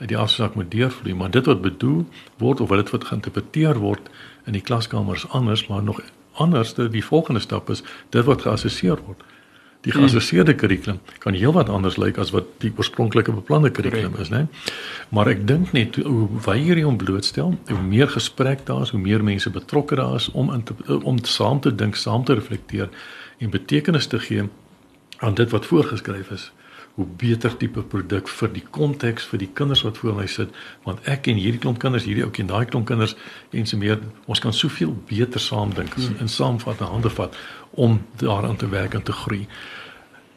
die 0.07 0.17
afsaak 0.17 0.55
moet 0.55 0.71
deurvloei, 0.71 1.13
maar 1.13 1.31
dit 1.31 1.45
wat 1.45 1.61
bedoel 1.61 2.05
word 2.37 2.61
of 2.61 2.69
wat 2.69 2.81
dit 2.81 2.89
wat 2.89 3.03
geïnterpreteer 3.11 3.77
word 3.81 4.09
in 4.49 4.57
die 4.57 4.63
klaskamer 4.65 5.15
is 5.15 5.27
anders, 5.29 5.67
maar 5.67 5.83
nog 5.83 6.01
anders 6.41 6.73
dat 6.77 6.91
die 6.91 7.05
volgende 7.05 7.41
stap 7.43 7.69
is 7.69 7.83
dit 8.09 8.25
wat 8.25 8.41
geassesseer 8.47 8.99
word. 9.05 9.23
Die 9.81 9.93
geassesseerde 9.93 10.53
kurrikulum 10.53 10.99
kan 11.23 11.33
heelwat 11.33 11.69
anders 11.73 11.97
lyk 11.97 12.19
as 12.21 12.29
wat 12.35 12.49
die 12.61 12.69
oorspronklike 12.77 13.33
beplande 13.33 13.71
kurrikulum 13.73 14.13
is, 14.21 14.29
né? 14.29 14.43
Maar 15.09 15.31
ek 15.33 15.41
dink 15.49 15.73
net 15.73 15.97
hoe 16.05 16.27
wyer 16.45 16.77
jy 16.77 16.85
hom 16.85 16.99
blootstel, 17.01 17.55
hoe 17.69 17.81
meer 17.81 18.11
gesprek 18.13 18.61
daar 18.67 18.85
is, 18.85 18.93
hoe 18.93 19.01
meer 19.01 19.25
mense 19.25 19.49
betrokke 19.49 19.97
daar 19.97 20.19
is 20.19 20.29
om 20.37 20.53
in 20.53 20.63
te, 20.69 20.77
om 21.01 21.17
saam 21.25 21.63
te 21.65 21.73
dink, 21.75 21.97
saam 21.97 22.27
te 22.27 22.37
reflekteer 22.37 22.93
en 23.41 23.49
betekenis 23.49 24.07
te 24.07 24.21
gee 24.21 24.45
aan 25.17 25.33
dit 25.37 25.49
wat 25.49 25.65
voorgeskryf 25.65 26.29
is 26.37 26.51
hoe 26.95 27.07
beter 27.17 27.57
tipe 27.57 27.81
produk 27.81 28.27
vir 28.27 28.53
die 28.53 28.63
konteks 28.77 29.25
vir 29.31 29.39
die 29.45 29.49
kinders 29.53 29.83
wat 29.87 29.97
voor 29.97 30.15
my 30.17 30.27
sit 30.27 30.49
want 30.87 31.07
ek 31.07 31.27
en 31.31 31.39
hierdie 31.39 31.61
klomp 31.63 31.79
kinders 31.79 32.07
hierdie 32.07 32.25
ou 32.25 32.31
en 32.43 32.51
daai 32.53 32.65
klomp 32.65 32.87
kinders 32.87 33.15
en 33.51 33.69
so 33.69 33.77
meer 33.77 34.01
ons 34.25 34.39
kan 34.43 34.53
soveel 34.53 34.95
beter 35.09 35.39
saam 35.39 35.73
dink 35.77 35.93
hmm. 35.95 36.19
en 36.19 36.31
saamvat 36.31 36.81
en 36.81 36.95
hande 36.97 37.13
vat 37.19 37.37
om 37.71 38.01
daaraan 38.19 38.55
te 38.59 38.67
werk 38.69 38.93
en 38.93 39.03
te 39.03 39.15
groei. 39.15 39.45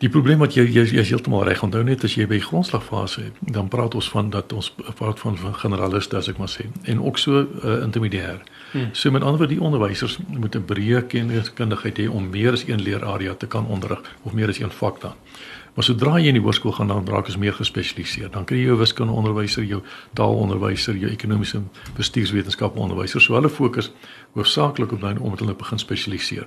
Die 0.03 0.11
probleem 0.11 0.38
wat 0.43 0.55
jy 0.55 0.64
jy, 0.67 0.83
jy 0.90 1.01
is 1.01 1.11
heeltemal 1.11 1.45
reg 1.47 1.62
onthou 1.64 1.81
net 1.87 2.03
as 2.05 2.14
jy 2.19 2.27
by 2.29 2.40
grondslagfase 2.43 3.23
het 3.25 3.38
dan 3.57 3.71
praat 3.73 3.95
ons 3.95 4.09
van 4.12 4.31
dat 4.31 4.53
ons 4.53 4.69
praat 4.99 5.21
van, 5.23 5.38
van 5.40 5.55
generaliste 5.59 6.19
as 6.19 6.29
ek 6.29 6.38
maar 6.43 6.51
sê 6.53 6.67
en 6.90 7.01
ook 7.01 7.19
so 7.19 7.40
uh, 7.40 7.79
intermediair. 7.87 8.43
Hmm. 8.73 8.90
So 8.93 9.14
met 9.14 9.23
ander 9.23 9.40
woorde 9.40 9.55
die 9.55 9.62
onderwysers 9.62 10.19
moet 10.29 10.57
'n 10.59 10.67
breë 10.67 11.07
kenniskundigheid 11.09 11.99
hê 11.99 12.09
om 12.11 12.31
meer 12.31 12.53
as 12.53 12.67
een 12.69 12.83
leerarea 12.83 13.35
te 13.35 13.47
kan 13.47 13.67
onderrig 13.67 14.03
of 14.23 14.33
meer 14.33 14.49
as 14.49 14.61
een 14.61 14.71
vak 14.71 15.01
dan. 15.01 15.14
Maar 15.75 15.85
sodra 15.85 16.19
jy 16.19 16.31
in 16.31 16.39
die 16.39 16.43
hoërskool 16.43 16.77
gaan 16.77 16.91
dan 16.93 17.07
raak 17.11 17.29
jy 17.29 17.39
meer 17.43 17.57
gespesialiseer. 17.57 18.31
Dan 18.31 18.47
kry 18.47 18.61
jy 18.61 18.69
jou 18.69 18.77
wiskunde 18.79 19.13
onderwyser, 19.13 19.65
jou 19.67 19.81
taalonderwyser, 20.15 20.95
jou 21.03 21.11
ekonomiese 21.11 21.63
bestuurswetenskap 21.97 22.79
onderwyser. 22.79 23.23
So 23.23 23.35
hulle 23.35 23.51
fokus 23.51 23.91
hoofsaaklik 24.39 24.95
op 24.95 25.03
daai 25.03 25.19
om 25.19 25.35
hulle 25.39 25.57
begin 25.59 25.83
spesialiseer. 25.83 26.47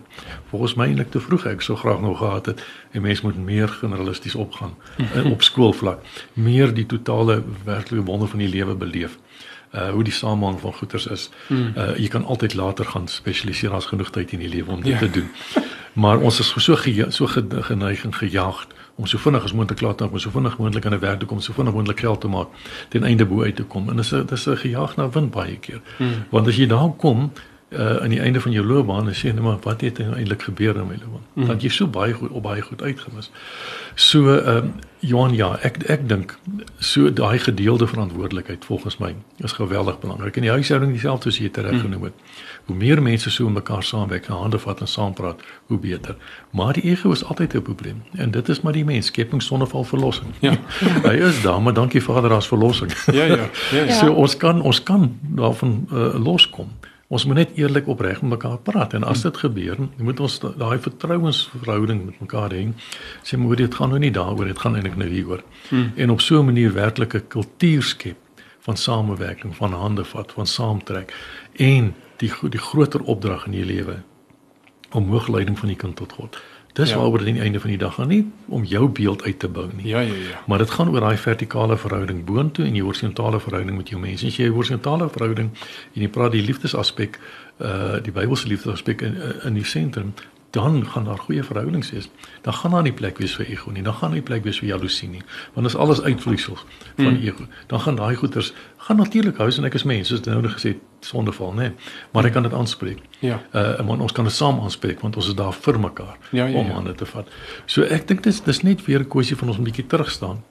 Volgens 0.52 0.78
my 0.80 0.88
eintlik 0.88 1.12
te 1.12 1.20
vroeg. 1.24 1.50
Ek 1.52 1.66
sou 1.66 1.76
graag 1.80 2.00
nog 2.02 2.18
gehad 2.24 2.46
het 2.46 2.64
'n 2.94 3.02
mens 3.02 3.22
moet 3.22 3.38
meer 3.38 3.68
generalisties 3.68 4.36
opgaan 4.36 4.76
in 4.98 5.32
op 5.32 5.42
skoolvlak, 5.42 6.00
meer 6.34 6.74
die 6.74 6.86
totale 6.86 7.44
werklike 7.66 8.04
wonder 8.04 8.28
van 8.28 8.40
die 8.40 8.50
lewe 8.50 8.76
beleef 8.76 9.18
uh 9.76 9.90
hoe 9.90 10.04
die 10.04 10.14
samehang 10.14 10.60
van 10.60 10.74
goeters 10.74 11.08
is. 11.08 11.30
Uh 11.50 11.98
jy 11.98 12.08
kan 12.08 12.26
altyd 12.26 12.54
later 12.54 12.86
gaan 12.86 13.08
spesialiseer 13.08 13.74
as 13.74 13.86
genoeg 13.86 14.10
tyd 14.10 14.32
in 14.32 14.40
die 14.40 14.50
lewe 14.50 14.72
om 14.72 14.82
dit 14.82 14.94
ja. 14.94 15.00
te 15.00 15.10
doen. 15.10 15.30
Maar 15.94 16.20
ons 16.20 16.40
is 16.40 16.54
so 16.64 16.76
ge, 16.76 17.06
so 17.10 17.28
geneig 17.28 18.04
en 18.04 18.14
gejaagd 18.14 18.74
om 18.98 19.06
so 19.06 19.18
vinnig 19.22 19.44
as 19.44 19.54
moontlik 19.54 19.78
klaar 19.78 19.96
te 19.96 20.04
maak, 20.04 20.14
om 20.14 20.20
so 20.20 20.34
vinnig 20.34 20.58
moontlik 20.58 20.86
aan 20.86 20.94
'n 20.94 21.00
werk 21.00 21.20
te 21.20 21.26
kom, 21.26 21.40
so 21.40 21.54
vinnig 21.54 21.74
moontlik 21.74 22.00
geld 22.00 22.22
te 22.22 22.28
maak 22.28 22.48
ten 22.90 23.04
einde 23.04 23.26
bo 23.26 23.44
uit 23.44 23.56
te 23.56 23.64
kom. 23.64 23.90
En 23.90 23.96
dis 23.96 24.14
'n 24.14 24.26
dis 24.26 24.48
'n 24.48 24.58
gejaag 24.58 24.96
na 24.96 25.10
wind 25.10 25.32
baie 25.32 25.58
keer. 25.58 25.82
Hmm. 25.98 26.26
Want 26.30 26.48
as 26.48 26.56
jy 26.56 26.68
daar 26.68 26.92
kom 26.98 27.32
uh 27.70 28.02
aan 28.02 28.10
die 28.10 28.20
einde 28.20 28.42
van 28.42 28.52
jou 28.52 28.66
loopbaan 28.66 29.08
en 29.08 29.14
sê 29.14 29.24
net 29.24 29.42
maar 29.44 29.58
wat 29.62 29.82
het 29.82 30.00
eintlik 30.00 30.42
gebeur 30.42 30.76
in 30.76 30.88
my 30.88 30.98
loopbaan? 31.02 31.26
Hmm. 31.34 31.48
Dat 31.48 31.62
jy 31.62 31.70
so 31.70 31.88
baie 31.88 32.14
goed 32.14 32.30
op 32.30 32.44
baie 32.44 32.62
goed 32.62 32.82
uitgemis. 32.82 33.32
So 33.96 34.36
ehm 34.36 34.66
uh, 34.66 34.72
Johan 35.00 35.34
ja, 35.36 35.60
ek 35.62 35.78
ek 35.84 36.10
dink 36.10 36.38
so 36.80 37.14
daai 37.14 37.40
gedeelde 37.40 37.88
verantwoordelikheid 37.88 38.66
volgens 38.66 38.98
my 38.98 39.16
is 39.38 39.52
geweldig 39.52 40.00
belangrik. 40.00 40.36
In 40.36 40.42
die 40.42 40.52
huishouding 40.52 40.92
dieselfde 40.92 41.30
soos 41.30 41.38
jy 41.38 41.52
dit 41.52 41.58
reg 41.66 41.82
genoem 41.82 42.04
het. 42.04 42.14
Hoe 42.68 42.76
meer 42.76 43.02
mense 43.02 43.30
so 43.32 43.50
mekaar 43.50 43.84
saamwerk, 43.84 44.26
hande 44.28 44.60
vat 44.60 44.82
en 44.84 44.88
saam 44.88 45.14
praat, 45.14 45.42
hoe 45.66 45.78
beter. 45.80 46.16
Maar 46.52 46.74
die 46.76 46.84
ego 46.92 47.12
is 47.12 47.24
altyd 47.24 47.54
'n 47.56 47.62
probleem. 47.62 48.04
En 48.12 48.32
dit 48.32 48.50
is 48.50 48.62
maar 48.62 48.74
die 48.74 48.86
mens, 48.86 49.06
skepping 49.06 49.42
sonder 49.42 49.68
val 49.68 49.84
verlossing. 49.84 50.28
Ja. 50.40 50.58
Hy 51.10 51.16
is 51.16 51.42
daar, 51.42 51.62
maar 51.62 51.74
dankie 51.74 52.04
Vader 52.04 52.34
as 52.34 52.48
verlossing. 52.48 52.92
Ja, 53.06 53.24
ja. 53.24 53.50
ja. 53.72 53.92
So 54.00 54.12
ons 54.14 54.38
kan 54.38 54.62
ons 54.62 54.84
kan 54.84 55.20
daarvan 55.22 55.88
uh, 55.92 56.24
loskom. 56.24 56.68
Ons 57.08 57.26
moet 57.26 57.36
net 57.36 57.52
eerlik 57.56 57.88
opreg 57.88 58.22
met 58.22 58.30
mekaar 58.30 58.58
praat 58.58 58.94
en 58.94 59.04
as 59.04 59.22
dit 59.22 59.38
gebeur, 59.38 59.78
moet 59.98 60.20
ons 60.20 60.40
daai 60.44 60.80
vertrouensverhouding 60.80 62.06
met 62.06 62.20
mekaar 62.20 62.52
hê. 62.52 62.66
Sê 63.24 63.38
moet 63.40 63.58
dit 63.58 63.76
gaan 63.76 63.90
nou 63.90 64.00
nie 64.00 64.12
daaroor, 64.12 64.46
dit 64.46 64.60
gaan 64.60 64.76
eintlik 64.76 64.98
nou 65.00 65.08
hieroor. 65.08 65.44
Hmm. 65.70 65.92
En 65.96 66.10
op 66.10 66.22
so 66.22 66.42
'n 66.42 66.46
manier 66.46 66.74
werklike 66.74 67.20
kultuur 67.20 67.84
skep 67.84 68.18
van 68.60 68.78
samewerking, 68.78 69.56
van 69.56 69.74
hande 69.74 70.04
vat, 70.04 70.32
van 70.32 70.48
saamtrek 70.48 71.14
en 71.56 71.94
die 72.18 72.32
die 72.50 72.60
groter 72.60 73.04
opdrag 73.04 73.46
in 73.46 73.54
jou 73.54 73.66
lewe 73.66 74.02
om 74.92 75.10
hoogleiding 75.12 75.58
van 75.60 75.68
die 75.68 75.78
kind 75.78 75.96
tot 75.96 76.14
God. 76.14 76.38
Dis 76.78 76.90
ja. 76.90 76.98
waaroor 76.98 77.18
dit 77.18 77.28
aan 77.28 77.34
die 77.34 77.42
einde 77.42 77.60
van 77.60 77.70
die 77.70 77.78
dag 77.78 77.94
gaan 77.98 78.08
nie 78.08 78.22
om 78.46 78.64
jou 78.64 78.88
beeld 78.90 79.24
uit 79.24 79.40
te 79.40 79.48
bou 79.50 79.66
nie. 79.74 79.88
Ja 79.88 80.00
ja 80.00 80.14
ja. 80.14 80.42
Maar 80.48 80.58
dit 80.58 80.70
gaan 80.70 80.90
oor 80.94 81.00
daai 81.00 81.18
vertikale 81.18 81.78
verhouding 81.78 82.26
boontoe 82.26 82.66
en 82.66 82.74
die 82.78 82.84
horisontale 82.84 83.40
verhouding 83.40 83.78
met 83.78 83.90
jou 83.90 84.02
mense. 84.02 84.26
As 84.26 84.38
jy 84.38 84.46
'n 84.46 84.54
horisontale 84.54 85.10
verhouding 85.10 85.50
en 85.96 86.02
jy 86.02 86.08
praat 86.08 86.32
die 86.32 86.42
liefdesaspek, 86.42 87.20
uh 87.58 87.98
die 88.04 88.12
Bybelse 88.12 88.48
liefdesaspek 88.48 89.02
in 89.02 89.18
in 89.44 89.54
die 89.54 89.66
sentrum, 89.66 90.14
dan 90.50 90.86
gaan 90.88 91.04
daar 91.04 91.18
goeie 91.18 91.44
verhoudings 91.44 91.92
wees. 91.92 92.10
Dan 92.42 92.54
gaan 92.54 92.72
daar 92.72 92.82
nie 92.82 92.94
plek 92.94 93.18
wees 93.18 93.36
vir 93.36 93.46
ego 93.46 93.72
nie. 93.72 93.84
Dan 93.84 93.94
gaan 93.94 94.12
nie 94.12 94.22
plek 94.22 94.44
wees 94.44 94.60
vir 94.60 94.70
jaloesie 94.70 95.10
nie. 95.10 95.22
Want 95.54 95.68
as 95.68 95.76
alles 95.76 96.02
uitvloeisels 96.02 96.66
van 96.96 97.14
mm. 97.14 97.24
ego, 97.28 97.48
dan 97.68 97.80
gaan 97.80 97.96
daai 97.96 98.16
goeters 98.16 98.54
gaan 98.78 98.98
natuurlik 98.98 99.38
huis 99.38 99.58
en 99.58 99.68
ek 99.68 99.74
is 99.74 99.84
mens, 99.84 100.08
soos 100.08 100.24
nou 100.26 100.42
net 100.42 100.54
gesê 100.56 100.76
sondeval, 101.06 101.54
nê. 101.54 101.72
Maar 102.12 102.30
ek 102.30 102.38
kan 102.38 102.48
dit 102.48 102.54
aanspreek. 102.54 103.02
Ja. 103.20 103.42
Uh 103.52 103.86
want 103.88 104.02
ons 104.02 104.12
kan 104.12 104.28
dit 104.28 104.34
saam 104.34 104.60
aanspreek 104.64 105.02
want 105.04 105.16
ons 105.16 105.28
is 105.28 105.36
daar 105.36 105.54
vir 105.54 105.80
mekaar 105.80 106.16
ja, 106.32 106.46
ja, 106.46 106.48
ja. 106.48 106.60
om 106.60 106.72
hande 106.72 106.96
te 106.96 107.06
vat. 107.06 107.28
So 107.66 107.84
ek 107.84 108.08
dink 108.08 108.24
dis 108.24 108.42
dis 108.44 108.64
net 108.64 108.86
weer 108.86 109.04
'n 109.04 109.08
kwessie 109.08 109.36
van 109.36 109.48
ons 109.48 109.58
'n 109.58 109.68
bietjie 109.68 109.88
terug 109.88 110.12
staan 110.12 110.44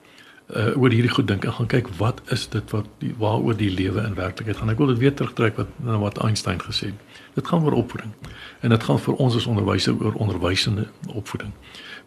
uh 0.55 0.77
oor 0.79 0.93
hierdie 0.95 1.11
goed 1.11 1.27
dink 1.27 1.43
en 1.43 1.53
gaan 1.53 1.67
kyk 1.67 1.89
wat 1.97 2.21
is 2.31 2.45
dit 2.49 2.71
wat 2.71 2.85
die, 3.01 3.13
waaroor 3.19 3.57
die 3.57 3.71
lewe 3.71 4.01
in 4.01 4.15
werklikheid 4.15 4.57
gaan. 4.57 4.69
Ek 4.71 4.79
wil 4.79 4.93
dit 4.93 5.01
weer 5.01 5.13
terugtrek 5.13 5.57
wat 5.59 5.67
wat 5.83 6.21
Einstein 6.23 6.61
gesê 6.63 6.93
het. 6.93 7.19
Dit 7.35 7.47
gaan 7.47 7.65
oor 7.65 7.75
opvoeding. 7.75 8.13
En 8.59 8.69
dit 8.69 8.83
gaan 8.83 8.99
vir 8.99 9.13
ons 9.13 9.35
as 9.35 9.45
onderwysers 9.45 9.99
oor 9.99 10.15
onderwysende 10.15 10.87
opvoeding. 11.07 11.51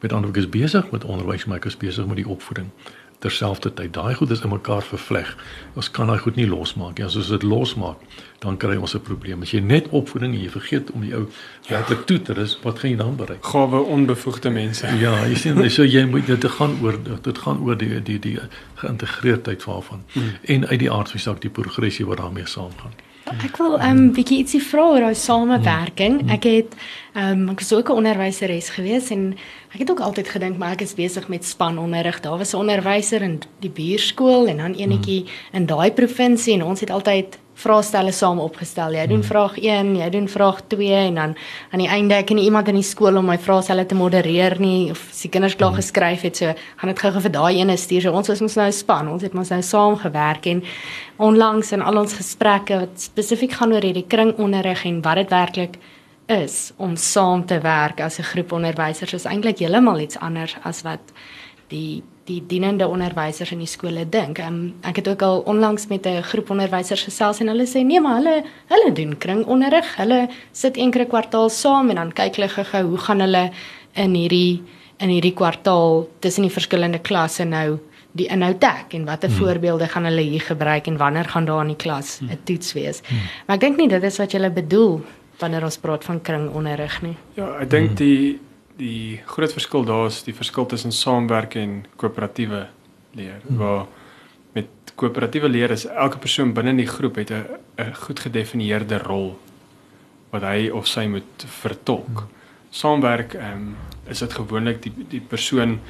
Met 0.01 0.13
ander 0.13 0.31
woorde, 0.31 0.41
ek 0.41 0.47
is 0.47 0.61
besig 0.61 0.91
met 0.91 1.05
onderwys, 1.05 1.45
maar 1.45 1.61
ek 1.61 1.69
is 1.69 1.77
besig 1.77 2.07
met 2.07 2.17
die 2.17 2.29
opvoeding 2.29 2.73
terselfdertyd. 3.21 3.93
Daai 3.95 4.15
goed 4.15 4.31
is 4.31 4.41
in 4.41 4.49
mekaar 4.53 4.83
vervleg. 4.83 5.37
Ons 5.75 5.91
kan 5.91 6.09
daai 6.09 6.19
goed 6.19 6.39
nie 6.41 6.49
losmaak 6.49 6.99
nie. 6.99 7.05
As 7.07 7.17
ons 7.21 7.29
dit 7.33 7.43
losmaak, 7.45 8.01
dan 8.41 8.57
kry 8.57 8.77
ons 8.77 8.95
'n 8.95 9.03
probleem. 9.05 9.43
As 9.43 9.53
jy 9.53 9.61
net 9.61 9.89
opvoeding 9.89 10.35
en 10.35 10.41
jy 10.41 10.51
vergeet 10.51 10.91
om 10.91 11.01
die 11.01 11.15
ou 11.15 11.29
werklik 11.69 12.07
toe 12.07 12.23
te 12.23 12.33
rus, 12.33 12.59
wat 12.63 12.79
gaan 12.79 12.91
jy 12.91 12.97
dan 12.97 13.17
bereik? 13.17 13.45
Gawe 13.45 13.81
onbevoegde 13.81 14.51
mense. 14.51 14.87
Ja, 14.87 15.27
jy 15.27 15.35
sien, 15.35 15.71
so 15.71 15.85
jy 15.85 16.05
moet 16.07 16.27
dit 16.27 16.45
gaan 16.45 16.79
oor 16.83 16.97
dit 17.23 17.39
gaan 17.39 17.61
oor 17.61 17.77
die 17.77 18.03
die 18.03 18.19
die 18.19 18.39
geïntegreerdheid 18.75 19.65
waarvan 19.65 20.05
hmm. 20.13 20.33
en 20.43 20.67
uit 20.67 20.79
die 20.79 20.91
aard 20.91 21.09
van 21.11 21.17
die 21.17 21.27
saak 21.27 21.41
die 21.41 21.51
progressie 21.51 22.07
wat 22.07 22.19
daarmee 22.19 22.47
saamgaan. 22.47 22.93
Ek 23.39 23.57
wil 23.57 23.79
'n 23.79 23.87
um, 23.87 24.13
bietjie 24.13 24.41
ietsie 24.43 24.63
vra 24.63 24.89
oor 24.91 25.01
daai 25.01 25.15
samewerking. 25.15 26.23
Mm. 26.23 26.31
Ek 26.35 26.45
het 26.45 26.75
ehm 27.15 27.47
um, 27.47 27.49
ek 27.51 27.61
was 27.63 27.73
ook 27.73 27.89
'n 27.89 27.99
onderwyseres 28.03 28.69
gewees 28.75 29.11
en 29.11 29.37
ek 29.75 29.81
het 29.81 29.91
ook 29.91 30.01
altyd 30.01 30.29
gedink 30.29 30.59
maar 30.59 30.73
ek 30.73 30.83
is 30.83 30.95
besig 30.95 31.29
met 31.29 31.45
spanonderrig. 31.45 32.21
Daar 32.21 32.39
was 32.39 32.53
'n 32.53 32.63
onderwyser 32.63 33.23
in 33.23 33.41
die 33.61 33.71
buurskool 33.71 34.47
en 34.47 34.57
dan 34.57 34.75
enetjie 34.75 35.23
mm. 35.23 35.29
in 35.53 35.67
daai 35.67 35.93
provinsie 35.93 36.55
en 36.55 36.65
ons 36.65 36.81
het 36.81 36.91
altyd 36.91 37.39
vraestelle 37.61 38.13
saam 38.13 38.41
opgestel. 38.43 38.95
Jy 38.97 39.07
doen 39.11 39.21
hmm. 39.21 39.29
vraag 39.29 39.59
1, 39.61 39.93
jy 40.01 40.09
doen 40.15 40.29
vraag 40.29 40.63
2 40.73 40.89
en 41.01 41.21
dan 41.21 41.35
aan 41.71 41.85
die 41.85 41.91
einde 41.93 42.17
ek 42.17 42.33
en 42.35 42.41
iemand 42.43 42.71
in 42.73 42.81
die 42.81 42.87
skool 42.87 43.21
om 43.21 43.29
my 43.31 43.37
vraestelle 43.39 43.87
te 43.87 43.99
modereer 43.99 44.59
nie 44.63 44.91
of 44.95 45.05
as 45.11 45.23
die 45.27 45.33
kinders 45.33 45.57
klaar 45.61 45.75
hmm. 45.75 45.83
geskryf 45.83 46.27
het, 46.27 46.41
so 46.41 46.55
gaan 46.81 46.93
dit 46.93 47.05
gou-gou 47.05 47.25
vir 47.29 47.37
daai 47.37 47.61
ene 47.61 47.77
stuur. 47.77 48.07
So 48.07 48.17
ons 48.17 48.33
was 48.33 48.43
mos 48.45 48.59
nou 48.59 48.71
span. 48.75 49.13
Ons 49.13 49.27
het 49.27 49.37
mos 49.37 49.53
nou 49.53 49.63
saam 49.67 49.97
gewerk 50.01 50.49
en 50.51 50.65
onlangs 51.21 51.73
in 51.77 51.85
al 51.85 52.01
ons 52.01 52.17
gesprekke 52.17 52.83
wat 52.85 53.01
spesifiek 53.01 53.59
gaan 53.61 53.75
oor 53.77 53.85
hierdie 53.85 54.09
kringonderrig 54.09 54.87
en 54.89 55.03
wat 55.05 55.21
dit 55.21 55.35
werklik 55.35 55.81
is 56.31 56.73
om 56.79 56.97
saam 56.97 57.45
te 57.47 57.59
werk 57.61 58.01
as 58.01 58.19
'n 58.19 58.31
groep 58.33 58.53
onderwysers 58.53 59.15
is 59.15 59.25
eintlik 59.25 59.59
heeltemal 59.59 59.99
iets 59.99 60.19
anders 60.19 60.57
as 60.63 60.83
wat 60.83 61.13
die 61.69 62.03
die 62.31 62.41
dienende 62.47 62.87
onderwysers 62.89 63.53
in 63.55 63.63
die 63.65 63.71
skole 63.71 64.07
dink. 64.09 64.39
Um, 64.45 64.61
ek 64.87 65.03
het 65.03 65.11
ook 65.11 65.23
al 65.27 65.43
onlangs 65.51 65.89
met 65.91 66.07
'n 66.07 66.23
groep 66.23 66.51
onderwysers 66.51 67.03
gesels 67.09 67.41
en 67.41 67.49
hulle 67.49 67.67
sê 67.67 67.85
nee, 67.85 68.01
maar 68.01 68.17
hulle 68.21 68.45
hulle 68.73 68.93
doen 68.93 69.19
kringonderrig. 69.19 69.97
Hulle 69.97 70.29
sit 70.53 70.77
een 70.77 70.91
keer 70.91 71.05
'n 71.05 71.09
kwartaal 71.09 71.49
saam 71.49 71.91
en 71.91 71.97
dan 71.97 72.13
kyk 72.13 72.37
hulle 72.37 72.49
gou 72.49 72.85
hoe 72.85 72.99
gaan 72.99 73.21
hulle 73.21 73.51
in 73.95 74.15
hierdie 74.15 74.63
in 74.99 75.09
hierdie 75.09 75.35
kwartaal 75.35 76.09
tussen 76.21 76.43
die 76.43 76.53
verskillende 76.53 76.99
klasse 76.99 77.45
nou 77.45 77.79
die 78.13 78.27
inhoud 78.27 78.61
dek 78.61 78.95
en 78.95 79.05
watter 79.05 79.31
hmm. 79.31 79.39
voorbeelde 79.39 79.89
gaan 79.89 80.05
hulle 80.05 80.23
hier 80.23 80.41
gebruik 80.41 80.87
en 80.87 80.97
wanneer 80.97 81.25
gaan 81.25 81.45
daar 81.45 81.63
in 81.63 81.75
die 81.75 81.77
klas 81.77 82.21
'n 82.21 82.27
hmm. 82.27 82.45
toets 82.45 82.73
wees. 82.73 83.03
Hmm. 83.07 83.19
Maar 83.47 83.57
ek 83.57 83.61
dink 83.61 83.77
nie 83.77 83.89
dit 83.89 84.03
is 84.03 84.19
wat 84.19 84.33
jy 84.33 84.51
bedoel 84.51 85.01
wanneer 85.39 85.65
ons 85.65 85.79
praat 85.79 86.05
van 86.05 86.21
kringonderrig 86.21 87.03
nie. 87.03 87.17
Ja, 87.35 87.57
ek 87.61 87.71
dink 87.71 87.97
die 87.97 88.39
die 88.81 89.21
groot 89.29 89.53
verskil 89.53 89.85
daar 89.85 90.09
is 90.09 90.23
die 90.27 90.35
verskil 90.37 90.67
tussen 90.67 90.93
saamwerk 90.95 91.57
en 91.61 91.85
koöperatiewe 92.01 92.67
leer. 93.19 93.41
Hmm. 93.47 93.61
Waar 93.61 93.87
met 94.57 94.95
koöperatiewe 95.01 95.49
leer 95.49 95.75
is 95.75 95.87
elke 95.87 96.19
persoon 96.23 96.55
binne 96.57 96.75
die 96.79 96.89
groep 96.89 97.21
het 97.21 97.31
'n 97.31 97.45
'n 97.79 97.95
goed 97.95 98.21
gedefinieerde 98.21 98.99
rol 98.99 99.39
wat 100.31 100.43
hy 100.43 100.71
of 100.71 100.87
sy 100.87 101.07
moet 101.07 101.47
vertolk. 101.63 102.17
Hmm. 102.25 102.29
Saamwerk 102.71 103.35
ehm 103.35 103.53
um, 103.53 103.77
is 104.09 104.19
dit 104.19 104.33
gewoonlik 104.33 104.83
die 104.83 104.93
die 105.09 105.21
persoon 105.21 105.81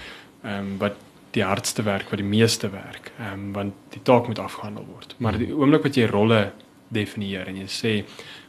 ehm 0.43 0.59
um, 0.59 0.79
wat 0.79 0.97
die 1.31 1.45
hardste 1.45 1.83
werk, 1.83 2.11
wat 2.11 2.19
die 2.19 2.29
meeste 2.39 2.71
werk, 2.71 3.13
ehm 3.19 3.33
um, 3.33 3.53
want 3.53 3.75
die 3.95 4.03
taak 4.03 4.27
moet 4.27 4.39
afgehandel 4.39 4.87
word. 4.87 5.15
Maar 5.19 5.39
die 5.39 5.55
oomblik 5.55 5.83
wat 5.83 5.97
jy 5.97 6.07
rolle 6.07 6.53
definieer 6.89 7.47
en 7.47 7.57
jy 7.57 7.67
sê, 7.71 7.93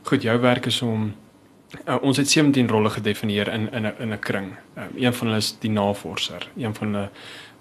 goed, 0.04 0.24
jou 0.24 0.38
werk 0.42 0.66
is 0.66 0.82
om 0.82 1.12
Uh, 1.86 1.96
ons 2.02 2.18
het 2.18 2.30
17 2.30 2.68
rolle 2.68 2.90
gedefinieer 2.90 3.48
in 3.48 3.70
in 3.72 3.86
'n 3.88 3.94
in 4.00 4.14
'n 4.14 4.20
kring. 4.20 4.56
Um, 4.78 4.92
een 4.96 5.14
van 5.14 5.28
hulle 5.28 5.40
is 5.40 5.56
die 5.60 5.72
navorser, 5.72 6.48
een 6.58 6.76
van 6.76 6.94
hulle 6.94 7.10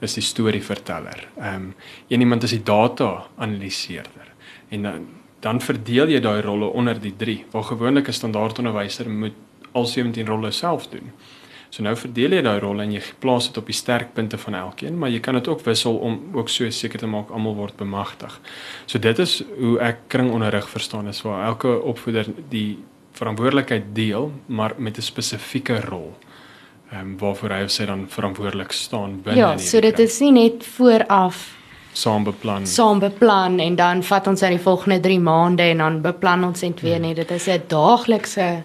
is 0.01 0.15
die 0.15 0.23
storieverteller. 0.23 1.29
Ehm 1.39 1.55
um, 1.55 1.75
een 2.09 2.21
iemand 2.21 2.43
is 2.43 2.51
die 2.51 2.63
data 2.63 3.27
analiseerder. 3.37 4.33
En 4.69 4.83
dan 4.83 5.07
dan 5.41 5.61
verdeel 5.61 6.09
jy 6.09 6.21
daai 6.21 6.41
rolle 6.41 6.67
onder 6.67 7.01
die 7.01 7.15
3. 7.17 7.45
Waar 7.51 7.65
gewoonlik 7.65 8.09
'n 8.09 8.13
standaardonderwyser 8.13 9.11
moet 9.11 9.33
al 9.73 9.87
17 9.87 10.27
rolle 10.27 10.51
self 10.51 10.89
doen. 10.89 11.13
So 11.71 11.83
nou 11.83 11.97
verdeel 11.97 12.33
jy 12.33 12.43
daai 12.43 12.59
rolle 12.59 12.83
en 12.83 12.93
jy 12.93 13.03
plaas 13.19 13.47
dit 13.47 13.57
op 13.57 13.67
die 13.67 13.75
sterkpunte 13.75 14.39
van 14.39 14.55
elkeen, 14.55 14.99
maar 14.99 15.11
jy 15.11 15.21
kan 15.21 15.35
dit 15.35 15.49
ook 15.49 15.61
wissel 15.61 15.97
om 15.97 16.19
ook 16.33 16.49
so 16.49 16.71
seker 16.71 16.99
te 16.99 17.07
maak 17.07 17.31
almal 17.31 17.55
word 17.55 17.77
bemagtig. 17.77 18.41
So 18.87 18.99
dit 18.99 19.19
is 19.19 19.43
hoe 19.59 19.79
ek 19.79 19.97
kringonderrig 20.09 20.69
verstaan 20.69 21.09
is 21.09 21.23
waar 21.23 21.47
elke 21.47 21.81
opvoeder 21.83 22.27
die 22.49 22.79
verantwoordelikheid 23.21 23.95
deel, 23.95 24.33
maar 24.47 24.75
met 24.77 24.99
'n 24.99 25.03
spesifieke 25.03 25.81
rol. 25.81 26.16
Ehm 26.91 27.01
um, 27.01 27.18
waarvoor 27.18 27.51
hy 27.51 27.62
of 27.62 27.71
sy 27.71 27.85
dan 27.87 28.07
verantwoordelik 28.09 28.73
staan 28.73 29.21
binne 29.23 29.39
Ja, 29.39 29.59
so 29.59 29.81
dit 29.81 29.99
is 29.99 30.21
nie 30.21 30.33
net 30.33 30.66
vooraf 30.66 31.59
saam 31.93 32.25
beplan. 32.25 32.66
Saam 32.66 32.99
beplan 32.99 33.59
en 33.59 33.77
dan 33.77 34.03
vat 34.03 34.27
ons 34.27 34.43
uit 34.43 34.51
die 34.57 34.62
volgende 34.62 35.01
3 35.01 35.21
maande 35.21 35.62
en 35.62 35.79
dan 35.79 36.01
beplan 36.01 36.45
ons 36.45 36.61
net 36.61 36.81
weer 36.81 36.99
hmm. 36.99 37.07
net. 37.07 37.16
Dit 37.16 37.31
is 37.31 37.47
'n 37.47 37.62
daaglikse 37.68 38.62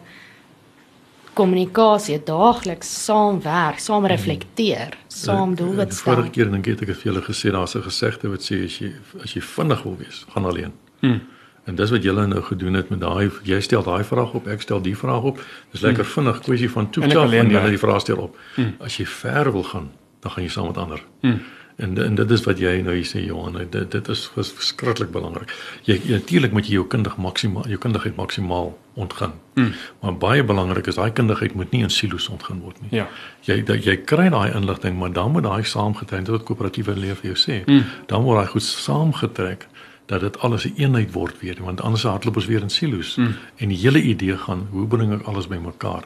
kommunikasie, 1.34 2.24
daagliks 2.24 3.06
saamwerk, 3.06 3.80
saam 3.80 4.04
hmm. 4.06 4.12
reflekteer, 4.14 4.98
saam 5.08 5.56
doelwit 5.56 5.94
stel. 5.94 6.14
Vorige 6.14 6.30
keer 6.30 6.52
dink 6.52 6.68
ek 6.68 6.80
het 6.80 6.90
ek 6.90 6.96
vir 6.96 7.12
julle 7.12 7.22
gesê 7.22 7.52
daar's 7.52 7.76
'n 7.76 7.82
gesegde 7.82 8.30
wat 8.30 8.42
sê 8.42 8.64
as 8.66 8.80
jy 8.80 8.92
as 9.24 9.34
jy 9.34 9.42
vinnig 9.42 9.84
wil 9.84 9.98
wees, 9.98 10.26
gaan 10.34 10.46
alleen. 10.46 10.74
Hmm. 11.02 11.22
En 11.66 11.76
dis 11.76 11.90
wat 11.90 12.04
julle 12.04 12.28
nou 12.28 12.42
gedoen 12.46 12.74
het 12.74 12.90
met 12.94 13.00
daai 13.02 13.32
jy 13.44 13.60
stel 13.66 13.84
daai 13.84 14.04
vraag 14.06 14.34
op, 14.38 14.48
ek 14.48 14.62
stel 14.62 14.82
die 14.86 14.96
vraag 14.98 15.26
op. 15.34 15.42
Dis 15.74 15.82
lekker 15.82 16.04
hmm. 16.04 16.14
vinnig 16.14 16.40
kwessie 16.46 16.70
van 16.70 16.90
toets 16.90 17.16
af 17.16 17.32
en 17.32 17.50
julle 17.50 17.70
die 17.74 17.82
vraag 17.82 18.02
stel 18.06 18.22
op. 18.30 18.38
Hmm. 18.56 18.76
As 18.80 18.98
jy 19.02 19.06
ver 19.10 19.52
wil 19.52 19.64
gaan, 19.64 19.92
dan 20.22 20.32
gaan 20.32 20.44
jy 20.44 20.50
saam 20.54 20.68
met 20.68 20.78
ander. 20.78 21.02
Hmm. 21.22 21.40
En 21.76 21.98
en 22.04 22.16
dit 22.16 22.32
is 22.32 22.44
wat 22.44 22.60
jy 22.60 22.78
nou 22.86 22.94
hier 22.96 23.08
sê 23.08 23.20
Johan, 23.26 23.58
dit 23.70 23.92
dit 23.92 24.08
is 24.14 24.22
verskriklik 24.34 25.10
belangrik. 25.12 25.52
Jy 25.84 25.98
natuurlik 26.08 26.54
moet 26.56 26.70
jy 26.70 26.78
jou 26.78 26.86
kundig 26.88 27.18
maksimaal 27.20 27.68
jou 27.68 27.80
kundigheid 27.82 28.16
maksimaal 28.16 28.72
ontgin. 28.94 29.34
Hmm. 29.56 29.74
Maar 30.00 30.16
baie 30.18 30.44
belangrik 30.44 30.88
is 30.88 30.96
daai 30.96 31.12
kundigheid 31.12 31.56
moet 31.56 31.72
nie 31.72 31.82
in 31.84 31.92
silo's 31.92 32.30
ontgin 32.32 32.62
word 32.64 32.80
nie. 32.82 32.94
Ja. 32.96 33.10
Jy 33.44 33.64
dat 33.68 33.84
jy 33.84 33.98
kry 34.08 34.30
daai 34.30 34.56
inligting, 34.56 34.96
maar 35.00 35.12
dan 35.12 35.32
moet 35.32 35.44
daai 35.44 35.64
saamgetrek 35.68 36.30
word 36.32 36.48
koöperatiewe 36.48 36.96
leef 36.96 37.20
vir 37.26 37.34
jou 37.34 37.40
sê. 37.44 37.64
Hmm. 37.66 37.84
Dan 38.08 38.24
word 38.24 38.44
daai 38.44 38.54
goed 38.54 38.68
saamgetrek 38.70 39.68
dat 40.06 40.20
dit 40.20 40.40
alles 40.40 40.66
'n 40.66 40.68
een 40.68 40.76
eenheid 40.78 41.12
word 41.12 41.40
weer 41.40 41.58
want 41.64 41.82
anders 41.82 42.04
hardloop 42.04 42.36
ons 42.36 42.46
weer 42.46 42.62
in 42.62 42.70
silo's. 42.70 43.16
Mm. 43.16 43.36
en 43.56 43.68
die 43.68 43.78
hele 43.78 44.02
idee 44.02 44.38
gaan 44.38 44.68
hoe 44.72 44.88
bring 44.88 45.14
ek 45.14 45.28
alles 45.28 45.48
bymekaar 45.48 46.04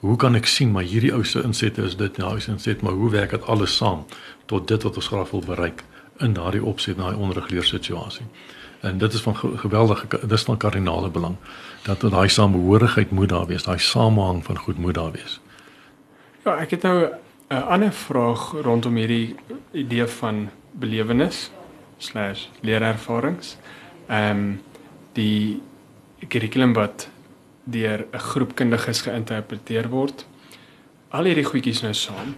hoe 0.00 0.16
kan 0.16 0.34
ek 0.34 0.46
sien 0.46 0.70
maar 0.70 0.82
hierdie 0.82 1.12
ou 1.12 1.24
se 1.24 1.42
insette 1.42 1.82
is 1.82 1.96
dit 1.96 2.16
nou 2.16 2.36
is 2.36 2.48
inset 2.48 2.80
maar 2.82 2.92
hoe 2.92 3.10
werk 3.10 3.30
dit 3.30 3.46
alles 3.46 3.76
saam 3.76 4.04
tot 4.46 4.68
dit 4.68 4.82
wat 4.82 4.96
ons 4.96 5.06
graag 5.06 5.30
wil 5.30 5.42
bereik 5.46 5.84
in 6.18 6.32
daardie 6.32 6.64
opset 6.64 6.96
daai 6.96 7.14
onreguleer 7.14 7.64
situasie? 7.64 8.26
En 8.80 8.98
dit 8.98 9.12
is 9.12 9.22
van 9.22 9.36
geweldige 9.36 10.06
dis 10.26 10.42
van 10.42 10.56
kardinale 10.56 11.10
belang 11.10 11.36
dat 11.82 12.00
daai 12.00 12.28
samehorigheid 12.28 13.10
moet 13.10 13.28
daar 13.28 13.46
wees 13.46 13.62
daai 13.62 13.78
samehang 13.78 14.44
van 14.44 14.58
goed 14.58 14.78
moet 14.78 14.94
daar 14.94 15.12
wees. 15.12 15.40
Ja 16.44 16.56
ek 16.56 16.70
het 16.70 16.82
nou 16.82 17.08
'n 17.48 17.54
ander 17.54 17.92
vraag 17.92 18.52
rondom 18.62 18.96
hierdie 18.96 19.34
idee 19.72 20.06
van 20.06 20.50
belewenis 20.72 21.50
leerervarings. 22.60 23.56
Ehm 24.08 24.38
um, 24.38 24.60
die 25.14 25.62
kurrikulum 26.28 26.72
wat 26.74 27.08
deur 27.64 28.06
'n 28.12 28.18
groep 28.18 28.54
kundiges 28.54 29.02
geïnterpreteer 29.02 29.88
word. 29.88 30.26
Al 31.08 31.24
hierdie 31.24 31.44
goedjies 31.44 31.82
nou 31.82 31.94
saam. 31.94 32.34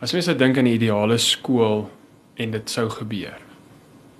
As 0.00 0.12
mense 0.12 0.36
dink 0.36 0.58
aan 0.58 0.64
die 0.64 0.74
ideale 0.74 1.18
skool 1.18 1.90
en 2.34 2.50
dit 2.50 2.70
sou 2.70 2.88
gebeur. 2.90 3.38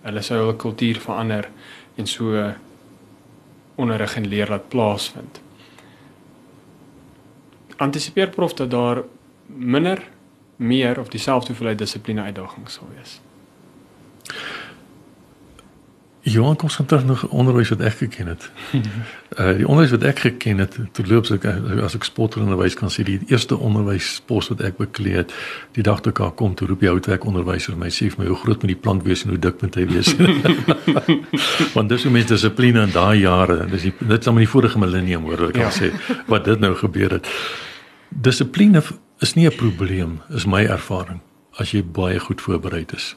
Hulle 0.03 0.23
sou 0.23 0.39
hul 0.39 0.55
kultuur 0.57 1.01
verander 1.01 1.49
en 1.97 2.07
so 2.07 2.53
onderrig 3.77 4.17
en 4.17 4.29
leer 4.29 4.49
laat 4.49 4.69
plaasvind. 4.69 5.41
Antisipeer 7.77 8.31
prof 8.31 8.55
dat 8.55 8.71
daar 8.71 9.03
minder 9.47 10.03
meer 10.57 11.01
of 11.01 11.09
dieselfde 11.09 11.47
hoeveelheid 11.47 11.79
dissipline 11.79 12.23
uitdagings 12.23 12.75
sal 12.75 12.89
wees. 12.97 13.21
Johan 16.27 16.57
kom 16.57 16.69
son 16.69 16.87
terug 16.87 17.05
na 17.07 17.15
onderwys 17.31 17.69
wat 17.71 17.81
ek 17.87 18.01
geken 18.01 18.27
het. 18.27 18.49
Uh 19.39 19.53
die 19.61 19.67
onderwys 19.67 19.93
wat 19.95 20.03
ek 20.11 20.19
geken 20.25 20.59
het, 20.59 20.75
toe 20.97 21.05
loop 21.07 21.29
ek 21.31 21.45
as 21.87 21.95
ek 21.95 22.07
sportonderwys 22.09 22.75
kan 22.75 22.91
sê 22.91 23.05
die 23.07 23.21
eerste 23.31 23.55
onderwyspos 23.55 24.49
wat 24.51 24.65
ek 24.67 24.81
bekleed 24.81 25.21
het, 25.21 25.35
die 25.79 25.85
dag 25.87 26.01
toe 26.03 26.11
ek 26.11 26.35
kom 26.41 26.57
toe 26.59 26.67
roep 26.67 26.83
die 26.83 26.91
houtwerk 26.91 27.29
onderwyser 27.31 27.77
my 27.79 27.93
sê 27.95 28.09
vir 28.11 28.25
my 28.25 28.27
hoe 28.33 28.39
groot 28.41 28.59
moet 28.65 28.73
die 28.75 28.79
plank 28.89 29.07
wees 29.07 29.23
en 29.23 29.37
hoe 29.37 29.39
dik 29.45 29.63
moet 29.63 29.79
hy 29.79 29.85
wees. 29.93 30.11
Want 31.77 31.95
dis 31.95 32.09
hoe 32.09 32.15
mense 32.17 32.33
dissipline 32.35 32.83
in 32.89 32.95
daai 32.97 33.23
jare, 33.23 33.61
dis 33.71 33.87
die, 33.87 33.95
dit 34.01 34.17
is 34.19 34.27
dan 34.27 34.35
met 34.35 34.49
die 34.49 34.51
vorige 34.51 34.83
millennium 34.83 35.29
hoor 35.31 35.47
ek 35.53 35.61
kan 35.61 35.69
ja. 35.69 35.77
sê 35.79 35.93
wat 36.27 36.49
dit 36.51 36.65
nou 36.65 36.73
gebeur 36.81 37.21
het. 37.21 37.31
Dissipline 38.11 38.83
is 39.23 39.37
nie 39.39 39.47
'n 39.47 39.55
probleem, 39.55 40.19
is 40.35 40.47
my 40.47 40.65
ervaring 40.67 41.23
as 41.63 41.71
jy 41.71 41.85
baie 41.87 42.19
goed 42.19 42.43
voorberei 42.43 42.83
is 42.99 43.15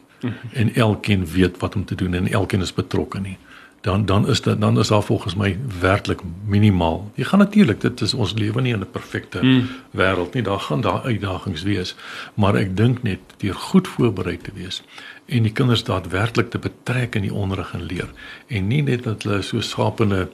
en 0.54 0.76
elkeen 0.76 1.26
weet 1.26 1.58
wat 1.58 1.76
om 1.76 1.86
te 1.86 1.96
doen 1.96 2.14
en 2.14 2.32
elkeen 2.32 2.62
is 2.62 2.74
betrokke 2.74 3.20
nie 3.20 3.38
dan 3.82 4.06
dan 4.06 4.28
is 4.28 4.42
dit 4.42 4.62
dan 4.62 4.80
is 4.80 4.88
daar 4.88 5.04
volgens 5.04 5.36
my 5.36 5.58
werklik 5.80 6.22
minimaal. 6.46 7.12
Jy 7.16 7.24
gaan 7.24 7.40
natuurlik 7.40 7.82
dit 7.82 8.02
is 8.02 8.14
ons 8.14 8.34
lewe 8.34 8.62
nie 8.62 8.74
in 8.74 8.80
'n 8.80 8.92
perfekte 8.92 9.40
mm. 9.42 9.70
wêreld 9.92 10.34
nie. 10.34 10.44
Daar 10.44 10.60
gaan 10.60 10.82
daar 10.82 11.02
uitdagings 11.02 11.64
wees, 11.64 11.96
maar 12.34 12.56
ek 12.56 12.78
dink 12.78 13.04
net 13.04 13.20
deur 13.38 13.54
goed 13.54 13.88
voorberei 13.88 14.38
te 14.38 14.52
wees 14.54 14.84
en 15.26 15.44
die 15.44 15.52
kinders 15.52 15.84
daadwerklik 15.84 16.50
te 16.50 16.60
betrek 16.60 17.16
in 17.16 17.22
die 17.22 17.34
onderrig 17.34 17.74
en 17.74 17.82
leer 17.82 18.10
en 18.48 18.68
nie 18.68 18.82
net 18.82 19.04
dat 19.04 19.24
hulle 19.24 19.42
so 19.42 19.62
skapende 19.62 20.30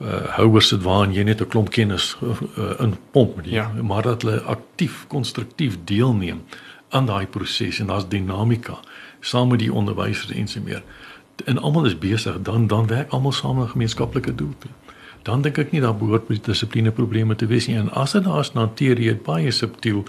uh 0.00 0.26
houers 0.36 0.68
sit 0.68 0.82
waarin 0.82 1.14
jy 1.14 1.22
net 1.22 1.40
'n 1.40 1.48
klomp 1.48 1.70
kennis 1.70 2.16
uh, 2.22 2.80
in 2.80 2.96
pomp 3.10 3.36
met 3.36 3.46
ja. 3.46 3.72
maar 3.82 4.02
dat 4.02 4.22
hulle 4.22 4.40
aktief 4.40 5.06
konstruktief 5.06 5.78
deelneem 5.84 6.42
aan 6.88 7.06
daai 7.06 7.26
proses 7.26 7.78
en 7.80 7.86
daar's 7.86 8.08
dinamika 8.08 8.78
saam 9.26 9.48
met 9.48 9.58
die 9.58 9.72
onderwysers 9.72 10.30
en 10.30 10.48
so 10.48 10.60
meer. 10.64 10.82
En 11.44 11.58
almal 11.58 11.84
is 11.84 11.98
besig, 11.98 12.42
dan 12.42 12.66
dan 12.66 12.86
werk 12.86 13.10
almal 13.10 13.32
saam 13.32 13.60
aan 13.60 13.68
gemeenskaplike 13.68 14.34
doel 14.34 14.54
toe. 14.58 14.70
Dan 15.26 15.42
dink 15.42 15.58
ek 15.58 15.72
nie 15.74 15.80
daar 15.82 15.96
behoort 15.98 16.28
met 16.30 16.44
dissipline 16.46 16.92
probleme 16.94 17.34
te 17.34 17.48
wees 17.50 17.66
nie. 17.66 17.74
En 17.76 17.88
as 17.98 18.12
dit 18.14 18.22
daar's 18.24 18.52
hanteer 18.54 19.00
jy 19.02 19.16
dit 19.16 19.22
baie 19.26 19.50
subtiel 19.50 20.04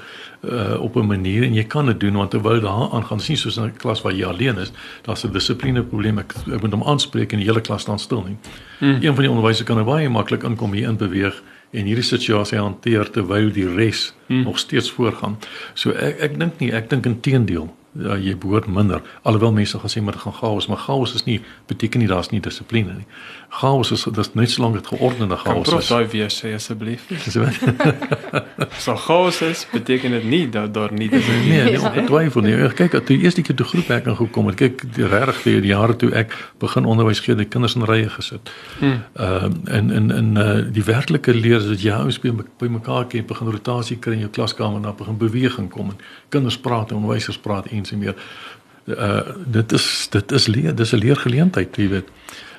uh 0.45 0.77
op 0.81 0.95
'n 0.95 1.07
manier 1.07 1.43
en 1.43 1.53
jy 1.53 1.63
kan 1.63 1.85
dit 1.85 1.99
doen 1.99 2.13
want 2.21 2.31
terwyl 2.31 2.61
daar 2.61 2.93
aan 2.93 3.05
gaan 3.05 3.19
sien 3.19 3.37
soos 3.37 3.57
in 3.57 3.63
'n 3.63 3.77
klas 3.77 4.01
waar 4.01 4.13
jy 4.13 4.25
alleen 4.25 4.57
is, 4.57 4.71
daar's 5.01 5.25
'n 5.25 5.31
dissipline 5.31 5.83
probleem. 5.83 6.19
Ek, 6.19 6.33
ek 6.53 6.61
moet 6.61 6.71
hom 6.71 6.83
aanspreek 6.83 7.33
en 7.33 7.39
die 7.39 7.47
hele 7.47 7.61
klas 7.61 7.81
staan 7.81 7.99
stil 7.99 8.23
nie. 8.23 8.37
Hmm. 8.79 9.01
Een 9.01 9.15
van 9.15 9.23
die 9.23 9.29
onderwysers 9.29 9.65
kan 9.65 9.77
er 9.77 9.85
baie 9.85 10.09
maklik 10.09 10.43
inkom 10.43 10.73
hier 10.73 10.89
in 10.89 10.97
beweeg 10.97 11.41
en 11.71 11.85
hierdie 11.85 12.03
situasie 12.03 12.59
hanteer 12.59 13.09
terwyl 13.11 13.51
die 13.51 13.67
res 13.75 14.13
hmm. 14.27 14.43
nog 14.43 14.59
steeds 14.59 14.91
voortgaan. 14.91 15.37
So 15.73 15.91
ek 15.91 16.19
ek 16.19 16.39
dink 16.39 16.59
nie, 16.59 16.71
ek 16.71 16.89
dink 16.89 17.05
inteendeel 17.05 17.73
ja, 17.97 18.17
jy 18.17 18.35
behoort 18.37 18.67
minder. 18.67 19.01
Alhoewel 19.21 19.53
mense 19.55 19.79
gaan 19.79 19.91
sê 19.91 20.01
maar 20.01 20.17
dit 20.17 20.21
gaan 20.21 20.33
chaos, 20.33 20.67
maar 20.67 20.77
chaos 20.77 21.13
is 21.13 21.23
nie 21.23 21.41
beteken 21.65 21.99
nie 21.99 22.09
daar's 22.09 22.29
nie 22.29 22.41
dissipline 22.43 22.93
nie. 22.93 23.07
Chaos 23.49 23.91
is 23.91 24.03
dis 24.03 24.33
net 24.33 24.49
so 24.51 24.61
lank 24.61 24.73
dit 24.75 24.87
geordende 24.87 25.35
Kan 25.35 25.53
chaos 25.53 25.69
prof 25.69 25.81
is. 25.81 25.87
daai 25.87 26.07
weer 26.11 26.29
sê 26.29 26.53
asseblief. 26.53 27.05
So, 27.33 27.45
So 28.83 28.95
chaos 28.95 29.41
is 29.41 29.67
beteken 29.71 30.11
dit 30.11 30.23
nie 30.23 30.49
dat 30.49 30.73
daar 30.73 30.91
nie 30.93 31.09
is 31.11 31.27
nie. 31.27 31.49
nee, 31.49 31.63
nee, 31.63 31.79
ongetwyfeld 31.81 32.43
nie. 32.45 32.53
Ek 32.67 32.75
kyk 32.75 32.91
toe 32.91 33.15
die 33.17 33.23
eerste 33.23 33.41
keer 33.41 33.55
toe 33.55 33.65
groepwerk 33.65 34.05
ingekom 34.11 34.49
het, 34.51 34.57
kyk 34.59 34.83
regtig 34.97 35.39
vir 35.45 35.61
die 35.61 35.71
jare 35.71 35.95
toe 35.95 36.11
ek 36.11 36.35
begin 36.59 36.85
onderwys 36.85 37.19
gee, 37.23 37.35
die 37.39 37.47
kinders 37.47 37.75
in 37.79 37.87
rye 37.87 38.09
gesit. 38.09 38.51
Hmm. 38.79 38.99
Ehm 39.15 39.55
uh, 39.67 39.75
en 39.77 39.91
en 39.91 40.11
en 40.11 40.29
uh, 40.37 40.57
die 40.73 40.83
werklike 40.83 41.33
leer 41.33 41.57
is 41.63 41.67
dat 41.71 41.81
jy 41.81 41.95
ouens 41.95 42.19
by, 42.19 42.35
by 42.59 42.67
mekaar 42.67 43.07
ken, 43.07 43.25
begin 43.25 43.47
rotasie 43.51 43.97
kry 43.97 44.13
in 44.19 44.25
jou 44.27 44.29
klaskamer 44.37 44.77
en 44.77 44.89
dan 44.91 44.95
begin 44.99 45.17
beweging 45.17 45.69
kom 45.71 45.89
en 45.95 45.97
kinders 46.29 46.57
praat 46.57 46.91
en 46.91 46.99
onderwysers 47.01 47.37
praat 47.37 47.71
en 47.71 47.85
so 47.85 47.95
meer. 47.97 48.15
Uh 48.87 49.21
dit 49.45 49.71
is 49.71 50.07
dit 50.11 50.31
is 50.31 50.47
leer, 50.47 50.75
dis 50.75 50.91
'n 50.93 50.97
leergeleentheid, 51.03 51.75
jy 51.75 51.89
weet. 51.89 52.07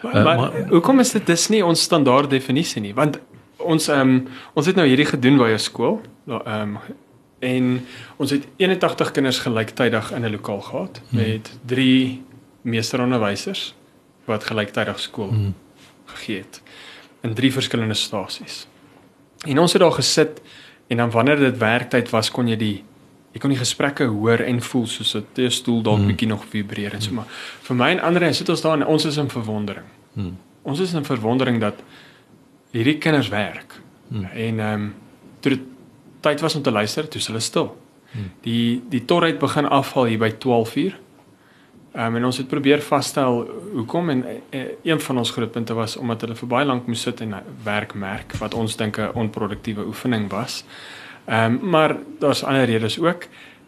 Maar, 0.02 0.14
Uh, 0.16 0.24
maar, 0.24 0.36
maar- 0.36 0.68
hoekom 0.68 1.00
is 1.00 1.10
dit 1.12 1.26
dis 1.26 1.48
nie 1.48 1.64
ons 1.64 1.82
standaard 1.82 2.30
definisie 2.30 2.80
nie? 2.82 2.94
Want 2.94 3.18
ons 3.56 3.88
ehm 3.88 4.00
um, 4.00 4.28
ons 4.54 4.66
het 4.66 4.76
nou 4.76 4.86
hierdie 4.86 5.06
gedoen 5.06 5.36
by 5.36 5.48
'n 5.54 5.58
skool. 5.58 6.00
Ehm 6.28 6.46
um, 6.46 6.78
en 7.40 7.86
ons 8.16 8.30
het 8.30 8.46
81 8.56 9.10
kinders 9.10 9.38
gelyktydig 9.38 10.12
in 10.12 10.24
'n 10.24 10.30
lokaal 10.30 10.60
gehad 10.60 11.00
Hmm. 11.10 11.18
met 11.20 11.58
3 11.66 12.22
meesteronderwysers 12.62 13.74
wat 14.24 14.44
gelyktydig 14.44 14.98
skool 15.00 15.28
Hmm. 15.28 15.54
gegee 16.06 16.36
het 16.38 16.62
in 17.22 17.34
drie 17.34 17.52
verskillende 17.52 17.94
stasies. 17.94 18.66
En 19.46 19.58
ons 19.58 19.72
het 19.72 19.82
daar 19.82 19.92
gesit 19.92 20.40
en 20.86 20.96
dan 20.96 21.10
wanneer 21.10 21.36
dit 21.36 21.58
werktyd 21.58 22.10
was 22.10 22.30
kon 22.30 22.46
jy 22.48 22.56
die 22.56 22.84
jy 23.32 23.40
kon 23.40 23.52
die 23.52 23.60
gesprekke 23.60 24.04
hoor 24.04 24.40
en 24.44 24.60
voel 24.62 24.86
soos 24.86 25.14
'n 25.16 25.26
te 25.32 25.50
stoel 25.50 25.82
dalk 25.82 25.98
Mm. 26.00 26.06
bietjie 26.06 26.28
nog 26.28 26.44
vibreer 26.44 26.94
en 26.94 27.02
so 27.02 27.12
maar 27.12 27.26
vir 27.62 27.76
my 27.76 27.90
en 27.90 28.00
ander 28.00 28.34
sit 28.34 28.48
ons 28.48 28.60
daar 28.60 28.80
en 28.80 28.86
ons 28.86 29.04
is 29.04 29.16
in 29.16 29.28
verwondering. 29.28 29.86
Hmm. 30.14 30.36
Ons 30.62 30.80
is 30.80 30.92
in 30.92 31.04
verwondering 31.04 31.60
dat 31.60 31.74
hierdie 32.72 32.98
kinders 32.98 33.28
werk. 33.28 33.80
Hmm. 34.08 34.24
En 34.24 34.60
ehm 34.60 34.74
um, 34.74 34.94
toe 35.40 35.50
dit 35.50 35.60
tyd 36.20 36.40
was 36.40 36.54
om 36.54 36.62
te 36.62 36.70
luister, 36.70 37.08
toe 37.08 37.20
is 37.20 37.26
hulle 37.26 37.40
stil. 37.40 37.76
Hmm. 38.10 38.30
Die 38.40 38.82
die 38.88 39.04
torheid 39.04 39.38
begin 39.38 39.68
afval 39.68 40.04
hier 40.04 40.18
by 40.18 40.30
12:00. 40.30 40.94
Ehm 41.92 42.06
um, 42.06 42.16
en 42.16 42.24
ons 42.24 42.36
het 42.36 42.48
probeer 42.48 42.82
vasstel 42.82 43.50
hoekom 43.72 44.10
en 44.10 44.24
uh, 44.50 44.60
een 44.82 45.00
van 45.00 45.18
ons 45.18 45.30
grootpunte 45.30 45.74
was 45.74 45.96
omdat 45.96 46.20
hulle 46.20 46.34
vir 46.34 46.48
baie 46.48 46.66
lank 46.66 46.86
moes 46.86 47.00
sit 47.00 47.20
en 47.20 47.34
werk 47.64 47.94
merk 47.94 48.36
wat 48.36 48.54
ons 48.54 48.76
dink 48.76 48.98
'n 48.98 49.10
onproduktiewe 49.14 49.86
oefening 49.86 50.30
was. 50.30 50.64
Ehm 51.28 51.52
um, 51.52 51.68
maar 51.70 51.96
daar's 52.18 52.42
ander 52.42 52.64
redes 52.64 52.98
ook 52.98 53.26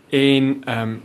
en 0.09 0.63
ehm 0.65 0.81
um, 0.81 1.03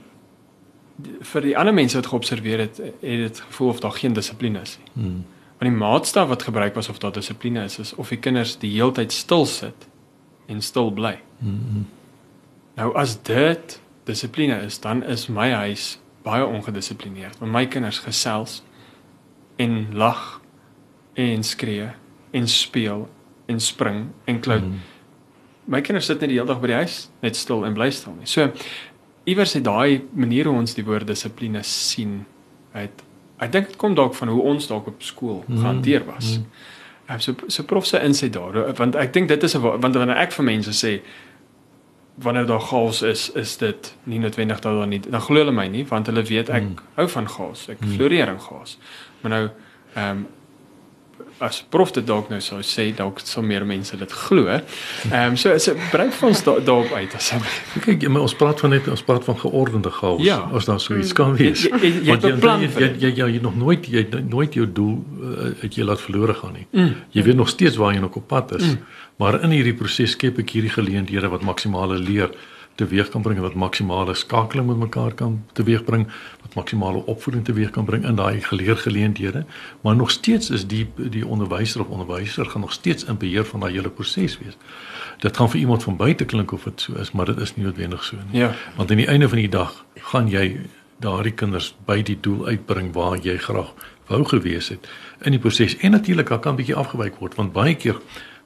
vir 1.19 1.41
die 1.41 1.57
ander 1.57 1.73
mense 1.73 1.97
wat 1.97 2.07
geobserveer 2.07 2.59
het, 2.59 2.77
het 2.77 2.99
dit 3.01 3.39
gevoel 3.39 3.69
of 3.69 3.79
daar 3.79 3.91
geen 3.91 4.13
dissipline 4.13 4.61
is 4.61 4.77
nie. 4.77 4.91
Hmm. 4.93 5.25
Want 5.57 5.71
die 5.71 5.79
maatstaf 5.79 6.27
wat 6.27 6.43
gebruik 6.43 6.75
was 6.75 6.89
of 6.89 6.97
daar 6.97 7.11
dissipline 7.11 7.63
is, 7.63 7.79
is 7.79 7.93
of 7.93 8.09
die 8.09 8.19
kinders 8.19 8.57
die 8.59 8.71
heeltyd 8.71 9.11
stil 9.11 9.45
sit 9.45 9.87
en 10.47 10.61
stil 10.61 10.91
bly. 10.91 11.19
Hmm. 11.37 11.87
Nou 12.75 12.95
as 12.95 13.17
dit 13.21 13.81
dissipline 14.03 14.61
is, 14.61 14.79
dan 14.79 15.03
is 15.03 15.27
my 15.27 15.51
huis 15.51 15.99
baie 16.23 16.45
ongedissiplineerd. 16.45 17.37
Want 17.39 17.51
my 17.51 17.65
kinders 17.67 17.99
gesels 17.99 18.63
en 19.55 19.87
lag 19.91 20.41
en 21.13 21.43
skree 21.43 21.89
en 22.31 22.47
speel 22.47 23.09
en 23.45 23.59
spring 23.59 24.05
en 24.25 24.39
klou. 24.39 24.59
Hmm. 24.59 24.79
My 25.67 25.81
kinders 25.81 26.05
sit 26.05 26.19
net 26.21 26.29
die 26.29 26.37
hele 26.37 26.47
dag 26.47 26.59
by 26.61 26.67
die 26.67 26.75
huis, 26.75 27.09
net 27.21 27.35
stil 27.35 27.63
en 27.65 27.73
bly 27.73 27.89
stil 27.91 28.13
nie. 28.19 28.25
So 28.29 28.51
iewers 29.25 29.53
het 29.53 29.63
daai 29.63 30.01
manier 30.13 30.45
hoe 30.45 30.55
ons 30.59 30.73
die 30.73 30.83
woord 30.85 31.07
dissipline 31.07 31.63
sien, 31.63 32.25
uit 32.73 33.03
ek 33.39 33.51
dink 33.51 33.67
dit 33.67 33.75
kom 33.77 33.95
dalk 33.95 34.13
van 34.15 34.27
hoe 34.27 34.41
ons 34.41 34.67
dalk 34.67 34.87
op 34.87 35.01
skool 35.03 35.43
Mm, 35.47 35.57
gehanteer 35.57 36.05
was. 36.05 36.37
mm. 36.37 36.45
Ehm 37.09 37.19
so 37.19 37.33
so 37.47 37.63
prof 37.63 37.85
se 37.85 37.99
insig 37.99 38.31
daar 38.31 38.73
want 38.77 38.95
ek 38.95 39.13
dink 39.13 39.27
dit 39.27 39.43
is 39.43 39.55
'n 39.55 39.61
wa- 39.61 39.77
want 39.77 39.95
wanneer 39.95 40.17
ek 40.17 40.31
vir 40.31 40.43
mense 40.45 40.71
sê 40.71 41.01
wanneer 42.17 42.45
daar 42.45 42.59
chaos 42.61 43.01
is 43.01 43.29
is 43.35 43.57
dit 43.57 43.95
nie 44.03 44.19
noodwendig 44.19 44.59
dat 44.61 44.73
daar 44.73 44.87
nie 44.87 44.99
dan 44.99 45.21
glo 45.21 45.35
hulle 45.39 45.51
my 45.51 45.67
nie 45.67 45.83
want 45.85 46.07
hulle 46.07 46.23
weet 46.23 46.49
ek 46.49 46.63
Mm. 46.63 46.75
hou 46.95 47.07
van 47.07 47.27
chaos 47.27 47.67
ek 47.69 47.81
Mm. 47.81 47.87
floreer 47.97 48.27
in 48.29 48.39
chaos 48.39 48.77
maar 49.21 49.29
nou 49.31 49.49
ehm 49.95 50.09
um, 50.11 50.27
as 51.39 51.63
prof 51.69 51.91
dit 51.91 52.05
dalk 52.07 52.29
nou 52.29 52.39
sou 52.41 52.59
sê 52.63 52.95
dalk 52.95 53.19
sal 53.23 53.43
meer 53.43 53.65
mense 53.65 53.97
dit 53.97 54.11
glo 54.11 54.45
ehm 54.47 54.61
um, 55.11 55.35
so 55.37 55.57
so 55.57 55.73
brei 55.91 56.09
vir 56.11 56.29
ons 56.29 56.43
da- 56.43 56.59
daarop 56.59 56.91
uit 56.95 57.15
asseblief 57.15 57.77
Kyk, 57.83 58.01
jy- 58.01 58.09
maar 58.09 58.21
ons 58.21 58.35
praat 58.35 58.59
van 58.59 58.69
net 58.69 58.87
ons 58.87 59.01
praat 59.03 59.23
van 59.23 59.37
geordende 59.39 59.91
chaos. 59.91 60.21
Ja. 60.23 60.37
As 60.53 60.65
daar 60.65 60.79
so 60.79 60.95
iets 60.97 61.13
kan 61.13 61.35
wees. 61.35 61.63
jy, 61.63 61.69
jy, 61.81 61.91
jy 62.03 62.09
Want 62.09 62.21
jy, 62.23 62.29
jy, 62.29 62.59
dit. 62.59 63.01
jy, 63.01 63.07
jy, 63.09 63.13
jy 63.15 63.33
het 63.33 63.41
nog 63.41 63.55
nooit 63.55 63.85
jy 63.87 64.05
nooit 64.29 64.53
jou 64.53 64.65
doel 64.71 64.95
uh, 65.21 65.51
het 65.61 65.75
jy 65.75 65.83
laat 65.83 66.01
verlore 66.01 66.33
gaan 66.33 66.53
nie. 66.53 66.67
Mm. 66.71 66.95
Jy 67.11 67.23
weet 67.23 67.35
nog 67.35 67.49
steeds 67.49 67.75
waar 67.75 67.93
jy 67.93 67.99
nog 67.99 68.15
op 68.15 68.27
pad 68.27 68.55
is. 68.55 68.63
Mm. 68.63 68.77
Maar 69.17 69.41
in 69.43 69.49
hierdie 69.51 69.73
proses 69.73 70.11
skep 70.11 70.39
ek 70.39 70.49
hierdie 70.55 70.71
geleenthede 70.71 71.27
wat 71.29 71.41
maksimale 71.41 71.97
leer 71.99 72.29
teweeg 72.75 73.09
kan 73.09 73.21
bring 73.21 73.39
wat 73.39 73.53
maksimale 73.53 74.13
skakeling 74.13 74.67
met 74.67 74.77
mekaar 74.77 75.13
kan 75.13 75.37
teweegbring, 75.53 76.07
wat 76.41 76.55
maksimale 76.55 77.05
opvoeding 77.05 77.45
teweeg 77.45 77.69
kan 77.69 77.85
bring 77.85 78.05
in 78.05 78.15
daai 78.15 78.41
geleergeleenthede, 78.41 79.45
maar 79.81 79.95
nog 79.95 80.11
steeds 80.11 80.49
is 80.49 80.67
die 80.67 80.87
die 80.95 81.25
onderwyser 81.27 81.81
of 81.81 81.87
onderwyser 81.87 82.45
gaan 82.45 82.61
nog 82.61 82.73
steeds 82.73 83.03
in 83.03 83.17
beheer 83.17 83.45
van 83.45 83.59
daai 83.59 83.73
hele 83.73 83.89
proses 83.89 84.37
wees. 84.37 84.57
Dit 85.19 85.37
gaan 85.37 85.49
vir 85.49 85.59
iemand 85.59 85.83
van 85.83 85.95
buite 85.97 86.25
klink 86.25 86.51
of 86.51 86.63
dit 86.63 86.81
so 86.81 86.93
is, 86.99 87.11
maar 87.11 87.25
dit 87.25 87.39
is 87.39 87.55
nie 87.55 87.65
noodwendig 87.65 88.03
so 88.03 88.15
nie. 88.15 88.39
Ja. 88.39 88.53
Want 88.75 88.91
aan 88.91 88.97
die 88.97 89.07
einde 89.07 89.29
van 89.29 89.37
die 89.37 89.49
dag 89.49 89.85
gaan 89.95 90.27
jy 90.27 90.59
daardie 90.99 91.33
kinders 91.33 91.75
by 91.85 92.01
die 92.03 92.17
doel 92.19 92.47
uitbring 92.47 92.93
waar 92.93 93.17
jy 93.17 93.37
graag 93.37 93.73
wou 94.07 94.23
gewees 94.25 94.69
het 94.69 94.87
in 95.23 95.31
die 95.31 95.39
proses. 95.39 95.77
En 95.77 95.91
natuurlik 95.91 96.25
kan 96.25 96.53
'n 96.53 96.55
bietjie 96.55 96.75
afgewyk 96.75 97.15
word 97.19 97.35
want 97.35 97.53
baie 97.53 97.75
keer 97.75 98.01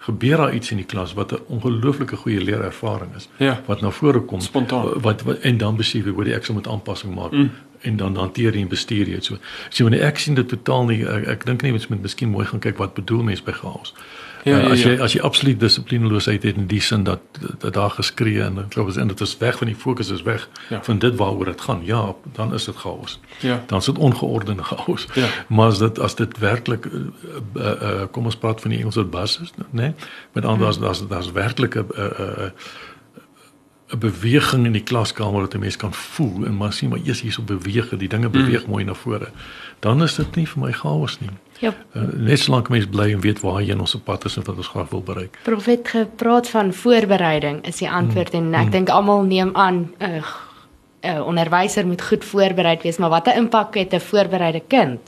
gebeur 0.10 0.38
daar 0.38 0.54
iets 0.54 0.72
in 0.72 0.78
die 0.78 0.86
klas 0.86 1.14
wat 1.14 1.32
'n 1.34 1.40
ongelooflike 1.56 2.16
goeie 2.16 2.42
leerervaring 2.42 3.16
is 3.16 3.28
Ja. 3.38 3.62
wat 3.66 3.82
na 3.82 3.90
vore 3.90 4.20
kom 4.22 4.42
Spontaan. 4.42 5.00
wat, 5.02 5.22
wat 5.24 5.38
en 5.40 5.58
dan 5.58 5.76
besef 5.78 6.06
jy 6.06 6.12
hoe 6.12 6.24
die 6.24 6.34
ek 6.36 6.46
sal 6.46 6.56
moet 6.56 6.68
aanpassing 6.68 7.16
maak 7.16 7.32
Mm. 7.32 7.50
en 7.82 7.98
dan 7.98 8.16
hanteer 8.16 8.54
jy 8.54 8.62
en 8.62 8.68
bestuur 8.68 9.06
jy 9.08 9.14
dit 9.14 9.24
so. 9.26 9.38
So 9.70 9.84
wanneer 9.84 10.04
ek 10.04 10.18
sien 10.18 10.34
dit 10.36 10.48
totaal 10.50 10.86
nie 10.86 11.06
ek, 11.06 11.28
ek 11.28 11.46
dink 11.46 11.62
nie 11.62 11.72
mens 11.72 11.88
moet 11.88 12.02
miskien 12.02 12.30
mooi 12.30 12.46
gaan 12.46 12.60
kyk 12.60 12.78
wat 12.78 12.94
bedoel 12.94 13.24
mense 13.24 13.44
by 13.44 13.52
chaos. 13.52 13.94
Ja, 14.44 14.58
Uh, 14.58 14.64
ja, 14.64 14.70
as 14.70 14.84
jy 14.84 14.92
ja. 14.92 15.04
as 15.04 15.14
jy 15.14 15.22
absoluut 15.22 15.60
dissiplineloosheid 15.60 16.44
het 16.44 16.56
in 16.56 16.68
die 16.68 16.82
sin 16.82 17.04
dat 17.04 17.20
dat 17.60 17.74
daar 17.74 17.90
geskree 17.90 18.42
en 18.42 18.58
ek 18.58 18.74
glo 18.74 18.92
en 18.96 19.08
dit 19.08 19.22
is 19.22 19.38
weg 19.38 19.58
van 19.58 19.68
die 19.68 19.76
fokus 19.76 20.10
is 20.10 20.22
weg 20.22 20.50
Ja. 20.70 20.84
van 20.84 21.00
dit 21.00 21.16
waaroor 21.16 21.46
dit 21.46 21.62
gaan. 21.62 21.82
Ja, 21.84 22.16
dan 22.34 22.54
is 22.54 22.66
dit 22.66 22.76
chaos. 22.76 23.20
Ja. 23.40 23.64
Dan 23.68 23.80
is 23.80 23.86
dit 23.86 23.98
ongeordende 23.98 24.64
chaos. 24.64 25.08
Ja. 25.14 25.28
Maar 25.48 25.68
as 25.68 25.78
dit 25.78 26.00
as 26.00 26.16
dit 26.16 26.38
werklik 26.38 26.86
uh, 26.86 26.94
uh, 27.56 27.64
uh, 27.82 28.04
kom 28.12 28.26
ons 28.26 28.38
praat 28.38 28.62
van 28.62 28.70
die 28.70 28.80
Engelse 28.80 29.04
basis, 29.04 29.52
né? 29.58 29.66
Nee? 29.72 29.94
Met 30.32 30.46
ander 30.46 30.64
woorde 30.64 30.80
daar's 30.80 31.08
daar's 31.08 31.32
werklik 31.32 31.76
'n 31.76 31.86
uh, 31.98 32.06
uh, 32.20 32.50
'n 33.90 34.00
beweging 34.00 34.66
in 34.66 34.72
die 34.72 34.84
klaskamer 34.84 35.42
wat 35.42 35.54
'n 35.54 35.60
mens 35.60 35.78
kan 35.78 35.94
voel 35.94 36.46
en 36.46 36.58
maar 36.58 36.74
sien 36.74 36.90
maar 36.90 37.00
eers 37.04 37.22
hierso 37.22 37.42
beweeg, 37.42 37.90
die 37.90 38.08
dinge 38.08 38.30
beweeg 38.30 38.64
mm. 38.64 38.70
mooi 38.70 38.84
na 38.84 38.94
vore. 38.94 39.30
Dan 39.80 40.04
is 40.04 40.16
dit 40.16 40.36
nie 40.36 40.48
vir 40.48 40.62
my 40.64 40.72
chaos 40.72 41.20
nie. 41.20 41.30
Ja, 41.60 41.74
Uh, 41.94 42.04
net 42.14 42.40
solank 42.40 42.70
mens 42.70 42.86
bly 42.88 43.12
en 43.12 43.20
weet 43.20 43.40
waar 43.42 43.62
jy 43.62 43.74
in 43.74 43.80
ons 43.80 43.96
pad 44.04 44.26
is 44.26 44.38
en 44.38 44.44
wat 44.46 44.58
ons 44.62 44.68
graag 44.68 44.90
wil 44.90 45.02
bereik. 45.04 45.40
prof 45.44 45.66
het 45.66 45.88
gepraat 45.88 46.50
van 46.50 46.74
voorbereiding 46.74 47.66
is 47.68 47.82
die 47.82 47.90
antwoord 47.90 48.34
en 48.34 48.54
ek 48.54 48.72
dink 48.72 48.90
almal 48.90 49.24
neem 49.24 49.50
aan 49.56 49.92
'n 50.00 50.04
uh, 50.04 50.24
uh, 51.02 51.26
onderwyser 51.26 51.88
moet 51.88 52.02
goed 52.02 52.26
voorbereid 52.26 52.84
wees, 52.84 52.98
maar 52.98 53.10
watter 53.10 53.36
impak 53.36 53.76
het 53.76 53.94
'n 53.94 54.00
voorbereide 54.00 54.62
kind 54.68 55.00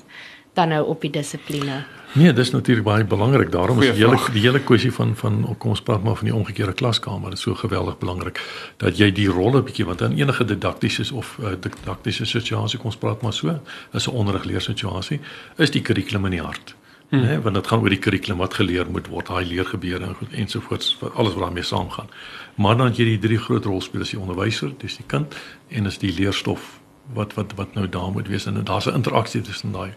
dan 0.53 0.69
nou 0.69 0.87
op 0.87 1.01
die 1.01 1.09
dissipline? 1.09 1.83
Nee, 2.13 2.33
dis 2.33 2.49
natuurlik 2.51 2.83
baie 2.83 3.03
belangrik. 3.03 3.51
Daarom 3.51 3.79
is 3.79 3.87
Goeie 3.87 3.93
die 3.93 4.03
hele 4.03 4.17
vraag. 4.17 4.33
die 4.33 4.41
hele 4.41 4.59
kwessie 4.59 4.91
van 4.91 5.15
van 5.15 5.55
kom 5.57 5.69
ons 5.69 5.81
praat 5.81 6.03
maar 6.03 6.15
van 6.15 6.27
die 6.27 6.35
omgekeerde 6.35 6.73
klaskamer. 6.73 7.29
Dit 7.29 7.37
is 7.37 7.43
so 7.43 7.55
geweldig 7.55 7.97
belangrik 7.97 8.41
dat 8.77 8.97
jy 8.97 9.11
die 9.11 9.27
rolle 9.27 9.61
bietjie 9.63 9.85
want 9.85 10.01
in 10.01 10.17
enige 10.19 10.45
didaktiese 10.45 11.07
of 11.15 11.37
uh, 11.39 11.55
didaktiese 11.59 12.25
situasie 12.25 12.79
kom 12.79 12.91
ons 12.91 12.99
praat 12.99 13.21
maar 13.21 13.33
so, 13.33 13.59
is 13.93 14.07
'n 14.07 14.11
onderrigleersituasie, 14.11 15.19
is 15.57 15.71
die 15.71 15.81
kurrikulum 15.81 16.25
in 16.25 16.31
die 16.31 16.41
hart. 16.41 16.75
Hmm. 17.09 17.21
Nee, 17.21 17.39
want 17.39 17.55
dit 17.55 17.67
gaan 17.67 17.79
oor 17.79 17.89
die 17.89 17.99
kurrikulum 17.99 18.37
wat 18.37 18.53
geleer 18.53 18.91
moet 18.91 19.07
word, 19.07 19.27
daai 19.27 19.45
leergebeure 19.45 20.05
en 20.05 20.15
goed 20.15 20.31
ensovoorts, 20.31 20.97
alles 21.13 21.33
wat 21.33 21.43
daarmee 21.43 21.63
saamgaan. 21.63 22.09
Maar 22.55 22.77
dan 22.77 22.85
het 22.87 22.97
jy 22.97 23.05
die 23.05 23.19
drie 23.19 23.37
groot 23.37 23.65
rolspelers, 23.65 24.09
die 24.09 24.19
onderwyser, 24.19 24.71
dis 24.77 24.95
die 24.97 25.05
kind 25.07 25.35
en 25.69 25.85
is 25.85 25.97
die 25.97 26.13
leerstof 26.13 26.79
wat 27.13 27.33
wat 27.33 27.53
wat 27.55 27.73
nou 27.73 27.89
daar 27.89 28.11
moet 28.11 28.27
wees 28.27 28.45
en 28.45 28.63
daar's 28.63 28.85
'n 28.85 28.93
interaksie 28.93 29.41
tussen 29.41 29.71
daai. 29.71 29.93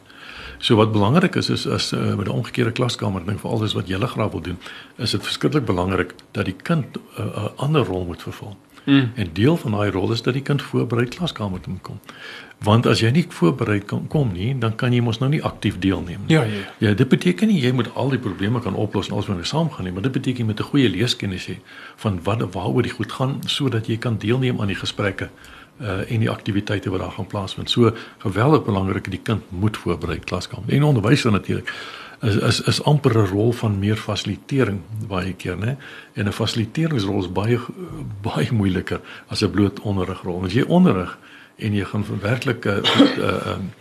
So 0.65 0.77
wat 0.77 0.93
belangrik 0.93 1.35
is 1.35 1.51
is 1.51 1.67
as 1.69 1.93
uh, 1.93 2.15
met 2.15 2.27
'n 2.27 2.31
omgekeerde 2.31 2.73
klaskamer 2.73 3.25
ding 3.25 3.41
veral 3.41 3.59
dis 3.59 3.73
wat 3.73 3.89
jy 3.89 3.99
graag 3.99 4.31
wil 4.31 4.41
doen, 4.41 4.59
is 4.97 5.11
dit 5.11 5.23
verskriklik 5.23 5.65
belangrik 5.65 6.15
dat 6.31 6.45
die 6.45 6.57
kind 6.63 6.87
'n 6.97 7.01
uh, 7.21 7.45
'n 7.45 7.53
ander 7.57 7.85
rol 7.85 8.05
moet 8.05 8.23
vervul. 8.23 8.57
Mm. 8.85 9.11
En 9.15 9.29
deel 9.33 9.57
van 9.57 9.71
daai 9.71 9.91
rol 9.91 10.13
is 10.13 10.23
dat 10.23 10.33
die 10.33 10.43
kind 10.43 10.63
voorberei 10.63 11.09
klaskamer 11.09 11.61
toe 11.61 11.73
moet 11.73 11.83
kom. 11.83 12.01
Want 12.59 12.87
as 12.87 13.01
jy 13.01 13.11
nie 13.11 13.25
voorberei 13.29 13.79
kan 13.81 14.07
kom 14.07 14.33
nie, 14.33 14.59
dan 14.59 14.75
kan 14.77 14.93
jy 14.93 15.01
mos 15.01 15.19
nou 15.19 15.31
nie 15.31 15.43
aktief 15.43 15.79
deelneem 15.79 16.21
nie. 16.27 16.37
Ja, 16.37 16.43
ja. 16.43 16.61
Ja, 16.79 16.95
dit 16.95 17.09
beteken 17.09 17.49
nie 17.49 17.61
jy 17.61 17.73
moet 17.73 17.95
al 17.95 18.09
die 18.09 18.19
probleme 18.19 18.61
kan 18.61 18.75
oplos 18.75 19.09
en 19.09 19.13
alles 19.13 19.27
met 19.27 19.47
saam 19.47 19.71
gaan 19.71 19.85
nie, 19.85 19.93
maar 19.93 20.03
dit 20.03 20.13
beteken 20.13 20.39
jy 20.39 20.45
moet 20.45 20.61
'n 20.61 20.71
goeie 20.71 20.89
leeskennis 20.89 21.47
hê 21.47 21.59
van 21.97 22.21
wat 22.23 22.53
waaroor 22.53 22.83
die 22.83 22.93
goed 22.93 23.13
gaan 23.13 23.39
sodat 23.47 23.87
jy 23.87 23.97
kan 23.97 24.19
deelneem 24.19 24.61
aan 24.61 24.67
die 24.67 24.81
gesprekke 24.81 25.29
uh 25.81 26.11
en 26.11 26.21
die 26.21 26.31
aktiwiteite 26.31 26.91
wat 26.91 27.01
daar 27.01 27.11
gaan 27.11 27.27
plaasvind. 27.27 27.71
So 27.71 27.93
geweldig 28.19 28.65
belangrik 28.65 29.11
die 29.11 29.23
kind 29.23 29.43
moet 29.49 29.77
voorberei 29.77 30.19
klaskamer. 30.19 30.71
En 30.71 30.83
onderwyser 30.83 31.33
natuurlik 31.33 31.73
is 32.21 32.37
is 32.37 32.61
is 32.61 32.83
amper 32.83 33.19
'n 33.19 33.27
rol 33.27 33.53
van 33.53 33.79
meer 33.79 33.97
fasilitering 33.97 34.81
baie 35.09 35.33
keer, 35.33 35.57
né? 35.59 35.77
En 36.13 36.27
'n 36.27 36.33
fasiliteringsrol 36.33 37.23
is 37.23 37.33
baie 37.33 37.59
baie 38.29 38.53
moeiliker 38.53 39.01
as 39.27 39.43
'n 39.43 39.51
bloot 39.51 39.81
onderrigrol. 39.81 40.45
As 40.45 40.53
jy 40.53 40.63
onderrig 40.63 41.19
en 41.57 41.75
jy 41.75 41.85
gaan 41.85 42.05
werklik 42.21 42.65
'n 42.65 42.69
uh, 42.69 43.19
uh, 43.19 43.47
um, 43.47 43.73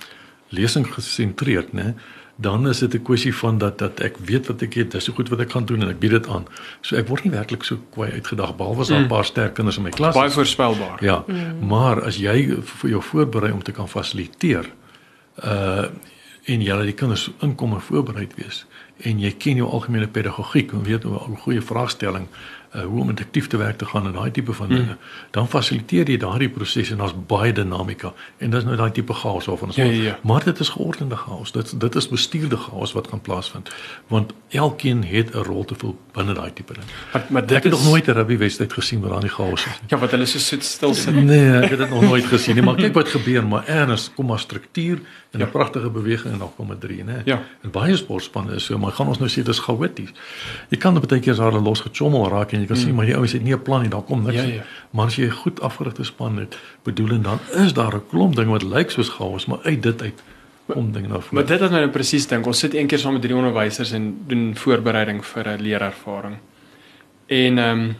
lesing 0.50 0.94
gesentreerd, 0.94 1.74
né? 1.74 1.96
Dan 2.36 2.68
is 2.68 2.80
dit 2.80 2.94
'n 2.96 3.02
kwessie 3.04 3.36
van 3.36 3.58
dat 3.58 3.78
dat 3.78 4.00
ek 4.00 4.18
weet 4.18 4.48
wat 4.48 4.62
ek 4.62 4.74
het, 4.74 4.92
dis 4.92 5.04
so 5.04 5.14
goed 5.14 5.30
wat 5.30 5.40
ek 5.40 5.52
gaan 5.52 5.66
doen 5.66 5.82
en 5.82 5.90
ek 5.90 6.00
bied 6.00 6.12
dit 6.12 6.28
aan. 6.28 6.46
So 6.82 6.96
ek 6.96 7.08
word 7.08 7.24
nie 7.24 7.32
werklik 7.34 7.64
so 7.64 7.78
kwai 7.92 8.12
uitgedag 8.12 8.56
behalwe 8.56 8.82
as 8.82 8.88
daar 8.88 8.98
'n 9.00 9.02
Mm. 9.04 9.08
paar 9.08 9.26
sterk 9.26 9.54
kinders 9.54 9.78
in 9.78 9.84
my 9.84 9.90
klas 9.92 10.16
Baie 10.16 10.28
is. 10.28 10.34
voorspelbaar. 10.34 11.04
Ja, 11.04 11.24
maar 11.62 12.02
as 12.04 12.18
jy 12.18 12.58
vir 12.62 12.90
jou 12.90 13.02
voorberei 13.02 13.52
om 13.52 13.64
te 13.64 13.72
kan 13.72 13.88
fasiliteer, 13.90 14.66
uh 15.44 15.86
en 16.46 16.62
jy 16.62 16.74
laat 16.74 16.84
die 16.84 16.94
kinders 16.94 17.32
inkom 17.42 17.74
en 17.74 17.82
voorberei 17.82 18.28
wees 18.36 18.66
en 18.98 19.20
jy 19.20 19.32
ken 19.38 19.56
jou 19.56 19.70
algemene 19.72 20.08
pedagogiek 20.08 20.72
en 20.74 20.84
weet 20.84 21.04
hoe 21.04 21.16
'n 21.30 21.38
goeie 21.38 21.62
vraagstelling 21.62 22.28
uh, 22.76 22.82
hoe 22.82 23.02
om 23.02 23.10
aktief 23.10 23.48
te 23.48 23.58
werk 23.58 23.78
te 23.78 23.86
gaan 23.86 24.06
en 24.06 24.12
daai 24.14 24.32
tipe 24.32 24.54
van 24.54 24.68
dinge, 24.68 24.98
dan 25.32 25.48
fasiliteer 25.48 26.10
jy 26.10 26.18
daardie 26.18 26.50
proses 26.50 26.92
en 26.92 26.98
daar's 26.98 27.14
baie 27.28 27.54
dinamika 27.54 28.14
en 28.38 28.50
dis 28.50 28.64
nou 28.64 28.76
daai 28.76 28.92
tipe 28.92 29.14
chaos 29.14 29.46
waarvan 29.46 29.68
ons 29.68 29.76
Ja, 29.76 29.84
praat. 29.84 29.96
ja, 29.96 30.04
ja. 30.04 30.20
Maar 30.24 30.44
dit 30.44 30.60
is 30.60 30.70
geordende 30.70 31.16
chaos. 31.16 31.52
Dit 31.52 31.80
dit 31.80 31.96
is 31.96 32.08
bestuurde 32.10 32.58
chaos 32.58 32.94
wat 32.94 33.08
gaan 33.08 33.22
plaasvind. 33.22 33.70
Want 34.08 34.34
elkeen 34.50 35.04
het 35.04 35.34
'n 35.36 35.38
rol 35.44 35.66
te 35.66 35.76
vul 35.76 35.98
binne 36.14 36.34
daai 36.34 36.54
tipe 36.54 36.74
ding. 36.74 36.86
Maar 37.14 37.26
maar 37.30 37.42
Ek 37.42 37.48
dit 37.48 37.64
het 37.64 37.72
nog 37.72 37.82
is 37.82 37.88
nooit 37.88 38.08
'n 38.08 38.12
rugby 38.12 38.38
wedstryd 38.38 38.74
gesien 38.74 39.00
waar 39.02 39.10
daar 39.12 39.22
nie 39.22 39.30
chaos 39.30 39.66
is 39.66 39.66
nie. 39.66 39.76
ja, 39.88 39.98
wat 39.98 40.12
hulle 40.12 40.26
so 40.26 40.40
soet 40.40 40.64
stil 40.64 40.94
sit. 40.94 41.14
Nee, 41.16 41.52
ek 41.62 41.70
het 41.70 41.80
dit 41.80 41.90
nog 41.90 42.02
nooit 42.02 42.26
gesien 42.26 42.56
nie, 42.56 42.64
maar 42.64 42.76
kyk 42.76 42.94
wat 42.94 43.08
gebeur, 43.08 43.48
maar 43.48 43.66
erns 43.68 44.12
kom 44.16 44.26
maar 44.26 44.40
struktuur 44.40 45.00
en 45.32 45.40
'n 45.40 45.44
Ja. 45.44 45.46
pragtige 45.46 45.90
beweging 45.90 46.34
en 46.34 46.40
dan 46.40 46.52
kom 46.56 46.72
'n 46.72 46.78
3, 46.80 47.04
né? 47.04 47.22
Ja. 47.26 47.42
En 47.62 47.72
baie 47.72 47.96
sportspanne 47.96 48.54
is 48.56 48.66
so, 48.66 48.78
maar 48.78 48.92
gaan 48.92 49.08
ons 49.08 49.18
nou 49.20 49.30
sê 49.30 49.44
dis 49.44 49.60
chaoties. 49.60 50.10
Jy 50.70 50.78
kan 50.78 50.94
baie 50.94 51.20
keer 51.20 51.32
as 51.34 51.38
daar 51.40 51.54
'n 51.54 51.64
los 51.64 51.80
gechommel 51.82 52.30
raak 52.30 52.52
en 52.52 52.60
jy 52.64 52.70
kan 52.72 52.78
mm. 52.78 52.84
sien 52.84 52.96
maar 52.98 53.10
die 53.10 53.16
ouens 53.16 53.34
het 53.36 53.44
nie 53.44 53.54
'n 53.54 53.62
plan 53.62 53.82
nie, 53.82 53.90
daar 53.90 54.06
kom 54.08 54.24
niks 54.24 54.36
Ja, 54.42 54.44
ja. 54.44 54.64
Maar 54.92 55.06
as 55.12 55.16
jy 55.16 55.26
'n 55.28 55.40
goed 55.44 55.62
afgerigte 55.62 56.04
span 56.04 56.38
het, 56.38 56.58
bedoel 56.84 57.10
en 57.18 57.22
dan 57.22 57.40
is 57.66 57.74
daar 57.74 57.96
'n 57.96 58.08
klomp 58.10 58.36
dinge 58.36 58.52
wat 58.52 58.64
lyk 58.64 58.92
soos 58.92 59.10
chaos, 59.10 59.46
maar 59.46 59.60
uit 59.64 59.82
dit 59.84 60.02
uit 60.02 60.24
kom 60.68 60.92
dinge 60.92 61.08
na 61.08 61.14
Maar 61.14 61.22
vore. 61.22 61.44
dit 61.44 61.60
het 61.60 61.72
nou 61.72 61.88
presies 61.90 62.28
dink. 62.28 62.46
Ons 62.46 62.60
sit 62.60 62.74
een 62.74 62.88
keer 62.88 63.00
saam 63.00 63.14
met 63.14 63.22
drie 63.22 63.36
onderwysers 63.36 63.92
en 63.92 64.18
doen 64.28 64.56
voorbereiding 64.56 65.26
vir 65.26 65.48
'n 65.48 65.62
leerervaring. 65.62 66.38
En 67.28 67.58
ehm 67.58 67.80
um, 67.80 67.96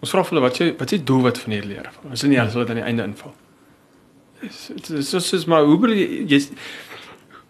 ons 0.00 0.10
vra 0.10 0.22
hulle 0.28 0.40
wat 0.40 0.52
is 0.52 0.58
jou 0.58 0.70
wat 0.78 0.92
is 0.92 0.98
die 0.98 1.04
doelwit 1.04 1.38
van 1.38 1.52
hierdie 1.52 1.70
leerervaring? 1.70 2.10
Ons 2.10 2.24
sê 2.24 2.28
nie 2.28 2.38
hulle 2.38 2.50
sal 2.50 2.60
dit 2.60 2.68
aan 2.70 2.82
die 2.82 2.84
einde 2.84 3.02
invul. 3.02 3.34
Dit 4.40 4.90
is 4.90 5.08
soos 5.08 5.32
is 5.32 5.44
maar 5.46 5.64
hoe 5.64 5.88
jy 5.88 6.26
jy's- 6.26 6.50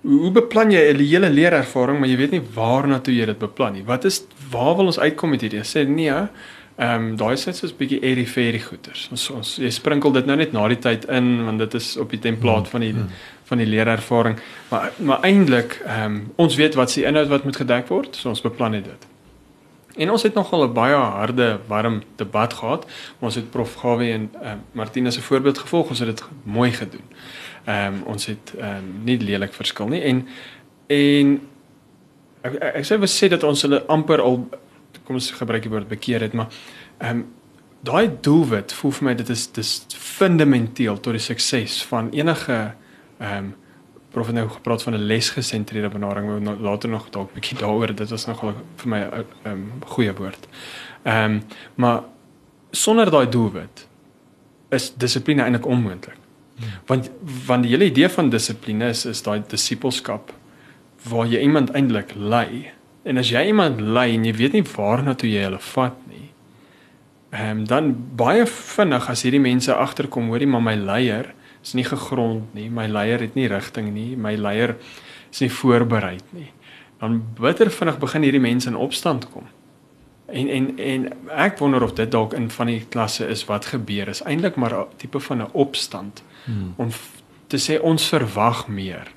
hoe 0.06 0.30
beplan 0.30 0.70
jy 0.70 0.82
'n 0.92 1.00
hele 1.00 1.30
leerervaring 1.30 1.98
maar 1.98 2.08
jy 2.08 2.16
weet 2.16 2.30
nie 2.30 2.42
waarna 2.54 3.00
toe 3.00 3.14
jy 3.14 3.26
dit 3.26 3.38
beplan 3.38 3.72
nie. 3.72 3.84
Wat 3.84 4.04
is 4.04 4.24
waar 4.50 4.76
wil 4.76 4.86
ons 4.86 4.98
uitkom 4.98 5.30
met 5.30 5.40
hierdie? 5.40 5.64
Sê 5.64 5.86
nee, 5.88 6.10
ehm 6.76 6.94
um, 6.94 7.16
daai 7.16 7.36
sit 7.36 7.56
soos 7.56 7.72
'n 7.72 7.78
bietjie 7.78 8.02
airy 8.02 8.26
fairy 8.26 8.60
goeters. 8.60 9.08
Ons 9.10 9.30
ons 9.30 9.56
jy 9.56 9.70
sprinkel 9.70 10.12
dit 10.12 10.26
nou 10.26 10.36
net 10.36 10.52
na 10.52 10.68
die 10.68 10.78
tyd 10.78 11.04
in 11.08 11.44
want 11.44 11.58
dit 11.58 11.74
is 11.74 11.96
op 11.96 12.10
die 12.10 12.18
template 12.18 12.70
van 12.70 12.80
die 12.80 12.94
van 13.44 13.58
die 13.58 13.66
leerervaring. 13.66 14.38
Maar 14.70 14.92
maar 14.98 15.20
eintlik 15.22 15.80
ehm 15.86 16.04
um, 16.04 16.32
ons 16.36 16.56
weet 16.56 16.74
wat 16.74 16.90
se 16.90 17.04
inhoud 17.04 17.28
wat 17.28 17.44
moet 17.44 17.56
gedek 17.56 17.88
word, 17.88 18.16
so 18.16 18.28
ons 18.28 18.40
beplan 18.42 18.70
net 18.70 18.84
dit. 18.84 19.06
En 19.96 20.10
ons 20.10 20.22
het 20.22 20.34
nogal 20.34 20.68
'n 20.68 20.72
baie 20.72 20.94
harde, 20.94 21.58
warm 21.66 22.02
debat 22.16 22.52
gehad. 22.52 22.86
Ons 23.18 23.34
het 23.34 23.50
prof 23.50 23.74
Gawie 23.74 24.12
en 24.12 24.30
ehm 24.42 24.52
um, 24.52 24.60
Martina 24.72 25.10
se 25.10 25.22
voorbeeld 25.22 25.58
gevolg. 25.58 25.88
Ons 25.88 25.98
het 25.98 26.08
dit 26.08 26.24
mooi 26.42 26.72
gedoen. 26.72 27.06
Ehm 27.66 27.94
um, 27.94 28.02
ons 28.14 28.26
het 28.26 28.54
ehm 28.58 28.76
um, 28.76 28.90
nie 29.04 29.18
lelik 29.18 29.54
verskil 29.54 29.88
nie 29.90 30.02
en 30.06 30.22
en 30.86 31.32
ek 32.42 32.54
ek, 32.54 32.74
ek 32.80 32.84
sou 32.84 32.98
wou 33.02 33.10
sê 33.10 33.28
dat 33.28 33.42
ons 33.42 33.62
hulle 33.66 33.82
amper 33.90 34.22
al 34.22 34.44
kom 35.06 35.18
ons 35.18 35.30
gebruik 35.30 35.62
die 35.66 35.70
woord 35.70 35.88
bekeer 35.88 36.22
het, 36.26 36.32
maar 36.32 36.52
ehm 36.98 37.10
um, 37.10 37.24
daai 37.86 38.10
doelwit 38.20 38.72
voel 38.72 38.92
vir 38.98 39.04
my 39.08 39.14
dit 39.14 39.28
is 39.30 39.46
dis 39.54 39.70
fundamenteel 39.94 40.98
tot 40.98 41.14
die 41.14 41.22
sukses 41.22 41.82
van 41.90 42.10
enige 42.14 42.58
ehm 43.18 43.38
um, 43.38 43.54
prof 44.16 44.30
het 44.30 44.36
nou 44.38 44.46
gepraat 44.48 44.82
van 44.82 44.94
'n 44.94 45.06
lesgesentreerde 45.10 45.88
benadering, 45.88 46.26
maar 46.26 46.40
nou 46.40 46.56
later 46.56 46.88
nog 46.88 47.10
dalk 47.10 47.32
bietjie 47.34 47.58
daaroor, 47.58 47.94
dit 47.94 48.10
was 48.10 48.26
nogal 48.26 48.54
vir 48.76 48.88
my 48.88 49.00
'n 49.00 49.12
um, 49.12 49.26
um, 49.52 49.72
goeie 49.86 50.14
woord. 50.14 50.48
Ehm 51.02 51.24
um, 51.24 51.42
maar 51.74 52.02
sonder 52.70 53.10
daai 53.10 53.28
doelwit 53.28 53.88
is 54.68 54.92
dissipline 54.96 55.42
eintlik 55.42 55.66
onmoontlik. 55.66 56.25
Want 56.86 57.10
want 57.46 57.62
die 57.62 57.72
hele 57.72 57.90
idee 57.90 58.08
van 58.08 58.30
dissipline 58.30 58.88
is 58.88 59.04
is 59.04 59.22
daai 59.22 59.42
disipelskap 59.48 60.32
waar 61.08 61.26
jy 61.26 61.40
iemand 61.40 61.70
eintlik 61.70 62.14
lei. 62.16 62.72
En 63.06 63.18
as 63.18 63.30
jy 63.30 63.44
iemand 63.46 63.80
lei 63.80 64.14
en 64.16 64.24
jy 64.24 64.32
weet 64.34 64.56
nie 64.56 64.64
waarna 64.76 65.14
toe 65.14 65.30
jy 65.30 65.44
hulle 65.46 65.60
vat 65.62 65.98
nie, 66.10 66.30
ehm 67.30 67.50
um, 67.50 67.64
dan 67.68 67.92
baie 68.18 68.46
vinnig 68.46 69.08
as 69.10 69.22
hierdie 69.26 69.42
mense 69.42 69.74
agterkom, 69.74 70.30
hoorie 70.32 70.48
maar 70.50 70.64
my 70.64 70.74
leier 70.74 71.34
is 71.62 71.74
nie 71.74 71.84
gegrond 71.84 72.54
nie, 72.54 72.70
my 72.70 72.86
leier 72.86 73.20
het 73.20 73.34
nie 73.34 73.48
rigting 73.50 73.92
nie, 73.94 74.16
my 74.16 74.34
leier 74.36 74.76
is 75.30 75.42
nie 75.42 75.50
voorberei 75.50 76.16
nie. 76.32 76.50
Dan 77.00 77.20
bitter 77.38 77.70
vinnig 77.70 77.98
begin 78.00 78.24
hierdie 78.24 78.40
mense 78.40 78.70
in 78.70 78.78
opstand 78.78 79.28
kom. 79.30 79.46
En 80.26 80.48
en 80.48 80.78
en 80.78 81.08
ek 81.30 81.58
wonder 81.58 81.82
of 81.82 81.92
dit 81.98 82.10
dalk 82.10 82.34
in 82.34 82.48
van 82.50 82.66
die 82.66 82.84
klasse 82.88 83.26
is 83.28 83.44
wat 83.46 83.68
gebeur 83.74 84.08
is 84.08 84.22
eintlik 84.24 84.56
maar 84.56 84.74
'n 84.74 84.96
tipe 84.96 85.20
van 85.20 85.42
'n 85.42 85.52
opstand 85.52 86.22
Hmm. 86.46 86.74
om 86.76 86.90
te 87.46 87.58
sê 87.58 87.78
ons 87.82 88.08
verwag 88.08 88.66
meer. 88.68 89.10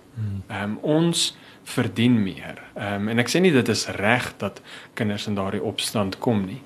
Ehm 0.47 0.63
um, 0.63 0.77
ons 0.81 1.37
verdien 1.63 2.23
meer. 2.23 2.61
Ehm 2.75 2.93
um, 2.93 3.09
en 3.13 3.19
ek 3.19 3.29
sê 3.29 3.41
nie 3.41 3.53
dit 3.53 3.69
is 3.69 3.85
reg 3.99 4.31
dat 4.41 4.61
kinders 4.93 5.27
in 5.27 5.37
daardie 5.37 5.63
opstand 5.63 6.17
kom 6.19 6.45
nie. 6.45 6.61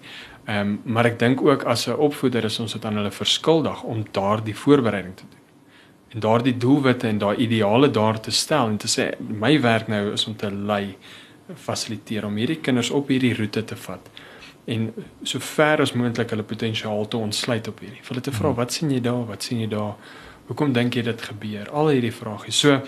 Ehm 0.46 0.60
um, 0.60 0.80
maar 0.96 1.12
ek 1.12 1.20
dink 1.20 1.42
ook 1.42 1.64
as 1.64 1.88
'n 1.88 2.00
opvoeder 2.00 2.46
is 2.46 2.60
ons 2.60 2.74
dit 2.74 2.86
aan 2.86 2.96
hulle 2.96 3.12
verskuldig 3.12 3.84
om 3.84 4.06
daardie 4.12 4.56
voorbereiding 4.56 5.16
te 5.16 5.24
doen. 5.30 5.42
En 6.14 6.20
daardie 6.20 6.58
doelwitte 6.58 7.08
en 7.08 7.18
daai 7.18 7.36
ideale 7.38 7.92
daar 7.92 8.20
te 8.20 8.32
stel 8.32 8.68
en 8.68 8.78
te 8.78 8.88
sê 8.88 9.12
my 9.20 9.62
werk 9.62 9.88
nou 9.88 10.12
is 10.14 10.28
om 10.28 10.36
te 10.36 10.52
lei, 10.52 10.98
fasiliteer 11.56 12.26
om 12.26 12.36
hierdie 12.36 12.62
kinders 12.62 12.90
op 12.90 13.08
hierdie 13.08 13.36
roete 13.36 13.64
te 13.66 13.76
vat 13.76 14.10
en 14.66 14.94
so 15.24 15.40
ver 15.40 15.82
as 15.82 15.92
moontlik 15.92 16.30
hulle 16.30 16.44
potensiaal 16.44 17.08
te 17.08 17.18
ontsluit 17.18 17.68
op 17.68 17.80
hierdie. 17.84 18.00
Vir 18.00 18.16
hulle 18.16 18.22
te 18.24 18.32
vra, 18.32 18.54
wat 18.56 18.72
sien 18.72 18.92
jy 18.92 19.02
daar? 19.04 19.26
Wat 19.28 19.44
sien 19.44 19.60
jy 19.60 19.68
daar? 19.68 19.98
Hoekom 20.48 20.74
dink 20.74 20.94
jy 20.96 21.02
dit 21.02 21.22
gebeur? 21.22 21.70
Al 21.72 21.88
hierdie 21.94 22.12
vragies. 22.14 22.60
So 22.60 22.82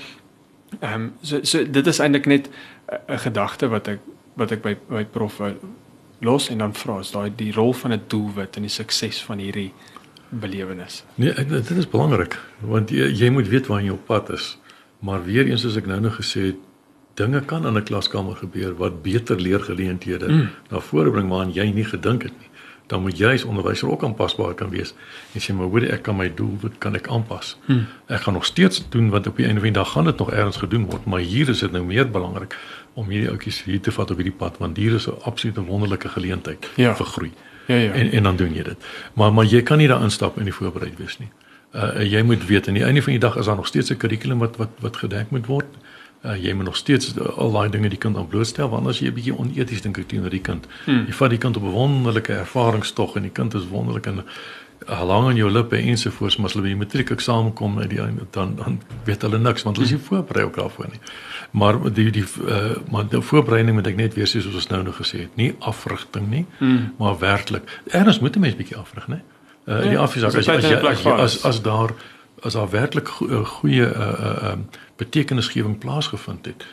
ehm 0.82 0.94
um, 0.94 1.12
so, 1.22 1.40
so 1.44 1.64
dit 1.72 1.88
is 1.88 2.00
eintlik 2.00 2.26
net 2.26 2.50
'n- 2.50 3.20
gedagte 3.20 3.68
wat 3.68 3.88
ek 3.88 4.00
wat 4.36 4.52
ek 4.52 4.62
by 4.62 4.76
by 4.90 5.04
prof 5.06 5.42
los 6.22 6.50
en 6.50 6.58
dan 6.58 6.74
vra 6.74 7.00
is 7.00 7.12
daai 7.12 7.30
die 7.36 7.52
rol 7.52 7.74
van 7.74 7.92
'n 7.94 8.02
doelwit 8.08 8.56
in 8.56 8.62
die 8.64 8.70
sukses 8.72 9.24
van 9.24 9.38
hierdie 9.40 9.72
belewenis. 10.30 11.04
Nee, 11.16 11.32
ek, 11.32 11.50
dit 11.50 11.78
is 11.78 11.90
belangrik 11.90 12.40
want 12.62 12.90
jy, 12.90 13.08
jy 13.14 13.30
moet 13.30 13.48
weet 13.48 13.68
waar 13.68 13.82
jy 13.82 13.90
op 13.90 14.06
pad 14.06 14.30
is. 14.30 14.58
Maar 15.00 15.24
weer 15.24 15.46
eens 15.46 15.62
soos 15.62 15.76
ek 15.78 15.86
nou 15.86 16.00
nog 16.00 16.16
gesê 16.16 16.42
het, 16.46 16.56
dinge 17.16 17.42
kan 17.46 17.66
in 17.68 17.78
'n 17.78 17.84
klaskamer 17.84 18.36
gebeur 18.36 18.76
wat 18.76 19.02
beter 19.04 19.40
leergeleenthede 19.40 20.28
mm. 20.28 20.50
na 20.72 20.80
vore 20.80 21.12
bring 21.12 21.30
waaraan 21.30 21.54
jy 21.54 21.72
nie 21.72 21.86
gedink 21.86 22.24
het 22.24 22.34
nie. 22.40 22.50
Dan 22.88 23.02
moet 23.02 23.18
jy 23.18 23.34
as 23.34 23.44
onderwyser 23.44 23.90
ook 23.90 24.04
aanpasbaar 24.04 24.54
kan 24.54 24.70
wees 24.70 24.94
en 25.34 25.42
sê 25.42 25.54
maar 25.54 25.68
hoor 25.68 25.82
ek 25.90 26.04
kan 26.04 26.16
my 26.16 26.28
doel 26.36 26.58
wat 26.62 26.72
kan 26.78 26.96
ek 26.96 27.08
aanpas. 27.08 27.58
Mm. 27.66 27.86
Ek 28.08 28.22
gaan 28.22 28.34
nog 28.34 28.46
steeds 28.46 28.84
doen 28.90 29.10
wat 29.10 29.28
op 29.28 29.38
die 29.38 29.46
einde 29.46 29.60
van 29.64 29.72
die 29.74 29.80
dag 29.82 29.92
gaan 29.92 30.06
dit 30.06 30.18
nog 30.18 30.32
ergens 30.32 30.58
gedoen 30.58 30.86
word, 30.86 31.06
maar 31.06 31.20
hier 31.20 31.50
is 31.50 31.60
dit 31.60 31.72
nou 31.72 31.84
meer 31.86 32.10
belangrik 32.10 32.56
om 32.94 33.10
hierdie 33.10 33.30
ouetjies 33.30 33.64
hier 33.64 33.82
te 33.82 33.92
vat 33.92 34.12
op 34.12 34.18
hierdie 34.18 34.36
pad 34.38 34.58
want 34.58 34.78
hier 34.78 34.94
is 34.96 35.08
'n 35.08 35.18
absolute 35.24 35.62
wonderlike 35.62 36.10
geleentheid 36.10 36.70
Ja. 36.76 36.96
vir 36.96 37.06
groei. 37.06 37.32
Ja 37.68 37.76
ja. 37.76 37.92
En 37.92 38.12
en 38.12 38.24
dan 38.24 38.36
doen 38.36 38.54
jy 38.54 38.64
dit. 38.64 38.78
Maar 39.14 39.34
maar 39.34 39.46
jy 39.46 39.62
kan 39.62 39.78
nie 39.78 39.88
daar 39.88 40.02
instap 40.04 40.38
en 40.38 40.44
nie 40.44 40.54
voorberei 40.54 40.94
wees 40.98 41.18
nie. 41.20 41.30
Uh 41.76 42.04
jy 42.12 42.22
moet 42.22 42.46
weet 42.46 42.68
aan 42.68 42.74
die 42.74 42.84
einde 42.84 43.02
van 43.02 43.12
die 43.12 43.20
dag 43.20 43.36
is 43.38 43.46
daar 43.46 43.56
nog 43.56 43.68
steeds 43.68 43.90
'n 43.92 43.98
kurrikulum 43.98 44.38
wat 44.40 44.56
wat 44.58 44.70
wat 44.80 44.98
gedek 44.98 45.30
moet 45.32 45.46
word. 45.46 45.66
Uh 45.66 45.85
jy 46.34 46.54
moet 46.54 46.66
nog 46.66 46.76
steeds 46.76 47.14
uh, 47.16 47.38
al 47.38 47.52
daai 47.52 47.70
dinge 47.70 47.90
die 47.90 47.98
kind 47.98 48.18
aan 48.18 48.28
blootstel 48.28 48.70
want 48.70 48.88
as 48.88 49.00
jy 49.00 49.08
'n 49.08 49.14
bietjie 49.14 49.38
oneties 49.38 49.82
dink 49.82 49.98
ek 49.98 50.08
teenoor 50.08 50.30
die 50.30 50.42
kind. 50.42 50.68
Hmm. 50.86 51.06
Jy 51.08 51.14
vat 51.14 51.30
die 51.30 51.38
kind 51.38 51.58
op 51.58 51.64
'n 51.64 51.72
wonderlike 51.72 52.34
ervaringstog 52.34 53.16
en 53.16 53.22
die 53.22 53.32
kind 53.32 53.54
is 53.54 53.68
wonderlik 53.68 54.06
en 54.06 54.24
uh, 54.90 55.04
lang 55.06 55.28
aan 55.28 55.36
jou 55.36 55.52
lippe 55.52 55.78
ensovoorts 55.78 56.38
maar 56.38 56.46
as 56.46 56.54
hulle 56.54 56.64
by 56.64 56.70
die 56.74 56.78
matriek 56.84 57.10
eksamen 57.12 57.54
kom 57.54 57.80
uit 57.80 57.90
die 57.90 58.02
einde 58.02 58.26
dan 58.32 58.56
dan 58.56 58.82
weet 59.06 59.22
hulle 59.22 59.38
niks 59.38 59.64
want 59.64 59.78
hulle 59.78 59.88
is 59.88 59.96
nie 59.96 60.08
voorberei 60.08 60.46
ook 60.46 60.56
daarvoor 60.56 60.88
nie. 60.92 61.00
Maar 61.52 61.94
die 61.94 62.12
die 62.12 62.26
uh, 62.48 62.76
maar 62.92 63.08
die 63.10 63.22
voorbereiding 63.22 63.76
moet 63.76 63.88
ek 63.88 63.96
net 63.96 64.14
weer 64.14 64.28
sê 64.28 64.42
soos 64.42 64.56
ons 64.56 64.68
nou 64.68 64.84
nog 64.84 64.98
gesê 64.98 65.20
het, 65.20 65.36
nie 65.36 65.56
afrigting 65.60 66.30
nie, 66.30 66.46
Hmm. 66.58 66.94
maar 66.98 67.20
werklik. 67.20 67.82
Erns 67.88 68.20
moet 68.20 68.36
'n 68.36 68.40
mens 68.40 68.56
bietjie 68.56 68.78
afrig, 68.78 69.08
né? 69.08 69.22
Uh, 69.66 69.84
in 69.84 69.90
die 69.90 69.98
afsak 69.98 70.24
as, 70.24 70.48
as, 70.48 70.64
as, 70.64 71.06
as 71.06 71.46
as 71.46 71.62
daar 71.62 71.94
as 72.44 72.54
daar 72.54 72.70
werklik 72.70 73.08
goeie 73.08 73.86
uh 73.86 74.44
uh 74.44 74.58
betekenisgewing 74.98 75.78
plaasgevind 75.78 76.46
het 76.46 76.66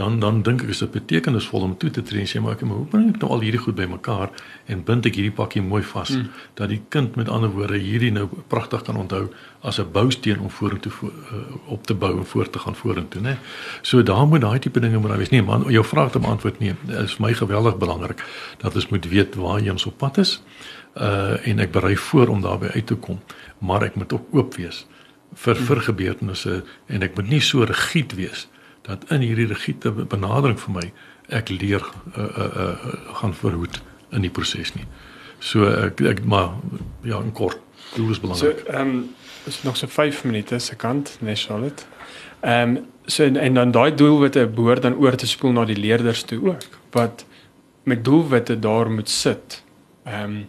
dan 0.00 0.20
dan 0.20 0.42
dink 0.42 0.62
ek 0.64 0.70
is 0.72 0.80
dit 0.80 0.90
betekenisvol 0.94 1.66
om 1.66 1.72
toe 1.78 1.90
te 1.90 2.02
tree 2.06 2.22
en 2.24 2.28
sê 2.30 2.40
maar 2.42 2.54
ek 2.56 2.62
maar 2.68 2.78
hoe 2.80 2.88
bring 2.92 3.08
ek 3.10 3.18
nou 3.22 3.30
al 3.34 3.42
hierdie 3.44 3.60
goed 3.60 3.76
bymekaar 3.78 4.30
en 4.72 4.84
bind 4.88 5.06
ek 5.08 5.18
hierdie 5.18 5.34
pakkie 5.40 5.62
mooi 5.62 5.82
vas 5.92 6.12
mm. 6.14 6.28
dat 6.60 6.70
die 6.72 6.80
kind 6.94 7.18
met 7.20 7.28
ander 7.28 7.50
woorde 7.56 7.80
hierdie 7.82 8.12
nou 8.14 8.26
pragtig 8.52 8.84
kan 8.86 9.00
onthou 9.02 9.24
as 9.70 9.80
'n 9.82 9.90
bousteen 9.92 10.40
om 10.40 10.50
vorentoe 10.58 10.92
vo 10.98 11.10
uh, 11.10 11.42
op 11.76 11.86
te 11.86 11.94
bou 11.94 12.12
en 12.16 12.26
voort 12.32 12.52
te 12.52 12.58
gaan 12.58 12.74
vorentoe 12.74 13.22
nê. 13.22 13.34
So 13.82 14.02
daar 14.02 14.26
moet 14.26 14.40
daai 14.40 14.58
tipe 14.58 14.80
dinge 14.80 14.98
moet 14.98 15.10
daar 15.10 15.18
wees. 15.18 15.30
Nee 15.30 15.42
man, 15.42 15.64
jou 15.68 15.84
vraag 15.84 16.10
te 16.12 16.18
beantwoord 16.18 16.60
nee, 16.60 16.74
is 17.04 17.14
vir 17.18 17.26
my 17.26 17.34
geweldig 17.34 17.76
belangrik 17.76 18.24
dat 18.58 18.74
ons 18.74 18.88
moet 18.88 19.08
weet 19.08 19.34
waar 19.34 19.60
jy 19.60 19.70
ons 19.70 19.86
op 19.86 19.98
pad 19.98 20.18
is. 20.18 20.42
Uh 20.94 21.36
en 21.46 21.58
ek 21.58 21.72
berei 21.72 21.96
voor 21.96 22.28
om 22.28 22.40
daarby 22.40 22.66
uit 22.66 22.86
te 22.86 22.94
kom, 22.94 23.20
maar 23.58 23.82
ek 23.82 23.94
moet 23.94 24.12
ook 24.12 24.26
oop 24.32 24.54
wees 24.54 24.86
vir 25.34 25.54
vir 25.54 25.80
gebeurtenisse 25.86 26.62
en 26.86 27.02
ek 27.02 27.16
moet 27.16 27.28
nie 27.28 27.40
so 27.40 27.64
rigied 27.64 28.14
wees 28.18 28.48
dat 28.82 29.04
in 29.14 29.22
hierdie 29.22 29.46
rigiede 29.46 29.92
benadering 29.92 30.58
vir 30.58 30.74
my 30.74 30.86
ek 31.28 31.52
leer 31.54 31.84
uh, 32.16 32.24
uh, 32.24 32.46
uh, 32.46 32.92
gaan 33.20 33.34
verhoed 33.34 33.80
in 34.10 34.24
die 34.26 34.32
proses 34.34 34.74
nie. 34.74 34.86
So 35.38 35.68
ek 35.70 36.00
ek 36.00 36.24
maar 36.26 36.56
ja, 37.06 37.20
in 37.20 37.32
kort, 37.32 37.60
dit 37.94 38.08
is 38.10 38.20
belangrik. 38.20 38.64
So 38.66 38.72
ehm 38.72 38.94
um, 38.96 39.08
is 39.48 39.62
nog 39.62 39.76
so 39.76 39.86
5 39.86 40.24
minute 40.24 40.58
sekond, 40.58 41.16
nee 41.20 41.36
Charlotte. 41.36 41.84
Ehm 42.40 42.76
um, 42.76 42.86
so 43.06 43.24
en, 43.24 43.36
en 43.36 43.54
dan 43.54 43.70
daai 43.70 43.94
doelwitte 43.94 44.46
behoort 44.46 44.82
dan 44.82 44.96
oor 44.96 45.16
te 45.16 45.26
spoel 45.26 45.52
na 45.52 45.64
die 45.64 45.78
leerders 45.78 46.22
toe 46.22 46.40
ook. 46.48 46.80
Wat 46.90 47.24
met 47.82 48.04
doelwitte 48.04 48.58
daar 48.58 48.90
moet 48.90 49.08
sit. 49.08 49.62
Ehm 50.04 50.24
um, 50.24 50.48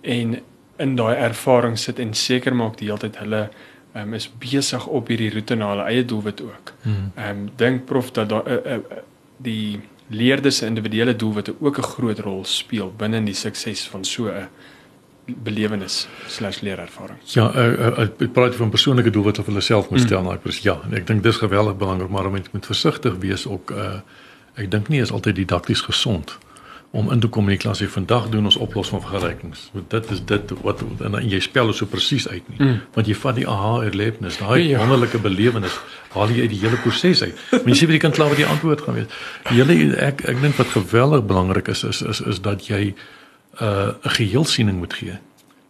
en 0.00 0.38
in 0.76 0.96
daai 0.96 1.16
ervaring 1.16 1.78
sit 1.78 1.98
en 1.98 2.14
seker 2.14 2.54
maak 2.54 2.76
die 2.78 2.86
hele 2.86 3.00
tyd 3.00 3.16
hulle 3.18 3.48
um, 3.96 4.14
is 4.14 4.30
besig 4.38 4.86
op 4.86 5.08
hierdie 5.08 5.30
roete 5.30 5.54
na 5.54 5.68
hulle 5.72 5.88
eie 5.90 6.04
doelwit 6.04 6.42
ook. 6.42 6.72
Hmm. 6.82 7.10
Ehm 7.14 7.28
um, 7.30 7.50
dink 7.56 7.84
prof 7.84 8.10
dat 8.10 8.28
daar 8.28 8.48
uh, 8.48 8.76
uh, 8.76 9.02
die 9.36 9.80
leerders 10.08 10.56
se 10.56 10.66
individuele 10.66 11.16
doelwitte 11.16 11.54
ook 11.60 11.78
'n 11.78 11.82
groot 11.82 12.18
rol 12.18 12.44
speel 12.44 12.92
binne 12.96 13.24
die 13.24 13.34
sukses 13.34 13.88
van 13.88 14.04
so 14.04 14.28
'n 14.28 14.48
belewenis/leerervaring. 15.26 17.18
Ja, 17.24 17.54
uh, 17.54 17.72
uh, 17.72 17.98
ek 17.98 18.32
praat 18.32 18.54
van 18.54 18.70
persoonlike 18.70 19.10
doelwitte 19.10 19.40
wat 19.40 19.48
hulle 19.48 19.60
self 19.60 19.90
moet 19.90 20.00
stel, 20.00 20.20
mm. 20.20 20.26
nou 20.26 20.38
ja, 20.60 20.80
ek 20.92 21.06
dink 21.06 21.22
dis 21.22 21.36
geweldig 21.36 21.76
belangrik, 21.76 22.08
maar 22.08 22.26
om 22.26 22.32
met 22.32 22.66
versigtig 22.66 23.14
wees 23.18 23.46
ook 23.46 23.70
uh 23.70 24.00
ek 24.56 24.70
dink 24.70 24.88
nie 24.88 25.00
is 25.00 25.12
altyd 25.12 25.36
didakties 25.36 25.80
gesond 25.80 26.38
om 26.96 27.10
in 27.12 27.20
te 27.20 27.28
kom 27.28 27.48
in 27.50 27.56
die 27.56 27.60
klas 27.60 27.82
hier 27.82 27.90
vandag 27.92 28.28
doen 28.32 28.48
ons 28.48 28.56
oplos 28.56 28.88
van 28.88 29.02
vergelykings. 29.04 29.66
Want 29.74 29.90
dit 29.90 30.10
is 30.14 30.22
dit 30.24 30.52
wat 30.64 30.80
en 31.04 31.18
jy 31.28 31.40
spel 31.44 31.68
dit 31.70 31.76
so 31.76 31.88
presies 31.92 32.28
uit 32.28 32.48
nie. 32.52 32.58
Mm. 32.58 32.78
Want 32.94 33.10
jy 33.10 33.16
vat 33.20 33.36
die 33.36 33.46
aha 33.52 33.72
erlewenis, 33.84 34.38
daai 34.40 34.62
ja. 34.62 34.80
wonderlike 34.80 35.20
belewenis, 35.20 35.76
haal 36.14 36.32
jy 36.32 36.46
uit 36.46 36.54
die 36.54 36.62
hele 36.64 36.80
proses 36.80 37.22
uit. 37.26 37.44
Want 37.52 37.68
jy 37.72 37.78
sê 37.82 37.90
jy 37.92 38.00
kan 38.02 38.16
klaar 38.16 38.32
met 38.32 38.40
die 38.40 38.48
antwoord 38.48 38.86
gaan 38.86 38.96
weet. 39.00 39.20
Die 39.50 39.60
hele 39.60 39.96
ek 40.08 40.24
ek 40.24 40.40
dink 40.40 40.56
wat 40.60 40.72
geweldig 40.72 41.26
belangrik 41.28 41.68
is 41.74 41.84
is 41.84 42.02
is 42.02 42.24
is 42.34 42.40
dat 42.40 42.66
jy 42.70 42.82
'n 42.92 43.64
uh, 43.64 43.92
geheelsiening 44.16 44.78
moet 44.78 44.94
gee. 44.94 45.18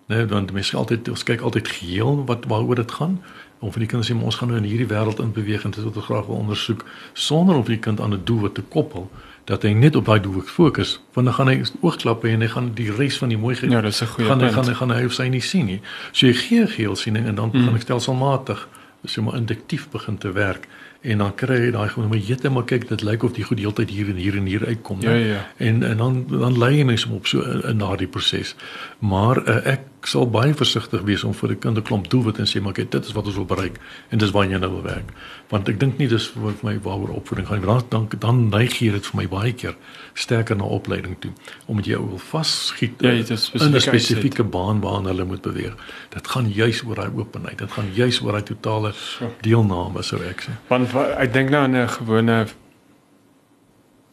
Nee, 0.06 0.26
want 0.26 0.52
mense 0.52 0.76
altyd 0.76 1.08
ons 1.08 1.22
kyk 1.26 1.40
altyd 1.40 1.68
geheel 1.68 2.24
wat 2.26 2.46
waaroor 2.46 2.78
dit 2.78 2.92
gaan 2.92 3.18
om 3.58 3.72
vir 3.72 3.82
die 3.82 3.88
kinders 3.90 4.10
sê 4.10 4.14
ons 4.14 4.36
gaan 4.38 4.52
nou 4.52 4.58
in 4.60 4.68
hierdie 4.68 4.88
wêreld 4.90 5.20
in 5.22 5.32
beweeg 5.32 5.64
en 5.64 5.72
dit 5.74 5.84
wat 5.84 5.96
ons 5.96 6.04
graag 6.04 6.26
wil 6.26 6.42
ondersoek 6.44 6.84
sonder 7.12 7.56
om 7.56 7.64
die 7.64 7.78
kind 7.78 8.00
aan 8.00 8.14
'n 8.14 8.24
doel 8.24 8.40
wat 8.46 8.54
te 8.54 8.62
koppel 8.62 9.10
dat 9.46 9.62
hy 9.62 9.72
net 9.78 9.96
op 9.96 10.08
daai 10.08 10.20
doel 10.20 10.42
fokus 10.46 10.96
want 11.14 11.26
dan 11.26 11.36
gaan 11.36 11.50
hy 11.52 11.60
oogklappe 11.80 12.28
en 12.28 12.42
hy 12.42 12.48
gaan 12.50 12.72
die 12.74 12.90
res 12.92 13.18
van 13.22 13.30
die 13.30 13.38
mooi 13.38 13.54
ja, 13.60 13.80
dis 13.80 14.02
'n 14.02 14.06
goeie 14.06 14.28
gaan 14.28 14.42
hy 14.42 14.50
gaan 14.50 14.68
hy 14.68 14.74
gaan 14.74 14.94
hy 14.94 15.04
of 15.04 15.14
sy 15.14 15.28
nie 15.28 15.40
sien 15.40 15.66
nie. 15.66 15.80
So 16.12 16.26
jy 16.26 16.34
gee 16.34 16.66
geelsiening 16.66 17.26
en 17.26 17.34
dan 17.34 17.50
mm. 17.52 17.64
gaan 17.64 17.74
ek 17.74 17.86
stelselmatig 17.86 18.66
so 19.04 19.22
maar 19.22 19.36
induktief 19.36 19.88
begin 19.90 20.18
te 20.18 20.32
werk 20.32 20.66
en 21.00 21.18
dan 21.18 21.34
kry 21.34 21.58
jy 21.66 21.70
daai 21.74 21.88
gewoon 21.88 22.08
maar 22.08 22.18
jette 22.18 22.50
maar 22.50 22.64
kyk 22.64 22.88
dit 22.88 23.02
lyk 23.06 23.22
of 23.22 23.34
die 23.36 23.44
goed 23.46 23.60
heeltyd 23.62 23.90
hier 23.90 24.08
en 24.10 24.16
hier 24.20 24.36
en 24.36 24.46
hier 24.50 24.66
uitkom 24.66 25.02
ja, 25.04 25.14
ja. 25.14 25.42
en 25.56 25.82
en 25.82 25.96
dan 25.96 26.24
dan 26.30 26.58
lei 26.58 26.72
jy 26.78 26.86
mense 26.88 27.10
op 27.12 27.26
so 27.26 27.42
in 27.70 27.78
daardie 27.78 28.08
proses 28.10 28.54
maar 28.98 29.42
uh, 29.44 29.60
ek 29.76 29.86
sal 30.06 30.26
baie 30.30 30.54
versigtig 30.54 31.02
wees 31.06 31.24
om 31.26 31.34
vir 31.34 31.50
'n 31.50 31.58
kind 31.58 31.78
'n 31.78 31.82
klomp 31.82 32.08
doelwit 32.08 32.38
en 32.38 32.46
sê 32.46 32.60
maar 32.62 32.72
kyk 32.72 32.90
dit 32.90 33.04
is 33.04 33.12
wat 33.12 33.26
ons 33.26 33.34
wil 33.34 33.44
bereik 33.44 33.76
en 34.10 34.18
dis 34.18 34.30
waar 34.30 34.46
jy 34.46 34.58
nou 34.58 34.70
wil 34.70 34.82
werk. 34.82 35.10
Want 35.48 35.68
ek 35.68 35.80
dink 35.80 35.98
nie 35.98 36.08
dis 36.08 36.28
vir 36.28 36.54
my 36.62 36.78
waaroor 36.82 37.16
opvoeding 37.16 37.46
gaan 37.46 37.60
dan 37.60 37.84
dan 37.88 38.08
dan 38.18 38.48
neig 38.48 38.78
jy 38.78 38.90
dit 38.90 39.06
vir 39.06 39.16
my 39.16 39.28
baie 39.28 39.52
keer 39.52 39.76
sterker 40.14 40.56
na 40.56 40.64
opleiding 40.64 41.16
toe 41.18 41.32
omdat 41.66 41.86
jy 41.86 41.96
wil 41.98 42.18
vasgiet 42.18 43.00
ja, 43.00 43.10
in 43.10 43.74
'n 43.74 43.80
spesifieke 43.80 44.44
baan 44.44 44.80
waarna 44.80 45.08
hulle 45.08 45.24
moet 45.24 45.42
beweeg. 45.42 45.74
Dit 46.10 46.28
gaan 46.28 46.52
juis 46.52 46.82
oor 46.84 46.94
daai 46.94 47.10
openheid. 47.16 47.58
Dit 47.58 47.72
gaan 47.72 47.90
juis 47.94 48.20
oor 48.22 48.32
daai 48.32 48.42
totale 48.42 48.92
deelname 49.40 50.02
sou 50.02 50.22
ek 50.22 50.40
sê. 50.40 50.50
Want 50.68 50.94
ek 50.94 51.32
dink 51.32 51.50
nou 51.50 51.62
aan 51.62 51.76
'n 51.76 51.88
gewone 51.88 52.46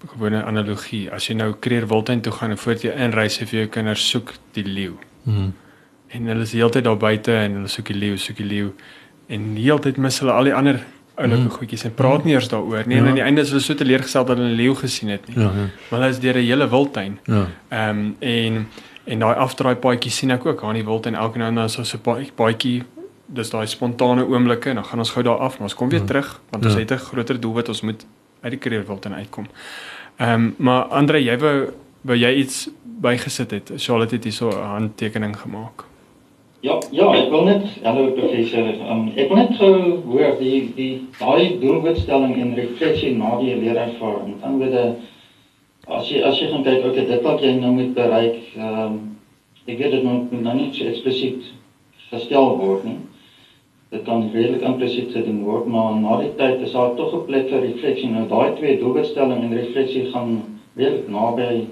gewone 0.08 0.44
analogie. 0.44 1.12
As 1.12 1.28
jy 1.28 1.36
nou 1.36 1.54
Kreer 1.60 1.88
Wildtuin 1.88 2.22
toe 2.22 2.32
gaan 2.32 2.50
en 2.50 2.58
voor 2.58 2.74
jy 2.74 2.92
inreis 2.92 3.38
vir 3.38 3.60
jou 3.60 3.68
kinders 3.68 4.10
soek 4.10 4.34
die 4.52 4.64
leeu. 4.64 4.98
Hmm 5.24 5.54
en 6.14 6.28
hulle 6.32 6.46
is 6.46 6.54
heeltyd 6.54 6.84
daar 6.84 6.98
buite 6.98 7.34
en 7.34 7.60
hulle 7.60 7.72
soek 7.72 7.92
die 7.92 7.98
leeu, 7.98 8.18
soek 8.18 8.38
die 8.38 8.50
leeu 8.50 8.74
en 9.34 9.56
heeltyd 9.58 9.98
mis 9.98 10.20
hulle 10.22 10.32
al 10.32 10.50
die 10.50 10.54
ander 10.54 10.80
oulike 11.16 11.44
mm. 11.44 11.52
goedjies 11.58 11.86
en 11.88 11.94
praat 11.94 12.24
nie 12.26 12.34
eers 12.34 12.50
daaroor 12.50 12.88
nie. 12.90 12.98
Ja. 12.98 13.02
En 13.02 13.12
aan 13.12 13.20
die 13.20 13.26
einde 13.26 13.44
is 13.46 13.52
hulle 13.54 13.62
so 13.62 13.78
teleurgesteld 13.78 14.28
dat 14.28 14.38
hulle 14.38 14.50
'n 14.50 14.58
leeu 14.58 14.74
gesien 14.76 15.10
het 15.14 15.28
nie. 15.28 15.38
Ja, 15.38 15.52
ja. 15.54 15.68
Maar 15.90 16.00
hulle 16.00 16.10
is 16.10 16.20
deur 16.20 16.38
'n 16.38 16.46
hele 16.46 16.70
wildtuin. 16.70 17.20
Ja. 17.26 17.48
Ehm 17.70 17.90
um, 17.90 18.16
en 18.20 18.68
en 19.04 19.20
daai 19.20 19.36
afdraai 19.36 19.76
paadjie 19.76 20.12
sien 20.12 20.32
ek 20.32 20.46
ook 20.46 20.64
aan 20.64 20.74
die 20.74 20.86
wildtuin 20.86 21.16
elke 21.16 21.38
nou 21.38 21.50
en 21.50 21.56
dan 21.56 21.70
so 21.70 21.82
'n 21.82 22.32
paadjie 22.36 22.84
dis 23.26 23.50
daai 23.50 23.68
spontane 23.68 24.26
oomblikke 24.26 24.70
en 24.70 24.76
dan 24.76 24.86
gaan 24.86 25.00
ons 25.00 25.12
gou 25.12 25.24
daar 25.24 25.38
af, 25.38 25.54
maar 25.54 25.68
ons 25.68 25.76
kom 25.76 25.90
weer 25.90 26.00
ja. 26.00 26.06
terug 26.06 26.42
want 26.50 26.66
ons 26.66 26.74
ja. 26.74 26.80
het 26.80 26.92
'n 26.92 26.98
groter 26.98 27.40
doel 27.40 27.54
wat 27.54 27.68
ons 27.68 27.82
moet 27.82 28.06
uit 28.42 28.52
die 28.52 28.60
kreer 28.60 28.86
wildtuin 28.86 29.16
uitkom. 29.16 29.48
Ehm 30.18 30.34
um, 30.34 30.56
maar 30.58 30.84
Andre, 30.84 31.24
jy 31.24 31.38
wou 31.38 31.70
wou 32.02 32.18
jy 32.18 32.34
iets 32.34 32.70
bygesit 32.84 33.52
het. 33.52 33.72
Charlotte 33.76 34.16
het 34.16 34.24
hierso 34.24 34.50
'n 34.50 34.66
handtekening 34.66 35.38
gemaak. 35.38 35.84
Ja, 36.64 36.78
ja, 36.96 37.10
ek 37.12 37.26
wil 37.28 37.42
net 37.44 37.66
hallo 37.84 38.14
professor. 38.16 38.70
Um, 38.88 39.10
ek 39.20 39.28
wil 39.28 39.40
net 39.42 39.58
gou 39.60 39.72
hoor 40.06 40.38
die 40.40 40.62
die 40.78 40.92
daai 41.18 41.58
doelwitstelling 41.60 42.38
en 42.40 42.54
refleksie 42.56 43.10
na 43.18 43.34
die 43.42 43.58
leerervaring. 43.60 44.38
Dan 44.40 44.62
word 44.62 44.78
as 45.92 46.08
jy 46.08 46.22
as 46.24 46.38
jy 46.40 46.48
gaan 46.54 46.64
kyk 46.64 46.86
ook 46.88 46.96
dit 46.96 47.26
wat 47.26 47.44
jy 47.44 47.52
nou 47.58 47.74
moet 47.76 47.92
bereik, 47.98 48.38
ehm 48.56 48.78
um, 48.86 48.96
ek 49.68 49.76
weet 49.82 49.92
dit 49.98 50.06
moet 50.08 50.32
nou 50.46 50.54
nie 50.62 50.70
so 50.78 50.88
eksplisiet 50.88 51.50
gestel 52.14 52.56
word 52.62 52.88
nie. 52.88 52.96
Dit 53.92 54.08
kan 54.08 54.24
redelik 54.30 54.64
implisiet 54.64 55.12
gedoen 55.12 55.44
word, 55.44 55.68
maar 55.68 55.98
na 56.00 56.22
die 56.22 56.32
tyd 56.40 56.64
is 56.64 56.78
daar 56.78 56.96
tog 56.96 57.12
'n 57.18 57.26
plek 57.28 57.52
vir 57.52 57.66
refleksie. 57.66 58.08
Nou 58.14 58.24
daai 58.32 58.56
twee 58.62 58.80
doelwitstelling 58.80 59.44
en 59.44 59.60
refleksie 59.60 60.06
gaan 60.16 60.32
redelik 60.80 61.12
naby 61.12 61.68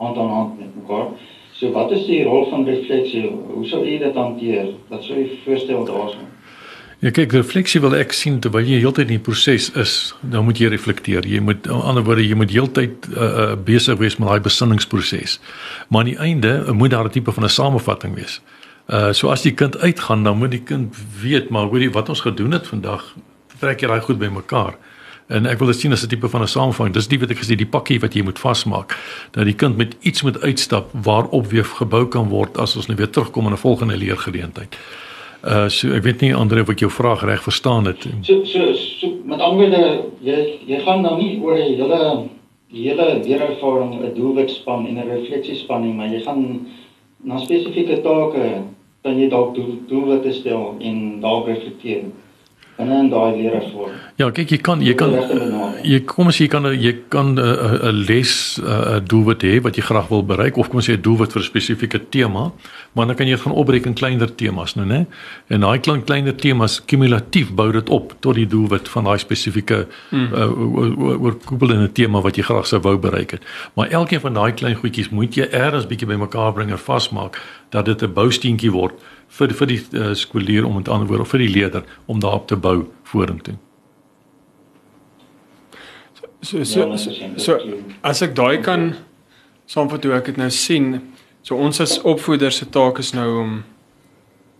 aan 0.00 0.16
hand 0.16 0.56
met 0.58 0.72
mekaar. 0.80 1.12
So 1.60 1.68
wat 1.76 1.90
is 1.92 2.06
die 2.08 2.22
rol 2.24 2.46
van 2.48 2.64
refleksie? 2.64 3.26
Hoe 3.28 3.66
sou 3.68 3.82
u 3.84 3.96
dit 4.00 4.14
hanteer? 4.16 4.70
Wat 4.88 5.02
sou 5.04 5.18
u 5.20 5.26
voorstel 5.44 5.84
daarso? 5.84 6.22
Ja 7.00 7.10
kyk, 7.16 7.32
refleksie 7.36 7.80
wil 7.80 7.94
ek 7.96 8.14
sien 8.16 8.38
terwyl 8.44 8.64
jy 8.68 8.78
heeltyd 8.80 9.08
in 9.08 9.18
die 9.18 9.24
proses 9.24 9.70
is, 9.80 9.92
dan 10.20 10.44
moet 10.44 10.60
jy 10.60 10.70
reflekteer. 10.72 11.24
Jy 11.28 11.40
moet 11.44 11.68
aan 11.68 11.84
ander 11.92 12.04
woorde, 12.04 12.24
jy 12.24 12.36
moet 12.36 12.52
heeltyd 12.52 13.08
uh, 13.12 13.20
uh, 13.24 13.46
besig 13.64 14.00
wees 14.00 14.16
met 14.20 14.28
daai 14.28 14.44
besinningsproses. 14.44 15.36
Maar 15.88 16.04
aan 16.04 16.10
die 16.10 16.18
einde 16.28 16.54
uh, 16.60 16.76
moet 16.76 16.92
daar 16.96 17.08
'n 17.08 17.12
tipe 17.16 17.32
van 17.32 17.44
'n 17.44 17.52
samevatting 17.56 18.14
wees. 18.16 18.40
Uh 18.88 19.12
so 19.12 19.28
as 19.28 19.42
die 19.42 19.54
kind 19.54 19.78
uitgaan, 19.78 20.24
dan 20.24 20.38
moet 20.38 20.50
die 20.50 20.64
kind 20.64 20.96
weet 21.22 21.50
maar 21.50 21.68
hoorie 21.68 21.90
wat 21.90 22.08
ons 22.08 22.20
gedoen 22.20 22.52
het 22.52 22.66
vandag, 22.66 23.16
trek 23.60 23.80
jy 23.80 23.88
daai 23.88 24.00
goed 24.00 24.18
bymekaar. 24.18 24.76
En 25.30 25.46
ek 25.46 25.60
wil 25.62 25.70
dit 25.70 25.78
sien 25.78 25.92
as 25.94 26.02
'n 26.02 26.08
tipe 26.10 26.28
van 26.28 26.42
'n 26.42 26.46
samevatting. 26.46 26.94
Dis 26.94 27.08
die 27.08 27.18
wat 27.18 27.30
ek 27.30 27.38
gesê 27.38 27.54
die 27.56 27.66
pakkie 27.66 28.00
wat 28.00 28.14
jy 28.14 28.22
moet 28.22 28.38
vasmaak. 28.38 28.98
Dat 29.30 29.44
die 29.44 29.54
kind 29.54 29.76
met 29.76 29.96
iets 30.00 30.22
moet 30.22 30.40
uitstap 30.40 30.90
waarop 30.92 31.46
weer 31.46 31.64
gebou 31.64 32.06
kan 32.08 32.28
word 32.28 32.58
as 32.58 32.76
ons 32.76 32.86
nou 32.86 32.96
weer 32.96 33.10
terugkom 33.10 33.46
in 33.46 33.52
'n 33.52 33.56
volgende 33.56 33.96
leergeleentheid. 33.96 34.76
Uh 35.44 35.68
so 35.68 35.92
ek 35.92 36.02
weet 36.02 36.20
nie 36.20 36.34
Andre 36.34 36.60
of 36.60 36.68
ek 36.68 36.78
jou 36.78 36.90
vraag 36.90 37.22
reg 37.24 37.42
verstaan 37.42 37.86
het. 37.86 38.06
So 38.22 38.44
so, 38.44 38.74
so 38.74 39.08
met 39.24 39.40
ander 39.40 39.70
jy 40.20 40.58
jy 40.66 40.80
gaan 40.84 41.02
nou 41.02 41.16
nie 41.16 41.40
oor 41.40 41.56
die 41.56 41.76
hele 41.76 42.28
die 42.72 42.88
hele 42.88 43.20
leerervaring 43.24 44.02
'n 44.02 44.14
doelwitspan 44.14 44.86
en 44.86 44.98
'n 44.98 45.08
refleksiespan 45.08 45.82
nie, 45.82 45.92
maar 45.92 46.08
jy 46.08 46.20
gaan 46.20 46.66
na 47.24 47.38
spesifieke 47.38 48.02
take 48.02 48.62
dan 49.02 49.18
jy 49.18 49.28
dalk 49.28 49.54
doel, 49.54 49.78
doelwitte 49.88 50.32
stel 50.32 50.74
en 50.78 51.20
dalk 51.20 51.46
reflekteer. 51.46 52.04
Binne 52.80 52.98
in 53.04 53.10
daai 53.12 53.36
leraarvorm. 53.36 53.98
Ja, 54.20 54.28
kyk 54.36 54.50
jy 54.52 54.58
kan 54.60 54.82
jy 54.84 54.94
kan 54.98 55.14
jy 55.86 56.00
kom 56.08 56.28
as 56.28 56.38
jy 56.40 56.48
kan 56.52 56.66
jy 56.74 56.92
kan 57.12 57.34
'n 57.34 57.38
uh, 57.38 57.88
'n 57.90 58.04
les 58.08 58.58
'n 58.58 58.64
uh, 58.64 58.98
doelwit 59.00 59.42
hê 59.42 59.60
wat 59.64 59.76
jy 59.76 59.82
graag 59.82 60.08
wil 60.08 60.22
bereik 60.22 60.58
of 60.58 60.68
kom 60.68 60.80
ons 60.80 60.88
sê 60.88 60.96
'n 60.96 61.02
doelwit 61.02 61.32
vir 61.32 61.42
'n 61.42 61.50
spesifieke 61.52 62.00
tema, 62.10 62.52
maar 62.92 63.06
dan 63.06 63.16
kan 63.16 63.26
jy 63.26 63.34
dit 63.34 63.44
gaan 63.44 63.52
opbreek 63.52 63.86
in 63.86 63.94
kleiner 63.94 64.34
temas 64.34 64.74
nou, 64.74 64.86
né? 64.86 65.06
En 65.48 65.60
daai 65.60 65.78
klein 65.78 66.04
kleiner 66.04 66.36
temas 66.36 66.80
kumulatief 66.84 67.52
bou 67.52 67.72
dit 67.72 67.88
op 67.88 68.14
tot 68.20 68.34
die 68.34 68.46
doelwit 68.46 68.88
van 68.88 69.04
daai 69.04 69.18
spesifieke 69.18 69.86
mm. 70.10 70.28
uh, 70.34 71.22
oorkoepelende 71.24 71.92
tema 71.92 72.20
wat 72.20 72.36
jy 72.36 72.42
graag 72.42 72.66
sou 72.66 72.80
wou 72.80 72.98
bereik 72.98 73.30
het. 73.30 73.42
Maar 73.74 73.88
elkeen 73.88 74.20
van 74.20 74.34
daai 74.34 74.52
klein 74.52 74.76
goedjies 74.76 75.10
moet 75.10 75.34
jy 75.34 75.48
eers 75.52 75.86
bietjie 75.86 76.08
bymekaar 76.08 76.52
bring 76.52 76.70
en 76.70 76.78
vasmaak 76.78 77.40
dat 77.70 77.84
dit 77.84 78.02
'n 78.02 78.12
bousteentjie 78.12 78.72
word 78.72 78.94
vir 79.38 79.54
vir 79.54 79.70
die 79.70 79.80
uh, 79.94 80.12
skoolier 80.18 80.66
om 80.66 80.78
met 80.80 80.88
ander 80.88 81.08
woorde 81.08 81.26
of 81.26 81.34
vir 81.34 81.44
die 81.44 81.52
leerder 81.52 81.84
om 82.06 82.20
daarop 82.20 82.48
te 82.50 82.56
bou 82.56 82.90
vorentoe. 83.10 83.56
So 86.42 86.64
so 86.64 86.96
so, 86.96 87.12
so 87.36 87.58
as 88.02 88.22
ek 88.24 88.34
daai 88.34 88.62
kan 88.64 88.94
saamvat 89.70 90.04
hoe 90.04 90.16
ek 90.16 90.32
dit 90.32 90.40
nou 90.40 90.48
sien, 90.50 90.94
so 91.46 91.56
ons 91.56 91.80
as 91.84 91.98
opvoeders 92.00 92.62
se 92.62 92.66
taak 92.72 92.98
is 92.98 93.12
nou 93.14 93.28
om 93.42 93.60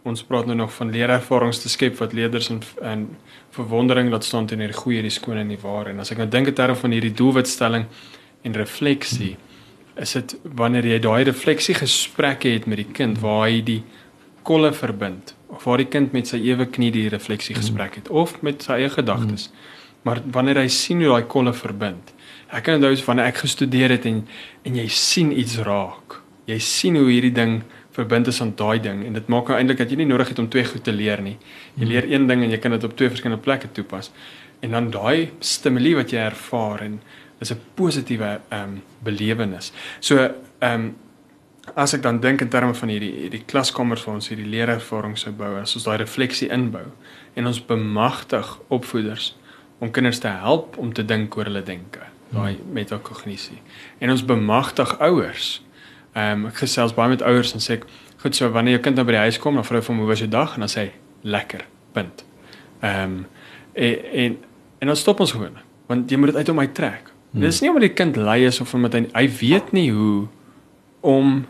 ons 0.08 0.22
praat 0.24 0.46
nou 0.48 0.56
nog 0.56 0.72
van 0.72 0.92
leerervarings 0.92 1.60
te 1.60 1.68
skep 1.68 1.98
wat 2.00 2.14
leerders 2.16 2.50
in 2.52 2.62
in 2.92 3.08
verwondering 3.56 4.10
laat 4.12 4.24
staan 4.24 4.46
teenoor 4.46 4.70
die 4.70 4.78
goeie, 4.78 5.02
die 5.02 5.12
skoon 5.12 5.40
en 5.40 5.48
die 5.50 5.60
ware. 5.60 5.90
En 5.90 6.00
as 6.00 6.12
ek 6.14 6.20
nou 6.22 6.28
dink 6.30 6.52
in 6.52 6.54
terme 6.54 6.76
van 6.78 6.94
hierdie 6.94 7.14
doelwitstelling 7.16 7.88
en 8.46 8.56
refleksie, 8.56 9.34
is 10.00 10.12
dit 10.16 10.36
wanneer 10.56 10.86
jy 10.86 11.00
daai 11.02 11.24
refleksie 11.28 11.74
gesprekke 11.74 12.54
het 12.54 12.68
met 12.70 12.80
die 12.84 12.92
kind 12.94 13.18
waar 13.24 13.48
hy 13.48 13.60
die 13.66 13.80
kolle 14.50 14.72
verbind 14.74 15.34
of 15.54 15.66
waar 15.68 15.82
die 15.82 15.90
kind 15.90 16.14
met 16.16 16.30
sy 16.30 16.40
ewe 16.42 16.66
knie 16.74 16.90
die 16.94 17.08
refleksie 17.12 17.54
gesprek 17.58 18.00
het 18.00 18.08
of 18.22 18.36
met 18.46 18.64
sy 18.66 18.80
eie 18.80 18.90
gedagtes. 18.90 19.48
Mm. 19.50 19.68
Maar 20.06 20.22
wanneer 20.36 20.62
hy 20.62 20.70
sien 20.72 21.02
hoe 21.04 21.12
daai 21.12 21.28
kolle 21.30 21.52
verbind. 21.54 22.14
Ek 22.50 22.64
kan 22.66 22.80
onthou 22.80 22.94
wanneer 23.06 23.30
ek 23.30 23.42
gestudeer 23.44 23.94
het 23.94 24.08
en 24.10 24.24
en 24.66 24.78
jy 24.80 24.86
sien 24.94 25.30
iets 25.32 25.58
raak. 25.66 26.18
Jy 26.50 26.58
sien 26.64 26.96
hoe 26.98 27.06
hierdie 27.10 27.34
ding 27.36 27.60
verbind 27.94 28.30
is 28.32 28.40
aan 28.42 28.54
daai 28.56 28.80
ding 28.82 29.04
en 29.06 29.18
dit 29.18 29.28
maak 29.32 29.50
nou 29.50 29.58
eintlik 29.58 29.82
dat 29.82 29.92
jy 29.92 30.00
nie 30.00 30.08
nodig 30.08 30.32
het 30.32 30.40
om 30.42 30.48
twee 30.50 30.66
goed 30.66 30.84
te 30.86 30.94
leer 30.94 31.22
nie. 31.22 31.36
Jy 31.76 31.90
leer 31.92 32.08
een 32.10 32.26
ding 32.30 32.44
en 32.46 32.54
jy 32.54 32.60
kan 32.62 32.74
dit 32.74 32.86
op 32.86 32.96
twee 32.96 33.12
verskillende 33.12 33.42
plekke 33.44 33.70
toepas. 33.76 34.10
En 34.64 34.74
dan 34.76 34.90
daai 34.94 35.30
stimule 35.40 35.94
wat 36.00 36.14
jy 36.14 36.24
ervaar 36.24 36.86
en 36.86 37.00
is 37.40 37.52
'n 37.52 37.60
positiewe 37.74 38.40
ehm 38.50 38.62
um, 38.62 38.82
belewenis. 39.04 39.72
So 40.00 40.16
ehm 40.18 40.74
um, 40.74 40.94
as 41.74 41.94
ek 41.94 42.02
dan 42.02 42.20
dink 42.20 42.42
in 42.44 42.50
terme 42.50 42.74
van 42.74 42.92
hierdie 42.92 43.12
hierdie 43.24 43.42
klaskamers 43.46 44.04
waar 44.06 44.18
ons 44.18 44.30
hierdie 44.30 44.48
leerervaring 44.48 45.16
sou 45.18 45.32
bou, 45.36 45.54
as 45.60 45.74
ons 45.78 45.86
daai 45.86 45.98
refleksie 46.02 46.50
inbou 46.52 46.86
en 47.38 47.50
ons 47.50 47.60
bemagtig 47.66 48.56
opvoeders 48.68 49.34
om 49.80 49.90
kinders 49.90 50.20
te 50.20 50.32
help 50.42 50.78
om 50.78 50.92
te 50.92 51.04
dink 51.06 51.36
oor 51.36 51.48
hulle 51.48 51.62
denke, 51.64 52.04
daai 52.30 52.54
hmm. 52.56 52.72
metakognisie. 52.76 53.60
En 54.00 54.12
ons 54.12 54.24
bemagtig 54.24 54.96
ouers. 54.98 55.58
Ehm 56.12 56.44
um, 56.44 56.48
ek 56.50 56.62
gesels 56.64 56.94
baie 56.96 57.12
met 57.12 57.22
ouers 57.22 57.54
en 57.56 57.62
sê 57.62 57.78
ek, 57.78 57.86
goed 58.20 58.36
so 58.36 58.50
wanneer 58.52 58.78
jou 58.78 58.84
kind 58.88 59.00
nou 59.00 59.06
by 59.08 59.16
die 59.16 59.24
huis 59.28 59.40
kom, 59.40 59.56
dan 59.56 59.64
vra 59.64 59.80
hy 59.80 59.86
vir 59.86 59.94
hom 59.94 60.02
hoe 60.04 60.10
was 60.10 60.24
jou 60.24 60.30
dag 60.30 60.56
en 60.56 60.66
dan 60.66 60.72
sê 60.72 60.86
hy 60.88 60.90
lekker. 61.36 61.66
Punt. 61.96 62.24
Ehm 62.82 63.20
um, 63.20 63.20
en, 63.74 64.06
en 64.24 64.38
en 64.80 64.88
dan 64.88 64.96
stop 64.96 65.20
ons 65.20 65.32
gewoon 65.36 65.56
want 65.90 66.10
jy 66.10 66.16
moet 66.18 66.30
dit 66.30 66.38
uit 66.38 66.50
hom 66.52 66.60
uit 66.62 66.74
trek. 66.74 67.08
Hmm. 67.30 67.42
Dit 67.42 67.52
is 67.52 67.60
nie 67.62 67.70
omdat 67.70 67.88
die 67.88 67.96
kind 67.98 68.16
lui 68.16 68.44
is 68.46 68.60
of 68.62 68.74
omdat 68.74 68.94
hy 68.94 69.06
hy 69.14 69.24
weet 69.40 69.72
nie 69.74 69.88
hoe 69.94 70.28
om 71.00 71.46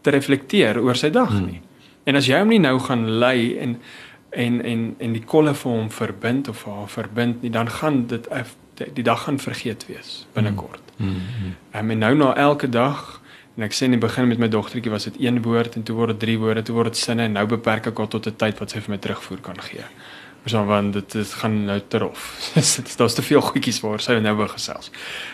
te 0.00 0.10
reflekteer 0.10 0.80
oor 0.80 0.96
sy 0.96 1.10
dag 1.10 1.30
hmm. 1.30 1.46
nie. 1.46 1.60
En 2.04 2.16
as 2.16 2.26
jy 2.26 2.38
hom 2.40 2.48
nie 2.48 2.62
nou 2.62 2.78
gaan 2.78 3.08
lei 3.20 3.58
en 3.58 3.76
en 4.30 4.60
en 4.62 4.82
en 4.98 5.12
die 5.12 5.24
kolle 5.26 5.54
vir 5.58 5.72
hom 5.72 5.88
verbind 5.90 6.48
of 6.48 6.64
haar 6.64 6.88
verbind 6.88 7.42
nie, 7.42 7.50
dan 7.50 7.70
gaan 7.80 8.06
dit 8.06 8.28
die, 8.94 9.04
dag 9.04 9.24
gaan 9.26 9.38
vergeet 9.38 9.86
wees 9.88 10.26
binnekort. 10.32 10.92
Mm. 10.96 11.06
Mm. 11.06 11.56
Um, 11.74 11.90
en 11.90 11.98
nou 11.98 12.14
na 12.16 12.34
elke 12.36 12.68
dag 12.68 13.20
en 13.56 13.66
ek 13.66 13.74
sê 13.76 13.88
in 13.90 13.96
die 13.96 14.00
begin 14.00 14.28
met 14.30 14.38
my 14.38 14.48
dogtertjie 14.48 14.92
was 14.92 15.08
dit 15.10 15.18
een 15.20 15.42
woord 15.42 15.76
en 15.76 15.82
toe 15.82 15.96
word 15.98 16.14
dit 16.14 16.22
drie 16.24 16.38
woorde, 16.38 16.62
toe 16.62 16.76
word 16.78 16.94
dit 16.94 17.00
sinne 17.02 17.26
en 17.26 17.36
nou 17.36 17.46
beperk 17.50 17.90
ek 17.90 17.98
haar 17.98 18.08
tot 18.08 18.26
'n 18.26 18.36
tyd 18.36 18.62
wat 18.62 18.70
sy 18.70 18.80
vir 18.80 18.94
my 18.94 18.98
terugvoer 18.98 19.40
kan 19.42 19.60
gee. 19.60 19.84
So 20.44 20.64
want 20.64 20.92
dit 20.92 21.12
dit 21.12 21.32
gaan 21.32 21.64
nou 21.64 21.80
te 21.88 21.98
rof. 21.98 22.52
Daar's 22.96 23.14
te 23.14 23.22
veel 23.22 23.40
goedjies 23.40 23.80
waar 23.80 24.00
sy 24.00 24.16
nou 24.24 24.34
wou 24.36 24.48
gesels. 24.48 24.90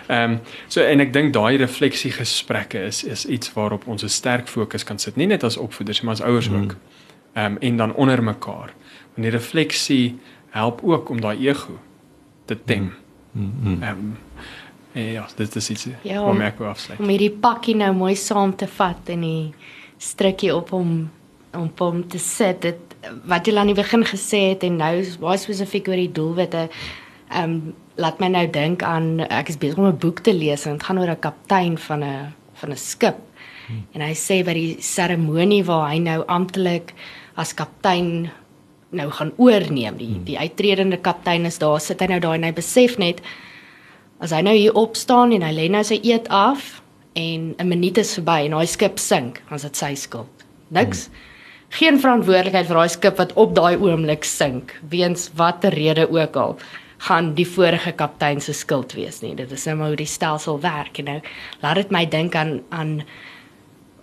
Ehm 0.06 0.32
um, 0.32 0.40
so 0.68 0.82
en 0.82 1.00
ek 1.00 1.12
dink 1.14 1.32
daai 1.34 1.56
refleksie 1.62 2.10
gesprekke 2.10 2.82
is 2.88 3.04
is 3.04 3.26
iets 3.26 3.52
waarop 3.54 3.86
ons 3.86 4.02
'n 4.02 4.08
sterk 4.08 4.48
fokus 4.48 4.84
kan 4.84 4.98
sit, 4.98 5.16
nie 5.16 5.26
net 5.26 5.44
as 5.44 5.56
opvoeders 5.56 6.00
maar 6.00 6.14
as 6.14 6.22
ouers 6.22 6.48
mm. 6.48 6.62
ook. 6.62 6.76
Ehm 7.32 7.52
um, 7.52 7.58
en 7.58 7.76
dan 7.76 7.94
onder 7.94 8.22
mekaar. 8.22 8.74
En 9.14 9.22
die 9.22 9.30
refleksie 9.30 10.18
help 10.50 10.80
ook 10.82 11.08
om 11.08 11.20
daai 11.20 11.48
ego 11.48 11.78
te 12.44 12.64
tem. 12.64 12.94
Mm, 13.32 13.52
mm, 13.62 13.72
mm. 13.74 13.82
Ehm 13.82 13.98
um, 13.98 14.16
ja, 14.92 15.26
dit 15.36 15.56
is 15.56 15.70
iets 15.70 15.86
ja, 16.02 16.24
wat 16.24 16.36
merk 16.36 16.58
wou 16.58 16.70
afsluit. 16.70 16.98
Om 17.00 17.08
hierdie 17.08 17.30
pakkie 17.30 17.76
nou 17.76 17.92
mooi 17.94 18.14
saam 18.16 18.56
te 18.56 18.66
vat 18.66 19.08
en 19.12 19.20
die 19.20 19.54
strukkie 19.98 20.54
op 20.54 20.70
hom 20.70 21.10
om 21.56 21.70
hom 21.76 22.08
te 22.08 22.18
sit. 22.18 22.60
Dit 22.62 22.85
wat 23.24 23.46
jy 23.46 23.56
aan 23.56 23.66
die 23.66 23.78
begin 23.78 24.04
gesê 24.04 24.50
het 24.50 24.64
en 24.66 24.78
nou 24.80 24.94
baie 25.20 25.38
spesifiek 25.38 25.88
oor 25.88 26.00
die 26.00 26.12
doelwitte. 26.12 26.68
Ehm 27.30 27.50
um, 27.50 27.74
laat 27.96 28.18
my 28.20 28.28
nou 28.28 28.44
dink 28.52 28.82
aan 28.84 29.22
ek 29.24 29.48
is 29.48 29.56
besig 29.56 29.78
om 29.78 29.86
'n 29.88 29.98
boek 29.98 30.20
te 30.20 30.34
lees 30.34 30.66
en 30.66 30.72
dit 30.76 30.82
gaan 30.84 30.98
oor 30.98 31.10
'n 31.10 31.20
kaptein 31.20 31.78
van 31.78 32.04
'n 32.04 32.34
van 32.54 32.70
'n 32.70 32.76
skip. 32.76 33.16
Hmm. 33.66 33.86
En 33.92 34.00
hy 34.00 34.14
sê 34.14 34.44
by 34.44 34.54
die 34.54 34.76
seremonie 34.80 35.64
waar 35.64 35.90
hy 35.90 35.98
nou 35.98 36.24
amptelik 36.26 36.94
as 37.34 37.54
kaptein 37.54 38.30
nou 38.90 39.10
gaan 39.10 39.32
oorneem. 39.36 39.96
Die 39.96 40.20
die 40.24 40.38
uittredende 40.38 40.96
kaptein 40.96 41.44
is 41.44 41.58
daar, 41.58 41.80
sit 41.80 42.00
hy 42.00 42.06
nou 42.06 42.20
daar 42.20 42.34
en 42.34 42.42
hy 42.42 42.52
besef 42.52 42.98
net 42.98 43.20
as 44.20 44.30
hy 44.30 44.40
nou 44.40 44.54
hier 44.54 44.74
opstaan 44.74 45.32
en 45.32 45.42
hy 45.42 45.52
lê 45.52 45.68
nou 45.70 45.82
sy 45.84 46.00
eet 46.02 46.28
af 46.28 46.82
en 47.14 47.54
'n 47.58 47.68
minuut 47.68 47.98
is 47.98 48.14
verby 48.14 48.44
en 48.44 48.50
daai 48.50 48.66
skip 48.66 48.98
sink, 48.98 49.42
dan 49.48 49.56
is 49.56 49.62
dit 49.62 49.76
sy 49.76 49.94
skuld. 49.94 50.44
Niks. 50.68 51.06
Hmm. 51.06 51.35
Geen 51.74 52.00
verantwoordelikheid 52.00 52.66
vir 52.68 52.78
daai 52.78 52.88
skip 52.88 53.18
wat 53.18 53.32
op 53.34 53.54
daai 53.54 53.76
oomblik 53.76 54.24
sink, 54.24 54.76
weens 54.88 55.30
watter 55.34 55.74
rede 55.74 56.06
ook 56.10 56.36
al 56.36 56.58
gaan 57.06 57.34
die 57.36 57.46
vorige 57.46 57.92
kaptein 57.92 58.40
se 58.40 58.54
skuld 58.56 58.94
wees 58.96 59.20
nie. 59.20 59.34
Dit 59.36 59.50
is 59.52 59.66
nou 59.68 59.76
maar 59.76 59.92
hoe 59.92 60.00
die 60.00 60.08
stelsel 60.08 60.60
werk 60.60 60.98
en 60.98 61.10
nou 61.10 61.18
laat 61.60 61.82
dit 61.82 61.90
my 61.92 62.06
dink 62.08 62.34
aan 62.34 62.60
aan 62.70 63.02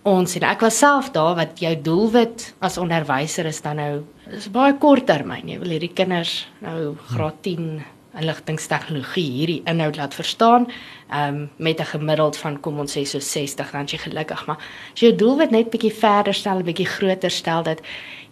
ons 0.04 0.36
en 0.36 0.44
ek 0.44 0.60
was 0.60 0.78
self 0.78 1.10
daar 1.14 1.32
wat 1.38 1.60
jou 1.62 1.72
doelwit 1.80 2.50
as 2.64 2.76
onderwyser 2.80 3.48
is 3.48 3.62
dan 3.64 3.80
nou 3.80 3.92
is 4.36 4.50
baie 4.52 4.76
kort 4.80 5.06
termyn 5.08 5.48
jy 5.48 5.56
wil 5.62 5.72
hierdie 5.72 5.92
kinders 5.96 6.42
nou 6.64 6.92
graad 7.14 7.40
10 7.46 7.80
inligtingstegnologie 8.20 9.30
hierdie 9.30 9.62
inhoud 9.70 9.96
laat 9.96 10.14
verstaan 10.14 10.66
um, 11.12 11.50
met 11.56 11.80
'n 11.80 11.92
gemiddeld 11.94 12.36
van 12.36 12.60
kom 12.60 12.78
ons 12.78 12.96
sê 12.96 13.04
so 13.04 13.18
60 13.18 13.70
dan 13.70 13.86
jy 13.86 13.98
gelukkig 13.98 14.46
maar 14.46 14.58
as 14.94 15.00
jy 15.00 15.08
jou 15.08 15.16
doelwit 15.16 15.50
net 15.50 15.70
bietjie 15.70 15.94
verder 15.94 16.34
stel 16.34 16.62
bietjie 16.62 16.86
groter 16.86 17.30
stel 17.30 17.62
dat 17.62 17.80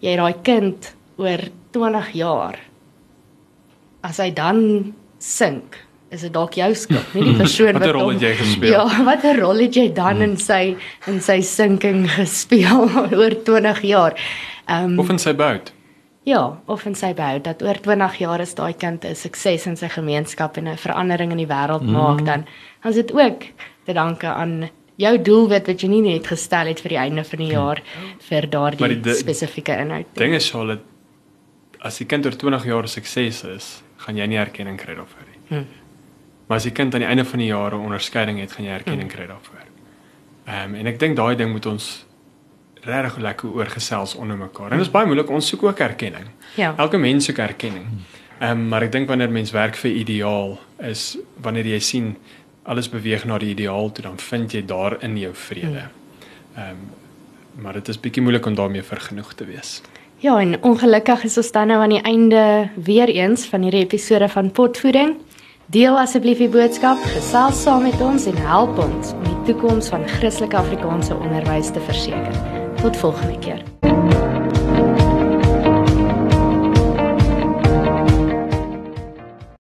jy 0.00 0.16
daai 0.16 0.34
kind 0.42 0.94
oor 1.16 1.40
20 1.70 2.12
jaar 2.12 2.58
as 4.02 4.18
hy 4.18 4.30
dan 4.30 4.94
sink 5.18 5.78
is 6.12 6.20
dit 6.26 6.32
dalk 6.32 6.56
jou 6.58 6.74
skuld, 6.76 7.14
nie 7.16 7.24
die 7.30 7.36
persoon 7.44 7.72
wat 7.72 7.80
Watter 7.80 7.96
rol 7.96 8.10
het 8.12 8.24
jy 8.26 8.32
gespeel? 8.36 8.72
Ja, 8.74 9.04
watter 9.06 9.38
rol 9.40 9.62
het 9.64 9.76
jy 9.78 9.86
dan 9.96 10.20
in 10.24 10.34
sy 10.36 10.76
in 11.08 11.22
sy 11.24 11.40
sinking 11.40 12.04
gespeel 12.18 12.84
oor 13.20 13.38
20 13.46 13.80
jaar? 13.88 14.18
Ehm 14.66 14.92
um, 14.92 14.98
Of 15.00 15.12
in 15.14 15.22
sy 15.22 15.32
bout? 15.32 15.72
Ja, 16.24 16.60
of 16.66 16.84
in 16.86 16.94
sy 16.94 17.14
bout 17.18 17.44
dat 17.44 17.62
oor 17.62 17.80
20 17.82 18.18
jaar 18.22 18.40
is 18.40 18.54
daai 18.54 18.74
kind 18.78 19.04
'n 19.04 19.14
sukses 19.14 19.66
in 19.66 19.76
sy 19.76 19.88
gemeenskap 19.88 20.56
en 20.56 20.68
'n 20.68 20.76
verandering 20.76 21.32
in 21.32 21.38
die 21.38 21.46
wêreld 21.46 21.82
mm. 21.82 21.92
maak 21.92 22.24
dan 22.24 22.46
dan 22.82 22.90
is 22.90 22.94
dit 22.94 23.12
ook 23.12 23.42
te 23.84 23.92
danke 23.92 24.26
aan 24.26 24.70
jou 24.96 25.22
doelwit 25.22 25.66
wat 25.66 25.80
jy 25.80 25.88
nie 25.88 26.02
net 26.02 26.26
gestel 26.26 26.66
het 26.66 26.80
vir 26.80 26.88
die 26.88 26.98
einde 26.98 27.24
van 27.24 27.38
die 27.38 27.48
hm. 27.48 27.52
jaar 27.52 27.82
vir 28.28 28.48
daardie 28.50 29.14
spesifieke 29.14 29.76
inhoud. 29.76 30.06
Dinge 30.14 30.40
sal 30.40 30.66
dit 30.66 30.80
as 31.80 31.98
die 31.98 32.06
kind 32.06 32.26
oor 32.26 32.36
20 32.38 32.66
jaar 32.66 32.88
sukses 32.88 33.44
is, 33.44 33.82
gaan 34.04 34.16
jy 34.16 34.26
nie 34.26 34.38
erkenning 34.38 34.78
kry 34.78 34.94
daarvoor 34.94 35.26
nie. 35.26 35.40
Hmm. 35.48 35.66
Maar 36.46 36.56
as 36.56 36.68
die 36.68 36.74
kind 36.76 36.94
aan 36.94 37.00
die 37.00 37.08
einde 37.08 37.24
van 37.24 37.38
die 37.38 37.48
jaar 37.48 37.74
'n 37.74 37.84
onderskeiding 37.88 38.38
het, 38.38 38.52
gaan 38.52 38.64
jy 38.64 38.72
erkenning 38.72 39.10
kry 39.10 39.26
daarvoor. 39.26 39.66
Ehm 40.46 40.70
um, 40.70 40.74
en 40.74 40.86
ek 40.86 40.98
dink 40.98 41.16
daai 41.16 41.36
ding 41.36 41.52
moet 41.52 41.66
ons 41.66 42.06
regtig 42.82 43.16
lekker 43.16 43.52
oorgesels 43.52 44.14
onder 44.14 44.36
mekaar. 44.36 44.70
En 44.70 44.76
dit 44.76 44.86
is 44.86 44.92
baie 44.92 45.06
moeilik 45.06 45.30
ons 45.30 45.46
soek 45.46 45.62
ook 45.62 45.78
erkenning. 45.78 46.26
Ja. 46.58 46.74
Elke 46.76 46.98
mens 46.98 47.24
soek 47.24 47.38
erkenning. 47.38 47.86
Ehm 48.38 48.50
um, 48.50 48.68
maar 48.68 48.82
ek 48.82 48.92
dink 48.92 49.08
wanneer 49.08 49.30
mens 49.30 49.50
werk 49.54 49.76
vir 49.78 49.90
ideaal 49.90 50.58
is 50.82 51.16
wanneer 51.42 51.66
jy 51.66 51.78
sien 51.78 52.16
alles 52.62 52.88
beweeg 52.90 53.24
na 53.24 53.38
die 53.38 53.52
ideaal 53.54 53.92
toe 53.92 54.02
dan 54.02 54.18
vind 54.18 54.52
jy 54.52 54.64
daar 54.66 54.96
in 55.02 55.16
jou 55.18 55.34
vrede. 55.34 55.88
Ehm 56.56 56.70
um, 56.70 56.90
maar 57.62 57.72
dit 57.72 57.88
is 57.88 58.00
bietjie 58.00 58.22
moeilik 58.22 58.46
om 58.46 58.54
daarmee 58.54 58.82
vergenoeg 58.82 59.34
te 59.34 59.44
wees. 59.44 59.82
Ja, 60.22 60.38
en 60.40 60.62
ongelukkig 60.62 61.24
is 61.24 61.36
ons 61.36 61.50
dan 61.52 61.66
nou 61.66 61.80
aan 61.82 61.92
die 61.92 62.02
einde 62.02 62.70
weer 62.74 63.08
eens 63.08 63.44
van 63.46 63.62
hierdie 63.62 63.82
episode 63.84 64.28
van 64.28 64.50
Potvoeding. 64.50 65.16
Deel 65.66 65.98
asseblief 65.98 66.38
die 66.38 66.48
boodskap, 66.48 67.02
gesels 67.14 67.62
saam 67.62 67.82
met 67.82 68.00
ons 68.00 68.26
en 68.26 68.40
help 68.46 68.78
ons 68.78 69.12
om 69.12 69.22
die 69.28 69.52
toekoms 69.52 69.88
van 69.88 70.08
Christelike 70.08 70.56
Afrikaanse 70.56 71.16
onderwys 71.16 71.70
te 71.72 71.80
verseker. 71.80 72.51
Tot 72.82 72.96
volgende 72.96 73.38
keer. 73.38 74.31